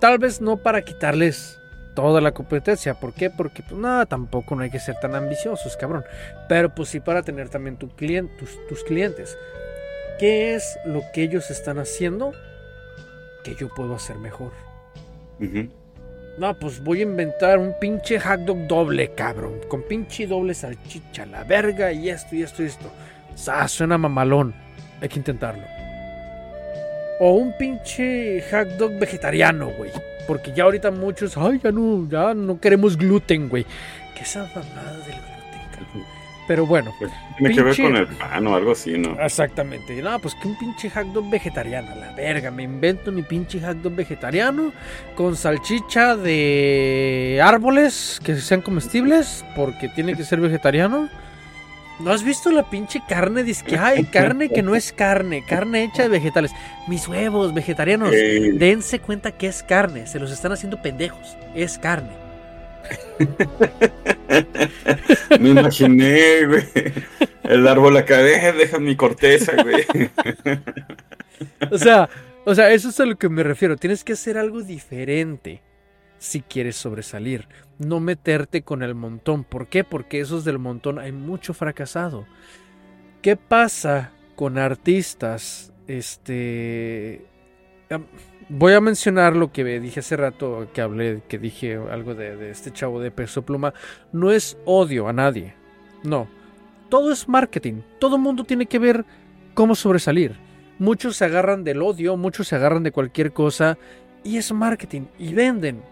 Tal 0.00 0.18
vez 0.18 0.40
no 0.40 0.56
para 0.56 0.82
quitarles 0.82 1.55
toda 1.96 2.20
la 2.20 2.30
competencia. 2.30 2.94
¿Por 2.94 3.12
qué? 3.12 3.30
Porque 3.30 3.64
pues 3.64 3.80
nada, 3.80 4.06
tampoco 4.06 4.54
no 4.54 4.62
hay 4.62 4.70
que 4.70 4.78
ser 4.78 4.94
tan 5.00 5.16
ambiciosos, 5.16 5.76
cabrón. 5.76 6.04
Pero 6.48 6.72
pues 6.72 6.90
sí 6.90 7.00
para 7.00 7.22
tener 7.22 7.48
también 7.48 7.76
tu 7.76 7.88
tus, 7.88 8.66
tus 8.68 8.84
clientes. 8.84 9.36
¿Qué 10.20 10.54
es 10.54 10.78
lo 10.84 11.02
que 11.12 11.24
ellos 11.24 11.50
están 11.50 11.78
haciendo 11.78 12.32
que 13.42 13.56
yo 13.56 13.68
puedo 13.74 13.96
hacer 13.96 14.16
mejor? 14.18 14.52
No, 16.38 16.54
pues 16.58 16.82
voy 16.84 17.00
a 17.00 17.02
inventar 17.02 17.58
un 17.58 17.74
pinche 17.80 18.20
hot 18.20 18.40
dog 18.40 18.66
doble, 18.68 19.12
cabrón. 19.12 19.60
Con 19.68 19.82
pinche 19.82 20.26
doble 20.26 20.54
salchicha, 20.54 21.26
la 21.26 21.44
verga 21.44 21.92
y 21.92 22.10
esto 22.10 22.36
y 22.36 22.42
esto 22.42 22.62
y 22.62 22.66
esto. 22.66 22.90
Ah, 23.48 23.66
suena 23.68 23.98
mamalón. 23.98 24.54
Hay 25.00 25.08
que 25.08 25.18
intentarlo. 25.18 25.64
O 27.20 27.32
un 27.32 27.56
pinche 27.56 28.42
hot 28.50 28.68
dog 28.76 28.98
vegetariano, 28.98 29.70
güey. 29.70 29.90
Porque 30.26 30.52
ya 30.54 30.64
ahorita 30.64 30.90
muchos, 30.90 31.36
ay, 31.36 31.60
ya 31.62 31.70
no, 31.72 32.08
ya 32.08 32.34
no 32.34 32.60
queremos 32.60 32.96
gluten, 32.96 33.48
güey. 33.48 33.64
¿Qué 34.14 34.22
esa 34.22 34.40
mamada 34.54 34.92
del 34.92 35.14
gluten? 35.16 36.06
Pero 36.48 36.64
bueno, 36.64 36.94
Pues, 37.00 37.10
tiene 37.38 37.54
que 37.56 37.62
ver 37.62 37.74
Pinche- 37.74 37.82
con 37.82 37.96
el 37.96 38.06
pan 38.06 38.46
o 38.46 38.54
algo 38.54 38.70
así, 38.70 38.96
¿no? 38.96 39.20
Exactamente. 39.20 40.00
No, 40.00 40.18
pues 40.20 40.32
que 40.36 40.46
un 40.46 40.56
pinche 40.56 40.88
hot 40.90 41.06
dog 41.08 41.28
vegetariano, 41.28 41.92
la 41.96 42.12
verga. 42.12 42.52
Me 42.52 42.62
invento 42.62 43.10
mi 43.10 43.22
pinche 43.22 43.60
hot 43.60 43.78
dog 43.78 43.96
vegetariano 43.96 44.72
con 45.16 45.34
salchicha 45.34 46.14
de 46.16 47.40
árboles 47.42 48.20
que 48.22 48.36
sean 48.36 48.62
comestibles 48.62 49.44
porque 49.56 49.88
tiene 49.88 50.14
que 50.14 50.22
ser 50.24 50.40
vegetariano. 50.40 51.08
¿No 51.98 52.12
has 52.12 52.22
visto 52.22 52.50
la 52.50 52.68
pinche 52.68 53.00
carne? 53.08 53.42
Dice 53.42 53.64
que 53.64 53.78
hay 53.78 54.04
carne 54.04 54.50
que 54.50 54.62
no 54.62 54.74
es 54.74 54.92
carne, 54.92 55.42
carne 55.46 55.84
hecha 55.84 56.02
de 56.02 56.10
vegetales. 56.10 56.52
Mis 56.86 57.08
huevos 57.08 57.54
vegetarianos, 57.54 58.12
Eh, 58.12 58.50
dense 58.54 59.00
cuenta 59.00 59.32
que 59.32 59.46
es 59.46 59.62
carne, 59.62 60.06
se 60.06 60.20
los 60.20 60.30
están 60.30 60.52
haciendo 60.52 60.82
pendejos. 60.82 61.36
Es 61.54 61.78
carne. 61.78 62.10
me 65.40 65.48
imaginé, 65.48 66.46
güey. 66.46 66.64
El 67.42 67.66
árbol 67.66 67.96
acá, 67.96 68.18
deja, 68.18 68.52
deja 68.52 68.78
mi 68.78 68.96
corteza, 68.96 69.52
güey. 69.62 69.86
O 71.70 71.76
sea, 71.76 72.08
o 72.46 72.54
sea, 72.54 72.70
eso 72.70 72.88
es 72.88 72.98
a 72.98 73.04
lo 73.04 73.16
que 73.16 73.28
me 73.28 73.42
refiero. 73.42 73.76
Tienes 73.76 74.04
que 74.04 74.14
hacer 74.14 74.38
algo 74.38 74.62
diferente 74.62 75.60
si 76.18 76.40
quieres 76.40 76.76
sobresalir. 76.76 77.48
No 77.78 78.00
meterte 78.00 78.62
con 78.62 78.82
el 78.82 78.94
montón. 78.94 79.44
¿Por 79.44 79.68
qué? 79.68 79.84
Porque 79.84 80.20
esos 80.20 80.44
del 80.44 80.58
montón 80.58 80.98
hay 80.98 81.12
mucho 81.12 81.54
fracasado. 81.54 82.26
¿Qué 83.22 83.36
pasa 83.36 84.12
con 84.34 84.58
artistas? 84.58 85.72
Este. 85.86 87.26
voy 88.48 88.72
a 88.72 88.80
mencionar 88.80 89.36
lo 89.36 89.52
que 89.52 89.64
dije 89.78 90.00
hace 90.00 90.16
rato, 90.16 90.68
que 90.72 90.80
hablé, 90.80 91.22
que 91.28 91.38
dije 91.38 91.76
algo 91.76 92.14
de, 92.14 92.36
de 92.36 92.50
este 92.50 92.72
chavo 92.72 93.00
de 93.00 93.10
peso 93.10 93.42
pluma. 93.42 93.74
No 94.12 94.32
es 94.32 94.58
odio 94.64 95.08
a 95.08 95.12
nadie. 95.12 95.54
No. 96.02 96.28
Todo 96.88 97.12
es 97.12 97.28
marketing. 97.28 97.82
Todo 97.98 98.18
mundo 98.18 98.44
tiene 98.44 98.66
que 98.66 98.78
ver 98.78 99.04
cómo 99.54 99.74
sobresalir. 99.74 100.36
Muchos 100.78 101.16
se 101.16 101.24
agarran 101.24 101.64
del 101.64 101.82
odio, 101.82 102.16
muchos 102.16 102.48
se 102.48 102.56
agarran 102.56 102.82
de 102.82 102.92
cualquier 102.92 103.32
cosa. 103.32 103.78
Y 104.22 104.36
es 104.36 104.52
marketing. 104.52 105.06
Y 105.18 105.34
venden. 105.34 105.82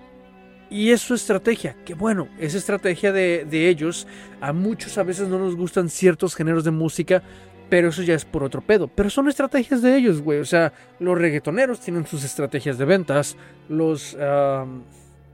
Y 0.70 0.90
es 0.90 1.00
su 1.00 1.14
estrategia. 1.14 1.76
Que 1.84 1.94
bueno, 1.94 2.28
es 2.38 2.54
estrategia 2.54 3.12
de, 3.12 3.46
de 3.48 3.68
ellos. 3.68 4.06
A 4.40 4.52
muchos 4.52 4.98
a 4.98 5.02
veces 5.02 5.28
no 5.28 5.38
nos 5.38 5.56
gustan 5.56 5.88
ciertos 5.88 6.34
géneros 6.34 6.64
de 6.64 6.70
música 6.70 7.22
pero 7.68 7.88
eso 7.88 8.02
ya 8.02 8.14
es 8.14 8.24
por 8.24 8.44
otro 8.44 8.60
pedo. 8.60 8.88
Pero 8.88 9.10
son 9.10 9.28
estrategias 9.28 9.82
de 9.82 9.96
ellos, 9.96 10.20
güey. 10.20 10.38
O 10.38 10.44
sea, 10.44 10.72
los 10.98 11.18
reggaetoneros 11.18 11.80
tienen 11.80 12.06
sus 12.06 12.22
estrategias 12.22 12.78
de 12.78 12.84
ventas. 12.84 13.36
Los 13.68 14.16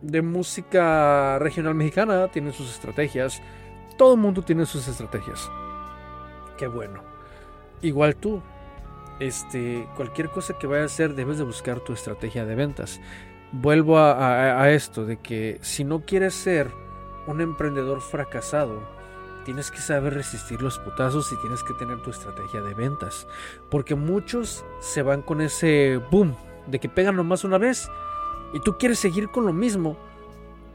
de 0.02 0.22
música 0.22 1.38
regional 1.38 1.74
mexicana 1.74 2.28
tienen 2.28 2.52
sus 2.52 2.72
estrategias. 2.72 3.42
Todo 3.98 4.14
el 4.14 4.20
mundo 4.20 4.42
tiene 4.42 4.64
sus 4.66 4.88
estrategias. 4.88 5.50
Qué 6.56 6.66
bueno. 6.66 7.02
Igual 7.82 8.16
tú. 8.16 8.42
Este, 9.18 9.86
cualquier 9.96 10.30
cosa 10.30 10.54
que 10.58 10.66
vayas 10.66 10.92
a 10.92 10.94
hacer, 10.94 11.14
debes 11.14 11.36
de 11.36 11.44
buscar 11.44 11.80
tu 11.80 11.92
estrategia 11.92 12.46
de 12.46 12.54
ventas. 12.54 13.00
Vuelvo 13.52 13.98
a 13.98 14.70
esto, 14.70 15.04
de 15.04 15.16
que 15.16 15.58
si 15.62 15.84
no 15.84 16.04
quieres 16.04 16.34
ser 16.34 16.70
un 17.26 17.40
emprendedor 17.40 18.00
fracasado, 18.00 18.80
tienes 19.44 19.70
que 19.70 19.78
saber 19.78 20.14
resistir 20.14 20.62
los 20.62 20.78
putazos 20.78 21.32
y 21.32 21.40
tienes 21.40 21.62
que 21.62 21.74
tener 21.74 22.00
tu 22.02 22.10
estrategia 22.10 22.60
de 22.62 22.74
ventas. 22.74 23.26
Porque 23.70 23.94
muchos 23.94 24.64
se 24.80 25.02
van 25.02 25.22
con 25.22 25.40
ese 25.40 26.00
boom 26.10 26.34
de 26.66 26.78
que 26.78 26.88
pegan 26.88 27.16
nomás 27.16 27.44
una 27.44 27.58
vez 27.58 27.88
y 28.52 28.60
tú 28.60 28.76
quieres 28.78 28.98
seguir 28.98 29.30
con 29.30 29.46
lo 29.46 29.52
mismo, 29.52 29.96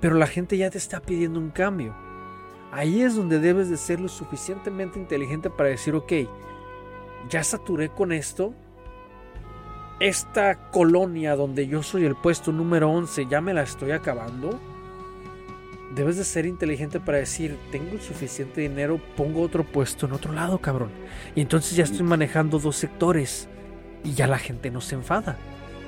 pero 0.01 0.15
la 0.15 0.27
gente 0.27 0.57
ya 0.57 0.69
te 0.69 0.77
está 0.77 0.99
pidiendo 0.99 1.39
un 1.39 1.51
cambio. 1.51 1.95
Ahí 2.71 3.01
es 3.01 3.15
donde 3.15 3.39
debes 3.39 3.69
de 3.69 3.77
ser 3.77 3.99
lo 3.99 4.09
suficientemente 4.09 4.99
inteligente 4.99 5.49
para 5.49 5.69
decir, 5.69 5.95
ok, 5.95 6.11
ya 7.29 7.43
saturé 7.43 7.89
con 7.89 8.11
esto. 8.11 8.53
Esta 9.99 10.55
colonia 10.71 11.35
donde 11.35 11.67
yo 11.67 11.83
soy 11.83 12.05
el 12.05 12.15
puesto 12.15 12.51
número 12.51 12.89
11 12.91 13.27
ya 13.29 13.41
me 13.41 13.53
la 13.53 13.63
estoy 13.63 13.91
acabando 13.91 14.59
debes 15.95 16.17
de 16.17 16.25
ser 16.25 16.45
inteligente 16.45 16.99
para 16.99 17.17
decir, 17.17 17.57
tengo 17.71 17.93
el 17.93 18.01
suficiente 18.01 18.61
dinero, 18.61 18.99
pongo 19.15 19.41
otro 19.41 19.63
puesto 19.63 20.05
en 20.05 20.11
otro 20.11 20.33
lado, 20.33 20.59
cabrón. 20.59 20.89
Y 21.33 21.41
entonces 21.41 21.75
ya 21.75 21.85
estoy 21.85 22.03
manejando 22.03 22.59
dos 22.59 22.75
sectores 22.75 23.47
y 24.03 24.13
ya 24.13 24.27
la 24.27 24.37
gente 24.37 24.69
no 24.69 24.81
se 24.81 24.95
enfada. 24.95 25.37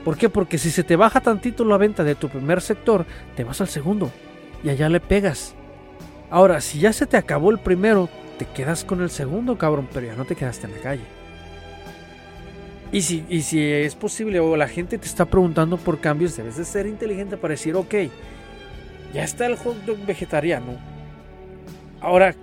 ¿Por 0.06 0.18
qué? 0.18 0.30
Porque 0.30 0.58
si 0.58 0.72
se 0.72 0.84
te 0.84 0.96
baja 0.96 1.20
tantito 1.20 1.66
la 1.66 1.78
venta 1.78 2.06
de 2.06 2.16
tu 2.16 2.30
primer 2.30 2.62
sector, 2.62 3.06
te 3.36 3.44
vas 3.44 3.60
al 3.60 3.68
segundo 3.68 4.10
y 4.64 4.70
allá 4.70 4.88
le 4.88 5.02
pegas. 5.02 5.54
Ahora, 6.30 6.62
si 6.62 6.80
ya 6.80 6.94
se 6.94 7.06
te 7.06 7.18
acabó 7.18 7.52
el 7.52 7.60
primero, 7.60 8.10
te 8.40 8.46
quedas 8.46 8.86
con 8.86 9.02
el 9.02 9.10
segundo, 9.10 9.58
cabrón, 9.58 9.90
pero 9.94 10.08
ya 10.08 10.16
no 10.16 10.26
te 10.26 10.36
quedaste 10.36 10.68
en 10.68 10.74
la 10.74 10.80
calle. 10.80 11.17
Y 12.92 13.02
si, 13.02 13.26
y 13.28 13.42
si 13.42 13.62
es 13.62 13.96
posible 13.96 14.40
o 14.40 14.56
la 14.56 14.68
gente 14.68 14.98
te 14.98 15.06
está 15.06 15.26
preguntando 15.26 15.78
por 15.78 16.00
cambios, 16.00 16.38
debes 16.38 16.58
de 16.58 16.66
ser 16.66 16.88
inteligente 16.88 17.36
para 17.36 17.54
decir, 17.54 17.76
ok, 17.76 17.94
ya 19.14 19.24
está 19.24 19.46
el 19.46 19.58
hot 19.58 19.76
dog 19.86 19.98
vegetariano. 20.06 20.78
Ahora, 22.00 22.36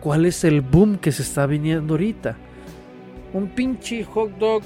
¿cuál 0.00 0.26
es 0.26 0.44
el 0.44 0.60
boom 0.60 0.98
que 0.98 1.10
se 1.10 1.22
está 1.22 1.46
viniendo 1.46 1.94
ahorita? 1.94 2.36
Un 3.32 3.48
pinche 3.48 4.04
hot 4.04 4.30
dog. 4.38 4.62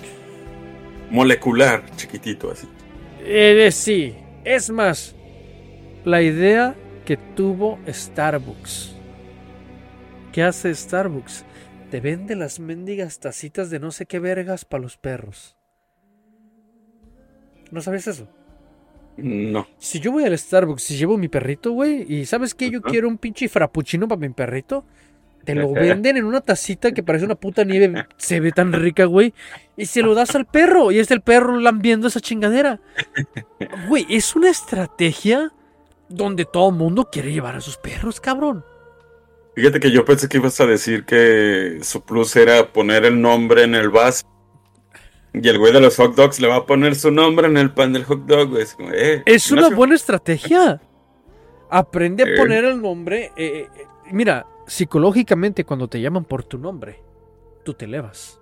Molecular, 1.10 1.84
chiquitito 1.96 2.50
así. 2.50 2.66
Eh, 3.20 3.70
sí, 3.72 4.14
es 4.44 4.70
más, 4.70 5.14
la 6.04 6.22
idea 6.22 6.74
que 7.04 7.16
tuvo 7.16 7.78
Starbucks. 7.88 8.96
¿Qué 10.32 10.42
hace 10.42 10.74
Starbucks? 10.74 11.44
Te 11.92 12.00
vende 12.00 12.36
las 12.36 12.58
mendigas 12.58 13.20
tacitas 13.20 13.68
de 13.68 13.78
no 13.78 13.90
sé 13.90 14.06
qué 14.06 14.18
vergas 14.18 14.64
para 14.64 14.82
los 14.82 14.96
perros. 14.96 15.58
¿No 17.70 17.82
sabes 17.82 18.06
eso? 18.06 18.26
No. 19.18 19.66
Si 19.76 20.00
yo 20.00 20.10
voy 20.10 20.24
al 20.24 20.38
Starbucks 20.38 20.90
y 20.90 20.96
llevo 20.96 21.18
mi 21.18 21.28
perrito, 21.28 21.72
güey, 21.72 22.10
y 22.10 22.24
¿sabes 22.24 22.54
qué? 22.54 22.70
Yo 22.70 22.80
quiero 22.80 23.08
un 23.08 23.18
pinche 23.18 23.46
frappuccino 23.46 24.08
para 24.08 24.22
mi 24.22 24.30
perrito. 24.30 24.86
Te 25.44 25.54
lo 25.54 25.70
venden 25.70 26.16
en 26.16 26.24
una 26.24 26.40
tacita 26.40 26.92
que 26.92 27.02
parece 27.02 27.26
una 27.26 27.34
puta 27.34 27.62
nieve, 27.62 28.06
se 28.16 28.40
ve 28.40 28.52
tan 28.52 28.72
rica, 28.72 29.04
güey. 29.04 29.34
Y 29.76 29.84
se 29.84 30.00
lo 30.00 30.14
das 30.14 30.34
al 30.34 30.46
perro, 30.46 30.92
y 30.92 30.98
es 30.98 31.10
el 31.10 31.20
perro 31.20 31.58
lambiendo 31.60 32.08
esa 32.08 32.20
chingadera. 32.20 32.80
Güey, 33.90 34.06
es 34.08 34.34
una 34.34 34.48
estrategia 34.48 35.52
donde 36.08 36.46
todo 36.46 36.70
mundo 36.70 37.10
quiere 37.12 37.34
llevar 37.34 37.56
a 37.56 37.60
sus 37.60 37.76
perros, 37.76 38.18
cabrón. 38.18 38.64
Fíjate 39.54 39.80
que 39.80 39.90
yo 39.90 40.04
pensé 40.04 40.28
que 40.28 40.38
ibas 40.38 40.60
a 40.60 40.66
decir 40.66 41.04
que 41.04 41.78
su 41.82 42.02
plus 42.02 42.34
era 42.36 42.72
poner 42.72 43.04
el 43.04 43.20
nombre 43.20 43.64
en 43.64 43.74
el 43.74 43.90
vaso 43.90 44.26
y 45.34 45.48
el 45.48 45.58
güey 45.58 45.72
de 45.72 45.80
los 45.80 45.96
hot 45.96 46.14
dogs 46.14 46.40
le 46.40 46.48
va 46.48 46.56
a 46.56 46.66
poner 46.66 46.94
su 46.94 47.10
nombre 47.10 47.46
en 47.46 47.56
el 47.56 47.72
pan 47.72 47.92
del 47.92 48.04
hot 48.04 48.26
dog, 48.26 48.56
Es, 48.58 48.76
eh, 48.80 49.54
una 49.54 49.70
buena 49.70 49.94
estrategia. 49.94 50.80
Aprende 51.70 52.22
a 52.22 52.26
eh. 52.26 52.36
poner 52.36 52.64
el 52.64 52.80
nombre. 52.82 53.32
Eh, 53.36 53.68
mira, 54.10 54.46
psicológicamente 54.66 55.64
cuando 55.64 55.88
te 55.88 56.00
llaman 56.00 56.24
por 56.24 56.44
tu 56.44 56.58
nombre, 56.58 57.02
tú 57.64 57.72
te 57.72 57.86
elevas. 57.86 58.40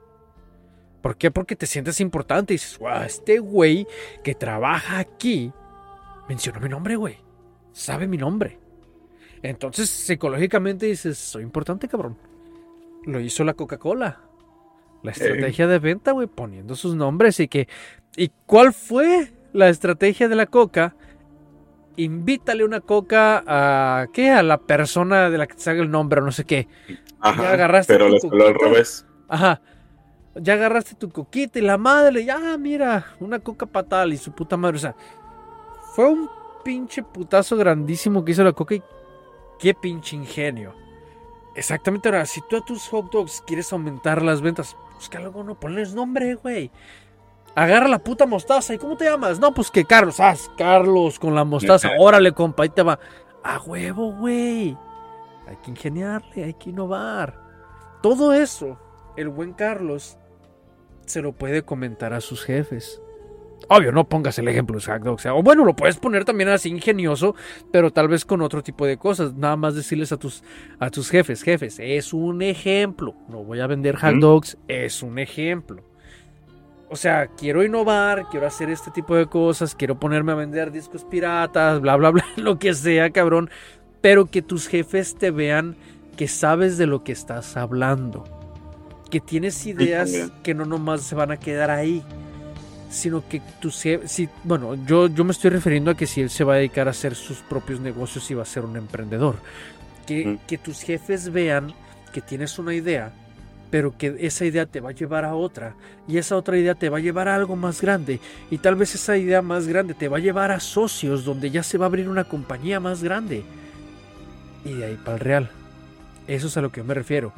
¿Por 1.00 1.16
qué? 1.16 1.30
Porque 1.30 1.56
te 1.56 1.66
sientes 1.66 2.00
importante 2.00 2.54
y 2.54 2.56
dices, 2.56 2.78
wow, 2.78 3.02
este 3.06 3.38
güey 3.38 3.86
que 4.24 4.34
trabaja 4.34 4.98
aquí 4.98 5.52
mencionó 6.28 6.60
mi 6.60 6.68
nombre, 6.68 6.96
güey. 6.96 7.18
Sabe 7.72 8.08
mi 8.08 8.16
nombre. 8.16 8.58
Entonces, 9.42 9.88
psicológicamente 9.88 10.86
dices, 10.86 11.18
soy 11.18 11.42
importante, 11.42 11.88
cabrón. 11.88 12.16
Lo 13.04 13.20
hizo 13.20 13.44
la 13.44 13.54
Coca-Cola. 13.54 14.20
La 15.02 15.12
estrategia 15.12 15.66
de 15.66 15.78
venta, 15.78 16.12
güey, 16.12 16.26
poniendo 16.26 16.74
sus 16.76 16.94
nombres 16.94 17.40
y 17.40 17.48
que... 17.48 17.68
¿Y 18.16 18.30
cuál 18.44 18.74
fue 18.74 19.32
la 19.52 19.70
estrategia 19.70 20.28
de 20.28 20.36
la 20.36 20.46
coca? 20.46 20.94
Invítale 21.96 22.64
una 22.64 22.80
coca 22.80 23.42
a... 23.46 24.08
¿Qué? 24.12 24.30
A 24.30 24.42
la 24.42 24.58
persona 24.58 25.30
de 25.30 25.38
la 25.38 25.46
que 25.46 25.54
te 25.54 25.62
salga 25.62 25.82
el 25.82 25.90
nombre 25.90 26.20
o 26.20 26.24
no 26.24 26.32
sé 26.32 26.44
qué. 26.44 26.68
Ajá, 27.18 27.42
ya 27.42 27.52
agarraste 27.52 27.94
pero 27.94 28.18
tu 28.18 28.30
al 28.30 28.54
revés. 28.54 29.06
Ajá. 29.28 29.62
Ya 30.34 30.54
agarraste 30.54 30.94
tu 30.94 31.10
coquita 31.10 31.58
y 31.58 31.62
la 31.62 31.78
madre, 31.78 32.24
ya, 32.24 32.56
mira, 32.58 33.06
una 33.20 33.38
coca 33.38 33.66
patal 33.66 34.12
y 34.12 34.16
su 34.16 34.32
puta 34.32 34.56
madre. 34.56 34.76
O 34.76 34.80
sea, 34.80 34.94
fue 35.94 36.08
un 36.08 36.28
pinche 36.62 37.02
putazo 37.02 37.56
grandísimo 37.56 38.24
que 38.24 38.32
hizo 38.32 38.44
la 38.44 38.52
coca 38.52 38.74
y 38.74 38.82
qué 39.60 39.74
pinche 39.74 40.16
ingenio. 40.16 40.74
Exactamente, 41.54 42.08
ahora, 42.08 42.26
si 42.26 42.40
tú 42.48 42.56
a 42.56 42.64
tus 42.64 42.88
hot 42.88 43.12
dogs 43.12 43.42
quieres 43.46 43.72
aumentar 43.72 44.22
las 44.22 44.40
ventas, 44.40 44.76
pues 44.94 45.08
que 45.08 45.18
algo 45.18 45.44
no 45.44 45.58
ponles 45.58 45.94
nombre, 45.94 46.34
güey. 46.34 46.70
Agarra 47.54 47.88
la 47.88 47.98
puta 47.98 48.26
mostaza. 48.26 48.74
¿Y 48.74 48.78
cómo 48.78 48.96
te 48.96 49.04
llamas? 49.04 49.38
No, 49.40 49.52
pues 49.52 49.70
que 49.70 49.84
Carlos. 49.84 50.20
Ah, 50.20 50.34
Carlos 50.56 51.18
con 51.18 51.34
la 51.34 51.44
mostaza. 51.44 51.90
Órale, 51.98 52.32
compa, 52.32 52.62
ahí 52.62 52.68
te 52.68 52.82
va. 52.82 52.98
A 53.42 53.60
huevo, 53.60 54.12
güey. 54.12 54.76
Hay 55.46 55.56
que 55.56 55.70
ingeniarle, 55.70 56.44
hay 56.44 56.54
que 56.54 56.70
innovar. 56.70 57.36
Todo 58.02 58.32
eso, 58.32 58.78
el 59.16 59.28
buen 59.28 59.52
Carlos 59.52 60.16
se 61.06 61.20
lo 61.20 61.32
puede 61.32 61.64
comentar 61.64 62.12
a 62.12 62.20
sus 62.20 62.44
jefes. 62.44 63.02
Obvio, 63.72 63.92
no 63.92 64.08
pongas 64.08 64.36
el 64.40 64.48
ejemplo 64.48 64.76
exacto. 64.78 65.12
O, 65.12 65.18
sea, 65.18 65.32
o 65.32 65.44
bueno, 65.44 65.64
lo 65.64 65.76
puedes 65.76 65.96
poner 65.96 66.24
también 66.24 66.48
así 66.48 66.68
ingenioso, 66.68 67.36
pero 67.70 67.92
tal 67.92 68.08
vez 68.08 68.24
con 68.24 68.42
otro 68.42 68.64
tipo 68.64 68.84
de 68.84 68.96
cosas. 68.96 69.34
Nada 69.34 69.54
más 69.54 69.76
decirles 69.76 70.10
a 70.10 70.16
tus, 70.16 70.42
a 70.80 70.90
tus 70.90 71.08
jefes, 71.08 71.44
jefes, 71.44 71.76
es 71.78 72.12
un 72.12 72.42
ejemplo. 72.42 73.14
No 73.28 73.44
voy 73.44 73.60
a 73.60 73.68
vender 73.68 73.94
hot 73.94 74.16
dogs, 74.16 74.58
es 74.66 75.04
un 75.04 75.20
ejemplo. 75.20 75.84
O 76.88 76.96
sea, 76.96 77.28
quiero 77.28 77.62
innovar, 77.62 78.26
quiero 78.28 78.48
hacer 78.48 78.70
este 78.70 78.90
tipo 78.90 79.14
de 79.14 79.26
cosas, 79.26 79.76
quiero 79.76 80.00
ponerme 80.00 80.32
a 80.32 80.34
vender 80.34 80.72
discos 80.72 81.04
piratas, 81.04 81.80
bla, 81.80 81.94
bla, 81.94 82.10
bla, 82.10 82.24
lo 82.38 82.58
que 82.58 82.74
sea, 82.74 83.10
cabrón. 83.10 83.50
Pero 84.00 84.26
que 84.26 84.42
tus 84.42 84.66
jefes 84.66 85.14
te 85.14 85.30
vean 85.30 85.76
que 86.16 86.26
sabes 86.26 86.76
de 86.76 86.88
lo 86.88 87.04
que 87.04 87.12
estás 87.12 87.56
hablando. 87.56 88.24
Que 89.12 89.20
tienes 89.20 89.64
ideas 89.64 90.32
que 90.42 90.54
no 90.54 90.64
nomás 90.64 91.02
se 91.02 91.14
van 91.14 91.30
a 91.30 91.36
quedar 91.36 91.70
ahí 91.70 92.04
sino 92.90 93.26
que 93.26 93.40
tú 93.60 93.70
si, 93.70 93.98
bueno, 94.44 94.74
yo, 94.84 95.06
yo 95.06 95.24
me 95.24 95.30
estoy 95.30 95.50
refiriendo 95.50 95.92
a 95.92 95.96
que 95.96 96.06
si 96.06 96.20
él 96.20 96.28
se 96.28 96.44
va 96.44 96.54
a 96.54 96.56
dedicar 96.56 96.88
a 96.88 96.90
hacer 96.90 97.14
sus 97.14 97.38
propios 97.38 97.80
negocios 97.80 98.28
y 98.30 98.34
va 98.34 98.42
a 98.42 98.46
ser 98.46 98.64
un 98.64 98.76
emprendedor, 98.76 99.36
que, 100.06 100.38
que 100.46 100.58
tus 100.58 100.82
jefes 100.82 101.32
vean 101.32 101.72
que 102.12 102.20
tienes 102.20 102.58
una 102.58 102.74
idea, 102.74 103.12
pero 103.70 103.96
que 103.96 104.16
esa 104.18 104.44
idea 104.44 104.66
te 104.66 104.80
va 104.80 104.90
a 104.90 104.92
llevar 104.92 105.24
a 105.24 105.36
otra, 105.36 105.76
y 106.08 106.18
esa 106.18 106.36
otra 106.36 106.58
idea 106.58 106.74
te 106.74 106.88
va 106.88 106.98
a 106.98 107.00
llevar 107.00 107.28
a 107.28 107.36
algo 107.36 107.54
más 107.54 107.80
grande, 107.80 108.18
y 108.50 108.58
tal 108.58 108.74
vez 108.74 108.96
esa 108.96 109.16
idea 109.16 109.40
más 109.40 109.68
grande 109.68 109.94
te 109.94 110.08
va 110.08 110.16
a 110.16 110.20
llevar 110.20 110.50
a 110.50 110.58
socios 110.58 111.24
donde 111.24 111.50
ya 111.50 111.62
se 111.62 111.78
va 111.78 111.86
a 111.86 111.88
abrir 111.88 112.08
una 112.08 112.24
compañía 112.24 112.80
más 112.80 113.04
grande. 113.04 113.44
Y 114.64 114.72
de 114.74 114.84
ahí 114.84 114.96
para 114.96 115.16
el 115.16 115.20
real. 115.20 115.50
Eso 116.26 116.48
es 116.48 116.56
a 116.56 116.60
lo 116.60 116.70
que 116.70 116.82
me 116.82 116.92
refiero. 116.94 117.32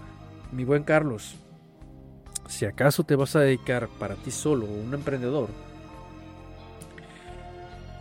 Mi 0.50 0.64
buen 0.64 0.82
Carlos, 0.82 1.36
si 2.52 2.66
acaso 2.66 3.02
te 3.02 3.16
vas 3.16 3.34
a 3.34 3.40
dedicar 3.40 3.88
para 3.98 4.14
ti 4.14 4.30
solo, 4.30 4.66
un 4.66 4.92
emprendedor, 4.92 5.48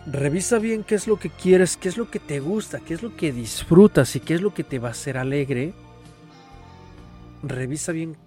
Revisa 0.08 0.58
bien 0.58 0.84
qué 0.84 0.96
es 0.96 1.08
lo 1.08 1.18
que 1.18 1.30
quieres, 1.30 1.78
qué 1.78 1.88
es 1.88 1.96
lo 1.96 2.10
que 2.10 2.20
te 2.20 2.40
gusta, 2.40 2.80
qué 2.80 2.96
es 2.96 3.04
lo 3.04 3.16
que 3.16 3.32
disfrutas 3.32 4.16
y 4.16 4.20
qué 4.20 4.34
es 4.34 4.42
lo 4.42 4.52
que 4.52 4.64
te 4.64 4.80
va 4.80 4.88
a 4.88 4.92
hacer 4.92 5.16
alegre. 5.16 5.74
Revisa 7.44 7.92
bien 7.92 8.18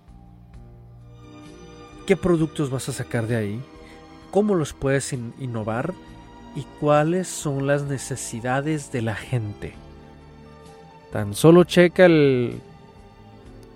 qué 2.07 2.17
productos 2.17 2.71
vas 2.71 2.89
a 2.89 2.93
sacar 2.93 3.27
de 3.27 3.37
ahí, 3.37 3.61
cómo 4.31 4.55
los 4.55 4.73
puedes 4.73 5.13
innovar 5.13 5.95
y 6.55 6.63
cuáles 6.79 7.27
son 7.27 7.67
las 7.67 7.83
necesidades 7.83 8.93
de 8.93 9.03
la 9.03 9.17
gente. 9.17 9.75
Tan 11.13 11.35
solo 11.35 11.65
checa 11.65 12.07
el 12.07 12.61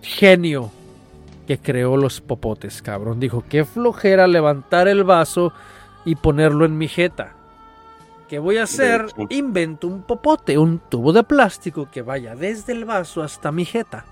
genio 0.03 0.71
que 1.49 1.59
creó 1.59 1.97
los 1.97 2.21
popotes, 2.21 2.83
cabrón. 2.83 3.21
Dijo, 3.21 3.43
qué 3.49 3.65
flojera 3.65 4.27
levantar 4.27 4.87
el 4.87 5.03
vaso 5.03 5.55
y 6.05 6.15
ponerlo 6.15 6.67
en 6.67 6.77
mi 6.77 6.89
jeta. 6.89 7.33
¿Qué 8.29 8.39
voy 8.39 8.59
a 8.59 8.65
hacer? 8.65 9.07
Invento 9.31 9.87
un 9.87 10.03
popote, 10.03 10.59
un 10.59 10.79
tubo 10.79 11.11
de 11.15 11.23
plástico 11.23 11.89
que 11.91 12.03
vaya 12.03 12.37
desde 12.37 12.75
el 12.75 12.85
vaso 12.85 13.23
hasta 13.23 13.51
mi 13.51 13.65
jeta. 13.65 14.05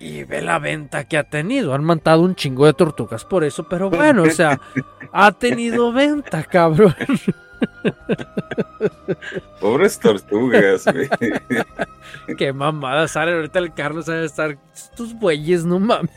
Y 0.00 0.24
ve 0.24 0.42
la 0.42 0.58
venta 0.58 1.04
que 1.04 1.16
ha 1.16 1.30
tenido. 1.30 1.72
Han 1.72 1.84
matado 1.84 2.22
un 2.22 2.34
chingo 2.34 2.66
de 2.66 2.72
tortugas 2.72 3.24
por 3.24 3.44
eso, 3.44 3.68
pero 3.68 3.88
bueno, 3.88 4.24
o 4.24 4.30
sea, 4.30 4.60
ha 5.12 5.30
tenido 5.30 5.92
venta, 5.92 6.42
cabrón. 6.42 6.96
Pobres 9.60 9.98
tortugas, 9.98 10.84
güey. 10.84 11.08
Qué 12.36 12.52
mamada 12.52 13.08
sale 13.08 13.32
ahorita 13.34 13.58
el 13.58 13.74
Carlos 13.74 14.08
a 14.08 14.24
estar 14.24 14.58
tus 14.96 15.14
bueyes, 15.14 15.64
no 15.64 15.78
mames. 15.78 16.10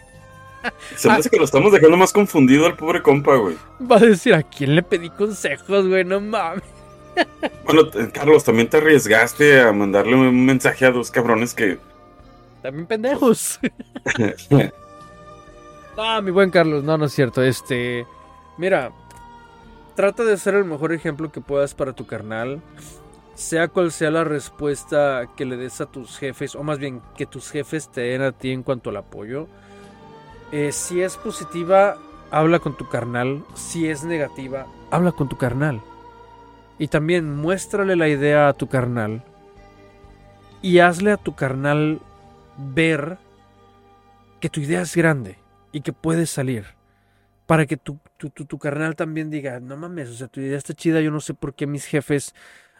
Se 0.95 1.07
me 1.07 1.15
hace 1.15 1.29
que 1.29 1.37
lo 1.37 1.45
estamos 1.45 1.71
dejando 1.71 1.97
más 1.97 2.13
confundido 2.13 2.67
al 2.67 2.75
pobre 2.75 3.01
compa, 3.01 3.35
güey. 3.35 3.57
Va 3.89 3.97
a 3.97 3.99
decir, 3.99 4.33
¿a 4.33 4.43
quién 4.43 4.75
le 4.75 4.83
pedí 4.83 5.09
consejos, 5.09 5.87
güey? 5.87 6.03
No 6.03 6.19
mames. 6.19 6.63
Bueno, 7.65 7.89
Carlos, 8.13 8.43
también 8.43 8.69
te 8.69 8.77
arriesgaste 8.77 9.61
a 9.61 9.71
mandarle 9.71 10.15
un 10.15 10.45
mensaje 10.45 10.85
a 10.85 10.91
dos 10.91 11.11
cabrones 11.11 11.53
que 11.53 11.77
también 12.61 12.85
pendejos. 12.85 13.59
ah, 15.97 16.21
mi 16.21 16.31
buen 16.31 16.51
Carlos, 16.51 16.83
no, 16.83 16.97
no 16.97 17.05
es 17.05 17.13
cierto. 17.13 17.41
Este, 17.41 18.05
mira, 18.57 18.91
trata 20.01 20.23
de 20.23 20.35
ser 20.35 20.55
el 20.55 20.65
mejor 20.65 20.93
ejemplo 20.93 21.31
que 21.31 21.41
puedas 21.41 21.75
para 21.75 21.93
tu 21.93 22.07
carnal. 22.07 22.59
Sea 23.35 23.67
cual 23.67 23.91
sea 23.91 24.09
la 24.09 24.23
respuesta 24.23 25.27
que 25.37 25.45
le 25.45 25.57
des 25.57 25.79
a 25.79 25.85
tus 25.85 26.17
jefes, 26.17 26.55
o 26.55 26.63
más 26.63 26.79
bien 26.79 27.03
que 27.15 27.27
tus 27.27 27.51
jefes 27.51 27.87
te 27.87 28.01
den 28.01 28.23
a 28.23 28.31
ti 28.31 28.51
en 28.51 28.63
cuanto 28.63 28.89
al 28.89 28.97
apoyo. 28.97 29.45
Eh, 30.51 30.71
si 30.71 31.03
es 31.03 31.17
positiva, 31.17 31.99
habla 32.31 32.57
con 32.57 32.75
tu 32.75 32.89
carnal. 32.89 33.43
Si 33.53 33.87
es 33.87 34.03
negativa, 34.03 34.65
habla 34.89 35.11
con 35.11 35.29
tu 35.29 35.37
carnal. 35.37 35.83
Y 36.79 36.87
también 36.87 37.35
muéstrale 37.35 37.95
la 37.95 38.07
idea 38.07 38.47
a 38.47 38.53
tu 38.53 38.67
carnal. 38.67 39.23
Y 40.63 40.79
hazle 40.79 41.11
a 41.11 41.17
tu 41.17 41.35
carnal 41.35 42.01
ver 42.57 43.19
que 44.39 44.49
tu 44.49 44.61
idea 44.61 44.81
es 44.81 44.95
grande 44.95 45.37
y 45.71 45.81
que 45.81 45.93
puedes 45.93 46.31
salir. 46.31 46.65
Para 47.45 47.67
que 47.67 47.77
tu, 47.77 47.99
tu, 48.29 48.45
tu, 48.45 48.57
carnal 48.57 48.95
también 48.95 49.29
diga, 49.29 49.59
no 49.59 49.77
mames, 49.77 50.09
o 50.09 50.13
sea, 50.13 50.27
tu 50.27 50.39
idea 50.39 50.57
está 50.57 50.73
chida, 50.73 51.01
yo 51.01 51.11
no 51.11 51.19
sé 51.19 51.33
por 51.33 51.53
qué 51.53 51.67
mis 51.67 51.85
jefes 51.85 52.33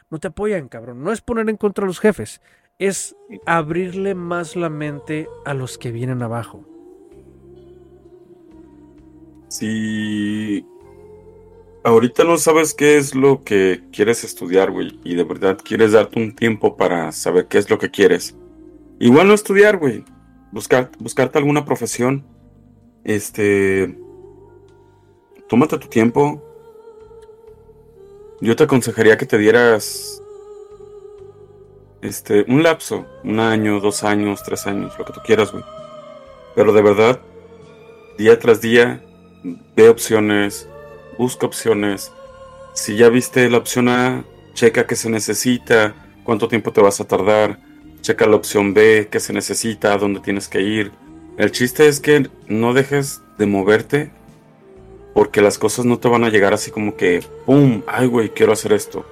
no 0.10 0.20
te 0.20 0.28
apoyan, 0.28 0.68
cabrón. 0.68 1.04
No 1.04 1.12
es 1.12 1.22
poner 1.22 1.50
en 1.50 1.58
contra 1.58 1.86
a 1.86 1.88
los 1.88 2.00
jefes, 2.00 2.42
es 2.80 3.16
abrirle 3.46 4.16
más 4.16 4.56
la 4.56 4.70
mente 4.70 5.28
a 5.46 5.54
los 5.54 5.78
que 5.78 5.92
vienen 5.92 6.22
abajo. 6.22 6.66
Si 9.50 10.66
ahorita 11.84 12.24
no 12.24 12.38
sabes 12.38 12.74
qué 12.74 12.98
es 12.98 13.16
lo 13.16 13.44
que 13.44 13.84
quieres 13.92 14.24
estudiar, 14.24 14.72
güey, 14.72 15.00
y 15.04 15.16
de 15.16 15.24
verdad 15.24 15.58
quieres 15.64 15.92
darte 15.92 16.20
un 16.20 16.36
tiempo 16.36 16.78
para 16.78 17.12
saber 17.12 17.48
qué 17.48 17.58
es 17.58 17.70
lo 17.70 17.78
que 17.78 17.92
quieres, 17.92 18.36
Igual 19.02 19.28
no 19.28 19.34
estudiar, 19.34 19.78
güey. 19.78 20.06
Buscar, 20.52 20.92
buscarte 21.00 21.40
alguna 21.40 21.66
profesión. 21.66 22.24
Este. 23.04 23.98
Tómate 25.52 25.78
tu 25.78 25.90
tiempo. 25.90 26.42
Yo 28.40 28.56
te 28.56 28.64
aconsejaría 28.64 29.18
que 29.18 29.26
te 29.26 29.38
dieras. 29.38 30.24
Este, 32.02 32.46
un 32.48 32.64
lapso. 32.64 33.06
Un 33.26 33.42
año, 33.42 33.82
dos 33.82 34.06
años, 34.06 34.44
tres 34.46 34.66
años, 34.66 34.98
lo 34.98 35.04
que 35.04 35.12
tú 35.12 35.20
quieras, 35.26 35.52
güey. 35.52 35.66
Pero 36.56 36.72
de 36.72 36.82
verdad, 36.82 37.20
día 38.18 38.40
tras 38.40 38.62
día, 38.62 39.04
ve 39.76 39.90
opciones, 39.90 40.70
busca 41.18 41.48
opciones. 41.48 42.14
Si 42.74 42.96
ya 42.96 43.10
viste 43.10 43.50
la 43.50 43.58
opción 43.58 43.90
A, 43.90 44.24
checa 44.54 44.88
qué 44.88 44.96
se 44.96 45.10
necesita, 45.10 45.94
cuánto 46.24 46.48
tiempo 46.48 46.72
te 46.72 46.80
vas 46.80 47.02
a 47.02 47.08
tardar 47.10 47.60
checa 48.00 48.26
la 48.26 48.38
opción 48.38 48.74
B, 48.74 49.10
qué 49.12 49.20
se 49.20 49.34
necesita, 49.34 49.98
dónde 49.98 50.22
tienes 50.22 50.48
que 50.48 50.62
ir. 50.62 50.94
El 51.38 51.52
chiste 51.52 51.90
es 51.90 52.00
que 52.00 52.30
no 52.48 52.74
dejes 52.74 53.22
de 53.38 53.48
moverte 53.48 54.12
porque 55.14 55.42
las 55.42 55.58
cosas 55.58 55.86
no 55.86 56.00
te 56.00 56.08
van 56.08 56.24
a 56.24 56.30
llegar 56.30 56.54
así 56.54 56.72
como 56.72 56.96
que, 56.96 57.24
¡pum! 57.46 57.82
¡Ay, 57.88 58.08
güey, 58.08 58.30
quiero 58.30 58.54
hacer 58.54 58.74
esto! 58.74 59.06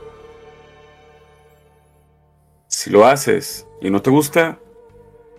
Si 2.68 2.90
lo 2.90 3.06
haces 3.06 3.68
y 3.82 3.90
no 3.90 4.02
te 4.02 4.10
gusta, 4.10 4.60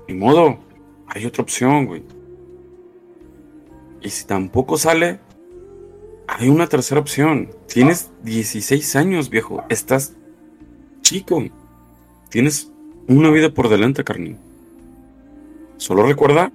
ni 0.08 0.14
modo, 0.14 0.58
hay 1.06 1.26
otra 1.26 1.42
opción, 1.42 1.86
güey. 1.86 2.02
Y 4.02 4.10
si 4.10 4.26
tampoco 4.26 4.76
sale, 4.76 5.20
hay 6.26 6.48
una 6.48 6.68
tercera 6.68 7.00
opción. 7.00 7.50
Tienes 7.66 8.10
16 8.22 8.96
años, 8.96 9.30
viejo. 9.30 9.64
Estás 9.68 10.14
chico. 11.02 11.42
Tienes 12.30 12.70
una 13.08 13.30
vida 13.30 13.50
por 13.52 13.68
delante, 13.68 14.04
carnal. 14.04 14.36
Solo 15.76 16.04
recuerda 16.04 16.52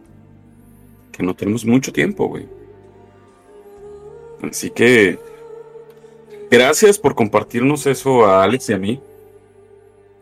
que 1.11 1.23
no 1.23 1.35
tenemos 1.35 1.65
mucho 1.65 1.91
tiempo, 1.91 2.27
güey. 2.27 2.47
Así 4.49 4.69
que 4.69 5.19
gracias 6.49 6.99
por 6.99 7.15
compartirnos 7.15 7.85
eso 7.85 8.25
a 8.25 8.43
Alex 8.43 8.69
y 8.69 8.73
a 8.73 8.77
mí. 8.77 9.01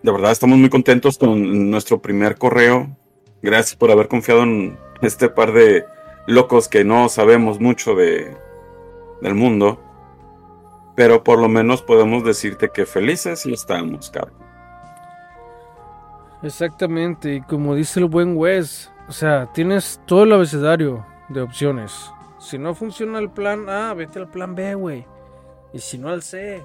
De 0.01 0.11
verdad 0.11 0.31
estamos 0.31 0.57
muy 0.57 0.69
contentos 0.69 1.17
con 1.17 1.69
nuestro 1.69 2.01
primer 2.01 2.37
correo. 2.37 2.87
Gracias 3.41 3.75
por 3.75 3.91
haber 3.91 4.07
confiado 4.07 4.43
en 4.43 4.77
este 5.01 5.29
par 5.29 5.53
de 5.53 5.85
locos 6.27 6.67
que 6.67 6.83
no 6.83 7.09
sabemos 7.09 7.59
mucho 7.59 7.95
de 7.95 8.35
del 9.21 9.35
mundo. 9.35 9.79
Pero 10.95 11.23
por 11.23 11.39
lo 11.39 11.49
menos 11.49 11.81
podemos 11.81 12.23
decirte 12.23 12.69
que 12.69 12.85
felices 12.85 13.45
y 13.45 13.53
estamos, 13.53 14.11
Carlos. 14.11 14.37
Exactamente, 16.43 17.35
y 17.35 17.41
como 17.41 17.73
dice 17.73 18.01
el 18.01 18.05
buen 18.05 18.35
Wes, 18.35 18.91
o 19.07 19.13
sea, 19.13 19.49
tienes 19.53 20.01
todo 20.05 20.25
el 20.25 20.33
abecedario 20.33 21.05
de 21.29 21.41
opciones. 21.41 22.11
Si 22.43 22.57
no 22.57 22.75
funciona 22.75 23.19
el 23.19 23.29
plan 23.29 23.69
A, 23.69 23.93
vete 23.93 24.19
al 24.19 24.29
plan 24.29 24.53
B, 24.53 24.75
güey. 24.75 25.05
Y 25.71 25.79
si 25.79 25.97
no 25.97 26.09
al 26.09 26.21
C. 26.21 26.61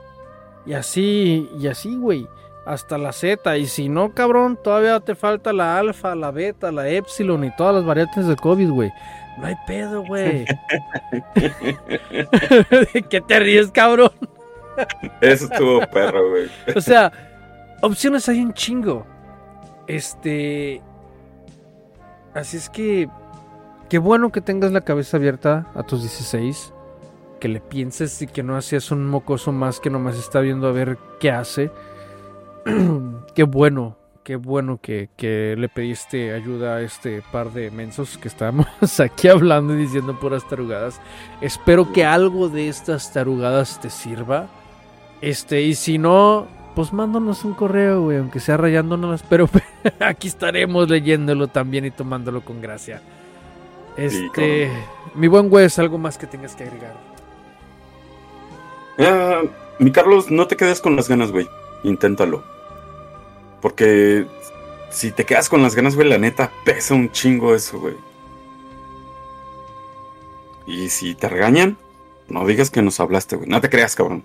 Y 0.67 0.73
así, 0.73 1.49
y 1.57 1.69
así, 1.69 1.97
güey. 1.97 2.27
Hasta 2.67 2.99
la 2.99 3.13
Z. 3.13 3.57
Y 3.57 3.67
si 3.67 3.89
no, 3.89 4.13
cabrón, 4.13 4.59
todavía 4.63 4.99
te 4.99 5.15
falta 5.15 5.53
la 5.53 5.79
alfa, 5.79 6.17
la 6.17 6.33
beta, 6.33 6.73
la 6.73 6.89
epsilon 6.89 7.45
y 7.45 7.55
todas 7.57 7.77
las 7.77 7.85
variantes 7.85 8.27
de 8.27 8.35
COVID, 8.35 8.71
güey. 8.71 8.93
No 9.39 9.47
hay 9.47 9.55
pedo, 9.69 10.05
güey. 10.05 10.47
¿De 11.37 13.05
qué 13.09 13.21
te 13.21 13.39
ríes, 13.39 13.71
cabrón? 13.71 14.11
Eso 15.21 15.45
estuvo 15.45 15.81
perro, 15.93 16.31
güey. 16.31 16.51
o 16.77 16.81
sea, 16.81 17.13
opciones 17.83 18.29
hay 18.29 18.41
un 18.41 18.53
chingo. 18.53 19.07
Este. 19.87 20.83
Así 22.35 22.57
es 22.57 22.69
que. 22.69 23.09
Qué 23.89 23.97
bueno 23.97 24.31
que 24.31 24.43
tengas 24.43 24.71
la 24.71 24.83
cabeza 24.83 25.17
abierta 25.17 25.67
a 25.75 25.83
tus 25.83 26.03
16. 26.03 26.75
Que 27.41 27.49
le 27.49 27.61
pienses 27.61 28.21
y 28.21 28.27
que 28.27 28.43
no 28.43 28.57
hacías 28.57 28.91
un 28.91 29.07
mocoso 29.07 29.51
más 29.51 29.81
que 29.81 29.89
nomás 29.89 30.19
está 30.19 30.41
viendo 30.41 30.69
a 30.69 30.73
ver 30.73 30.99
qué 31.21 31.31
hace. 31.31 31.71
qué 33.35 33.45
bueno, 33.45 33.97
qué 34.25 34.37
bueno 34.37 34.79
que, 34.83 35.09
que, 35.17 35.55
le 35.57 35.71
pediste 35.71 36.35
ayuda 36.35 36.77
a 36.77 36.83
este 36.83 37.23
par 37.33 37.53
de 37.53 37.71
mensos 37.71 38.19
que 38.19 38.29
estamos 38.29 38.67
aquí 39.01 39.29
hablando 39.29 39.73
y 39.73 39.79
diciendo 39.79 40.21
puras 40.21 40.47
tarugadas. 40.47 41.01
Espero 41.41 41.91
que 41.91 42.05
algo 42.05 42.51
de 42.51 42.69
estas 42.69 43.11
tarugadas 43.11 43.81
te 43.81 43.89
sirva. 43.89 44.49
Este, 45.23 45.63
y 45.63 45.75
si 45.75 45.97
no, 45.97 46.47
pues 46.75 46.93
mándanos 46.93 47.43
un 47.47 47.55
correo, 47.55 48.03
güey, 48.03 48.19
aunque 48.19 48.39
sea 48.39 48.59
rayándonos, 48.59 49.23
pero 49.23 49.49
aquí 50.01 50.29
estaremos 50.29 50.91
leyéndolo 50.91 51.49
también 51.49 51.87
y 51.87 51.91
tomándolo 51.91 52.43
con 52.43 52.61
gracia. 52.61 53.01
Este, 53.99 54.71
mi 55.17 55.27
buen 55.27 55.49
güey, 55.49 55.69
algo 55.77 55.99
más 55.99 56.17
que 56.17 56.29
tengas 56.29 56.55
que 56.55 56.63
agregar. 56.63 56.95
Ah, 58.97 59.43
mi 59.81 59.91
Carlos, 59.91 60.31
no 60.31 60.47
te 60.47 60.57
quedes 60.57 60.81
con 60.81 60.95
las 60.95 61.09
ganas, 61.09 61.33
güey. 61.33 61.49
Inténtalo. 61.83 62.45
Porque 63.61 64.25
si 64.91 65.11
te 65.11 65.25
quedas 65.25 65.49
con 65.49 65.63
las 65.63 65.75
ganas, 65.75 65.97
güey, 65.97 66.09
la 66.09 66.17
neta 66.17 66.53
pesa 66.65 66.95
un 66.95 67.11
chingo 67.11 67.57
eso, 67.57 67.81
güey. 67.81 67.97
Y 70.69 70.91
si 70.91 71.17
te 71.17 71.29
regañan, 71.29 71.77
no 72.29 72.47
digas 72.47 72.71
que 72.71 72.83
nos 72.83 73.01
hablaste, 73.01 73.35
güey. 73.35 73.49
No 73.49 73.61
te 73.61 73.69
creas, 73.69 73.97
cabrón. 73.97 74.23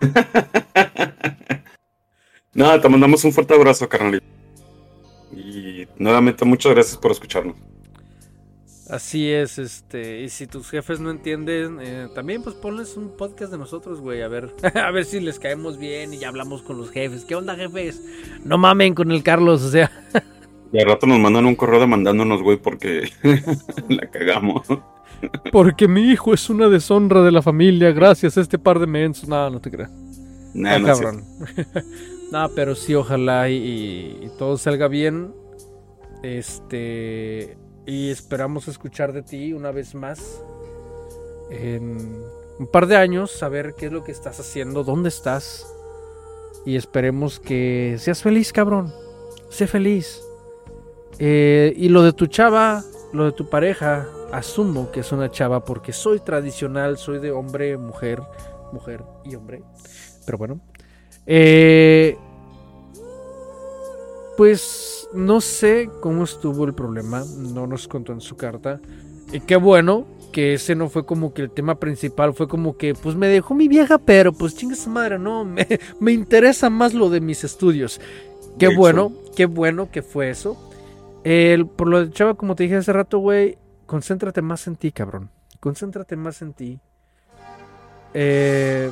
no, 2.54 2.80
te 2.80 2.88
mandamos 2.88 3.22
un 3.22 3.32
fuerte 3.32 3.54
abrazo, 3.54 3.88
carnalito. 3.88 4.26
Y 5.30 5.86
nuevamente 5.96 6.44
muchas 6.44 6.72
gracias 6.72 6.96
por 6.96 7.12
escucharnos. 7.12 7.54
Así 8.92 9.32
es, 9.32 9.58
este, 9.58 10.20
y 10.20 10.28
si 10.28 10.46
tus 10.46 10.68
jefes 10.68 11.00
no 11.00 11.10
entienden, 11.10 11.78
eh, 11.80 12.08
también 12.14 12.42
pues 12.42 12.54
ponles 12.54 12.94
un 12.98 13.16
podcast 13.16 13.50
de 13.50 13.56
nosotros, 13.56 14.02
güey, 14.02 14.20
a 14.20 14.28
ver, 14.28 14.54
a 14.74 14.90
ver 14.90 15.06
si 15.06 15.18
les 15.18 15.38
caemos 15.38 15.78
bien 15.78 16.12
y 16.12 16.18
ya 16.18 16.28
hablamos 16.28 16.60
con 16.60 16.76
los 16.76 16.90
jefes. 16.90 17.24
¿Qué 17.24 17.34
onda, 17.34 17.56
jefes? 17.56 18.02
No 18.44 18.58
mamen 18.58 18.94
con 18.94 19.10
el 19.10 19.22
Carlos, 19.22 19.62
o 19.62 19.70
sea. 19.70 19.90
Y 20.74 20.78
al 20.78 20.88
rato 20.88 21.06
nos 21.06 21.18
mandan 21.18 21.46
un 21.46 21.54
correo 21.54 21.80
demandándonos, 21.80 22.42
güey, 22.42 22.58
porque 22.58 23.08
la 23.88 24.10
cagamos. 24.10 24.66
Porque 25.50 25.88
mi 25.88 26.10
hijo 26.10 26.34
es 26.34 26.50
una 26.50 26.68
deshonra 26.68 27.22
de 27.22 27.32
la 27.32 27.40
familia, 27.40 27.92
gracias 27.92 28.36
a 28.36 28.42
este 28.42 28.58
par 28.58 28.78
de 28.78 28.86
mensos. 28.86 29.26
No, 29.26 29.48
no 29.48 29.58
te 29.58 29.70
creas. 29.70 29.90
Nah, 30.52 30.74
Ah, 30.74 30.78
no, 30.78 30.86
cabrón. 30.88 31.24
no, 32.30 32.50
pero 32.54 32.74
sí, 32.74 32.94
ojalá 32.94 33.48
y, 33.48 34.18
y 34.22 34.30
todo 34.36 34.58
salga 34.58 34.86
bien. 34.88 35.32
Este. 36.22 37.56
Y 37.86 38.10
esperamos 38.10 38.68
escuchar 38.68 39.12
de 39.12 39.22
ti 39.22 39.52
una 39.52 39.72
vez 39.72 39.94
más. 39.94 40.42
En 41.50 42.24
un 42.58 42.66
par 42.66 42.86
de 42.86 42.96
años, 42.96 43.30
saber 43.30 43.74
qué 43.76 43.86
es 43.86 43.92
lo 43.92 44.04
que 44.04 44.12
estás 44.12 44.38
haciendo, 44.38 44.84
dónde 44.84 45.08
estás. 45.08 45.66
Y 46.64 46.76
esperemos 46.76 47.40
que 47.40 47.96
seas 47.98 48.22
feliz, 48.22 48.52
cabrón. 48.52 48.92
Sé 49.50 49.66
feliz. 49.66 50.22
Eh, 51.18 51.72
y 51.76 51.88
lo 51.88 52.02
de 52.02 52.12
tu 52.12 52.26
chava, 52.26 52.84
lo 53.12 53.24
de 53.24 53.32
tu 53.32 53.48
pareja, 53.48 54.08
asumo 54.32 54.90
que 54.90 55.00
es 55.00 55.12
una 55.12 55.30
chava 55.30 55.64
porque 55.64 55.92
soy 55.92 56.20
tradicional, 56.20 56.96
soy 56.96 57.18
de 57.18 57.32
hombre, 57.32 57.76
mujer, 57.76 58.22
mujer 58.72 59.02
y 59.24 59.34
hombre. 59.34 59.62
Pero 60.24 60.38
bueno. 60.38 60.60
Eh, 61.26 62.16
pues 64.36 64.91
no 65.14 65.40
sé 65.40 65.90
cómo 66.00 66.24
estuvo 66.24 66.64
el 66.64 66.74
problema, 66.74 67.24
no 67.38 67.66
nos 67.66 67.88
contó 67.88 68.12
en 68.12 68.20
su 68.20 68.36
carta. 68.36 68.80
Y 69.32 69.40
qué 69.40 69.56
bueno 69.56 70.06
que 70.32 70.54
ese 70.54 70.74
no 70.74 70.88
fue 70.88 71.04
como 71.04 71.34
que 71.34 71.42
el 71.42 71.50
tema 71.50 71.76
principal, 71.76 72.34
fue 72.34 72.48
como 72.48 72.76
que 72.76 72.94
pues 72.94 73.14
me 73.16 73.28
dejó 73.28 73.54
mi 73.54 73.68
vieja, 73.68 73.98
pero 73.98 74.32
pues 74.32 74.56
chinga 74.56 74.74
su 74.74 74.90
madre, 74.90 75.18
no, 75.18 75.44
me, 75.44 75.66
me 76.00 76.12
interesa 76.12 76.70
más 76.70 76.94
lo 76.94 77.10
de 77.10 77.20
mis 77.20 77.44
estudios. 77.44 78.00
Qué 78.58 78.66
De 78.66 78.72
hecho. 78.72 78.80
bueno, 78.80 79.12
qué 79.36 79.46
bueno 79.46 79.90
que 79.90 80.02
fue 80.02 80.30
eso. 80.30 80.56
El, 81.24 81.66
por 81.66 81.88
lo 81.88 82.04
de 82.04 82.12
Chava, 82.12 82.34
como 82.34 82.56
te 82.56 82.64
dije 82.64 82.76
hace 82.76 82.92
rato, 82.92 83.18
güey, 83.18 83.58
concéntrate 83.86 84.42
más 84.42 84.66
en 84.66 84.76
ti, 84.76 84.90
cabrón. 84.90 85.30
Concéntrate 85.60 86.16
más 86.16 86.42
en 86.42 86.52
ti. 86.52 86.80
Eh, 88.14 88.90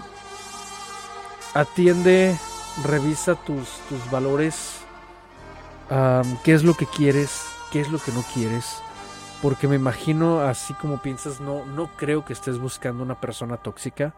atiende, 1.55 2.37
revisa 2.85 3.35
tus, 3.35 3.69
tus 3.89 4.11
valores. 4.11 4.80
Am, 5.91 6.39
¿Qué 6.43 6.55
es 6.55 6.65
lo 6.65 6.77
que 6.77 6.89
quieres? 6.89 7.61
¿Qué 7.71 7.81
es 7.83 7.91
lo 7.91 8.01
que 8.01 8.13
no 8.13 8.25
quieres? 8.25 8.85
Porque 9.41 9.69
me 9.69 9.77
imagino, 9.77 10.43
así 10.43 10.75
como 10.75 11.03
piensas, 11.03 11.41
no, 11.41 11.67
no 11.67 11.97
creo 11.97 12.25
que 12.25 12.35
estés 12.35 12.59
buscando 12.59 13.05
una 13.05 13.21
persona 13.21 13.59
tóxica. 13.59 14.17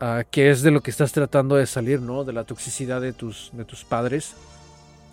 ah, 0.00 0.24
que 0.30 0.50
es 0.50 0.62
de 0.62 0.72
lo 0.72 0.82
que 0.82 0.90
estás 0.92 1.12
tratando 1.12 1.56
de 1.56 1.66
salir, 1.66 2.02
¿no? 2.02 2.24
De 2.24 2.34
la 2.34 2.44
toxicidad 2.46 3.00
de 3.02 3.14
tus, 3.14 3.50
de 3.54 3.66
tus 3.66 3.84
padres. 3.86 4.38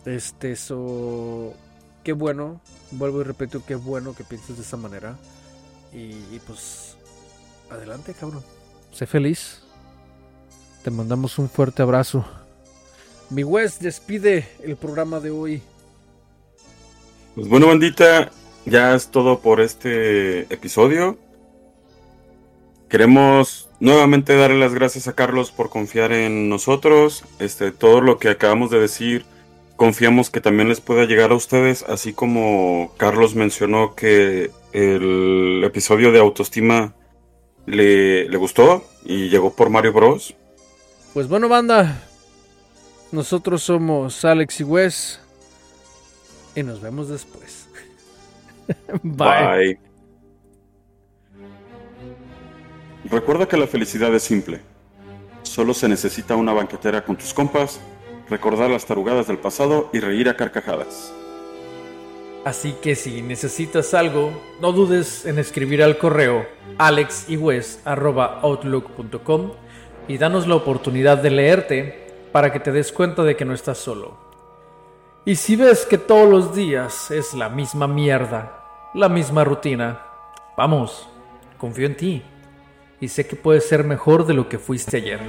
Este, 0.05 0.53
eso. 0.53 1.61
Qué 2.03 2.13
bueno. 2.13 2.63
Vuelvo 2.91 3.21
y 3.21 3.25
repito, 3.25 3.63
qué 3.65 3.75
bueno 3.75 4.15
que 4.15 4.25
pienses 4.25 4.57
de 4.57 4.63
esa 4.63 4.77
manera. 4.77 5.21
Y 5.93 6.39
pues. 6.41 6.97
Adelante, 7.69 8.15
cabrón. 8.15 8.45
Sé 8.91 9.07
feliz. 9.07 9.63
Te 10.83 10.91
mandamos 10.91 11.39
un 11.39 11.49
fuerte 11.49 11.81
abrazo. 11.83 12.25
Mi 13.29 13.43
Wes 13.43 13.79
despide 13.79 14.47
el 14.63 14.75
programa 14.75 15.19
de 15.19 15.29
hoy. 15.29 15.61
Pues 17.35 17.47
bueno, 17.47 17.67
bandita, 17.67 18.31
ya 18.65 18.95
es 18.95 19.09
todo 19.09 19.39
por 19.39 19.61
este 19.61 20.51
episodio. 20.53 21.17
Queremos 22.89 23.69
nuevamente 23.79 24.35
darle 24.35 24.57
las 24.57 24.73
gracias 24.73 25.07
a 25.07 25.13
Carlos 25.13 25.51
por 25.51 25.69
confiar 25.69 26.11
en 26.11 26.49
nosotros. 26.49 27.23
Este, 27.37 27.71
todo 27.71 28.01
lo 28.01 28.17
que 28.17 28.29
acabamos 28.29 28.71
de 28.71 28.79
decir, 28.79 29.25
confiamos 29.75 30.31
que 30.31 30.41
también 30.41 30.67
les 30.67 30.81
pueda 30.81 31.05
llegar 31.05 31.31
a 31.31 31.35
ustedes, 31.35 31.83
así 31.83 32.13
como 32.13 32.93
Carlos 32.97 33.35
mencionó 33.35 33.93
que 33.93 34.49
el 34.73 35.61
episodio 35.63 36.11
de 36.11 36.19
autoestima 36.19 36.95
le, 37.67 38.27
le 38.27 38.37
gustó 38.37 38.83
y 39.05 39.29
llegó 39.29 39.53
por 39.53 39.69
Mario 39.69 39.93
Bros. 39.93 40.35
Pues 41.13 41.27
bueno, 41.27 41.47
banda. 41.47 42.08
Nosotros 43.11 43.63
somos 43.63 44.23
Alex 44.23 44.61
y 44.61 44.63
Wes. 44.63 45.19
Y 46.55 46.63
nos 46.63 46.79
vemos 46.81 47.09
después. 47.09 47.67
Bye. 49.03 49.47
Bye. 49.47 49.79
Recuerda 53.05 53.47
que 53.47 53.57
la 53.57 53.67
felicidad 53.67 54.13
es 54.13 54.23
simple. 54.23 54.61
Solo 55.41 55.73
se 55.73 55.89
necesita 55.89 56.35
una 56.35 56.53
banquetera 56.53 57.03
con 57.03 57.17
tus 57.17 57.33
compas, 57.33 57.79
recordar 58.29 58.69
las 58.69 58.85
tarugadas 58.85 59.25
del 59.27 59.39
pasado 59.39 59.89
y 59.93 59.99
reír 59.99 60.29
a 60.29 60.37
carcajadas. 60.37 61.11
Así 62.45 62.73
que 62.81 62.95
si 62.95 63.21
necesitas 63.21 63.93
algo, 63.93 64.31
no 64.61 64.71
dudes 64.71 65.25
en 65.25 65.39
escribir 65.39 65.83
al 65.83 65.97
correo 65.97 66.47
alexiwes.outlook.com 66.77 69.51
y 70.07 70.17
danos 70.17 70.47
la 70.47 70.55
oportunidad 70.55 71.17
de 71.17 71.31
leerte 71.31 72.08
para 72.31 72.51
que 72.51 72.59
te 72.59 72.71
des 72.71 72.91
cuenta 72.91 73.23
de 73.23 73.35
que 73.35 73.45
no 73.45 73.53
estás 73.53 73.77
solo. 73.77 74.17
Y 75.25 75.35
si 75.35 75.55
ves 75.55 75.85
que 75.85 75.97
todos 75.97 76.29
los 76.29 76.55
días 76.55 77.11
es 77.11 77.33
la 77.33 77.49
misma 77.49 77.87
mierda, 77.87 78.89
la 78.93 79.09
misma 79.09 79.43
rutina, 79.43 80.01
vamos, 80.57 81.07
confío 81.57 81.85
en 81.85 81.97
ti 81.97 82.23
y 82.99 83.07
sé 83.07 83.27
que 83.27 83.35
puedes 83.35 83.67
ser 83.67 83.83
mejor 83.83 84.25
de 84.25 84.33
lo 84.33 84.49
que 84.49 84.57
fuiste 84.57 84.97
ayer. 84.97 85.19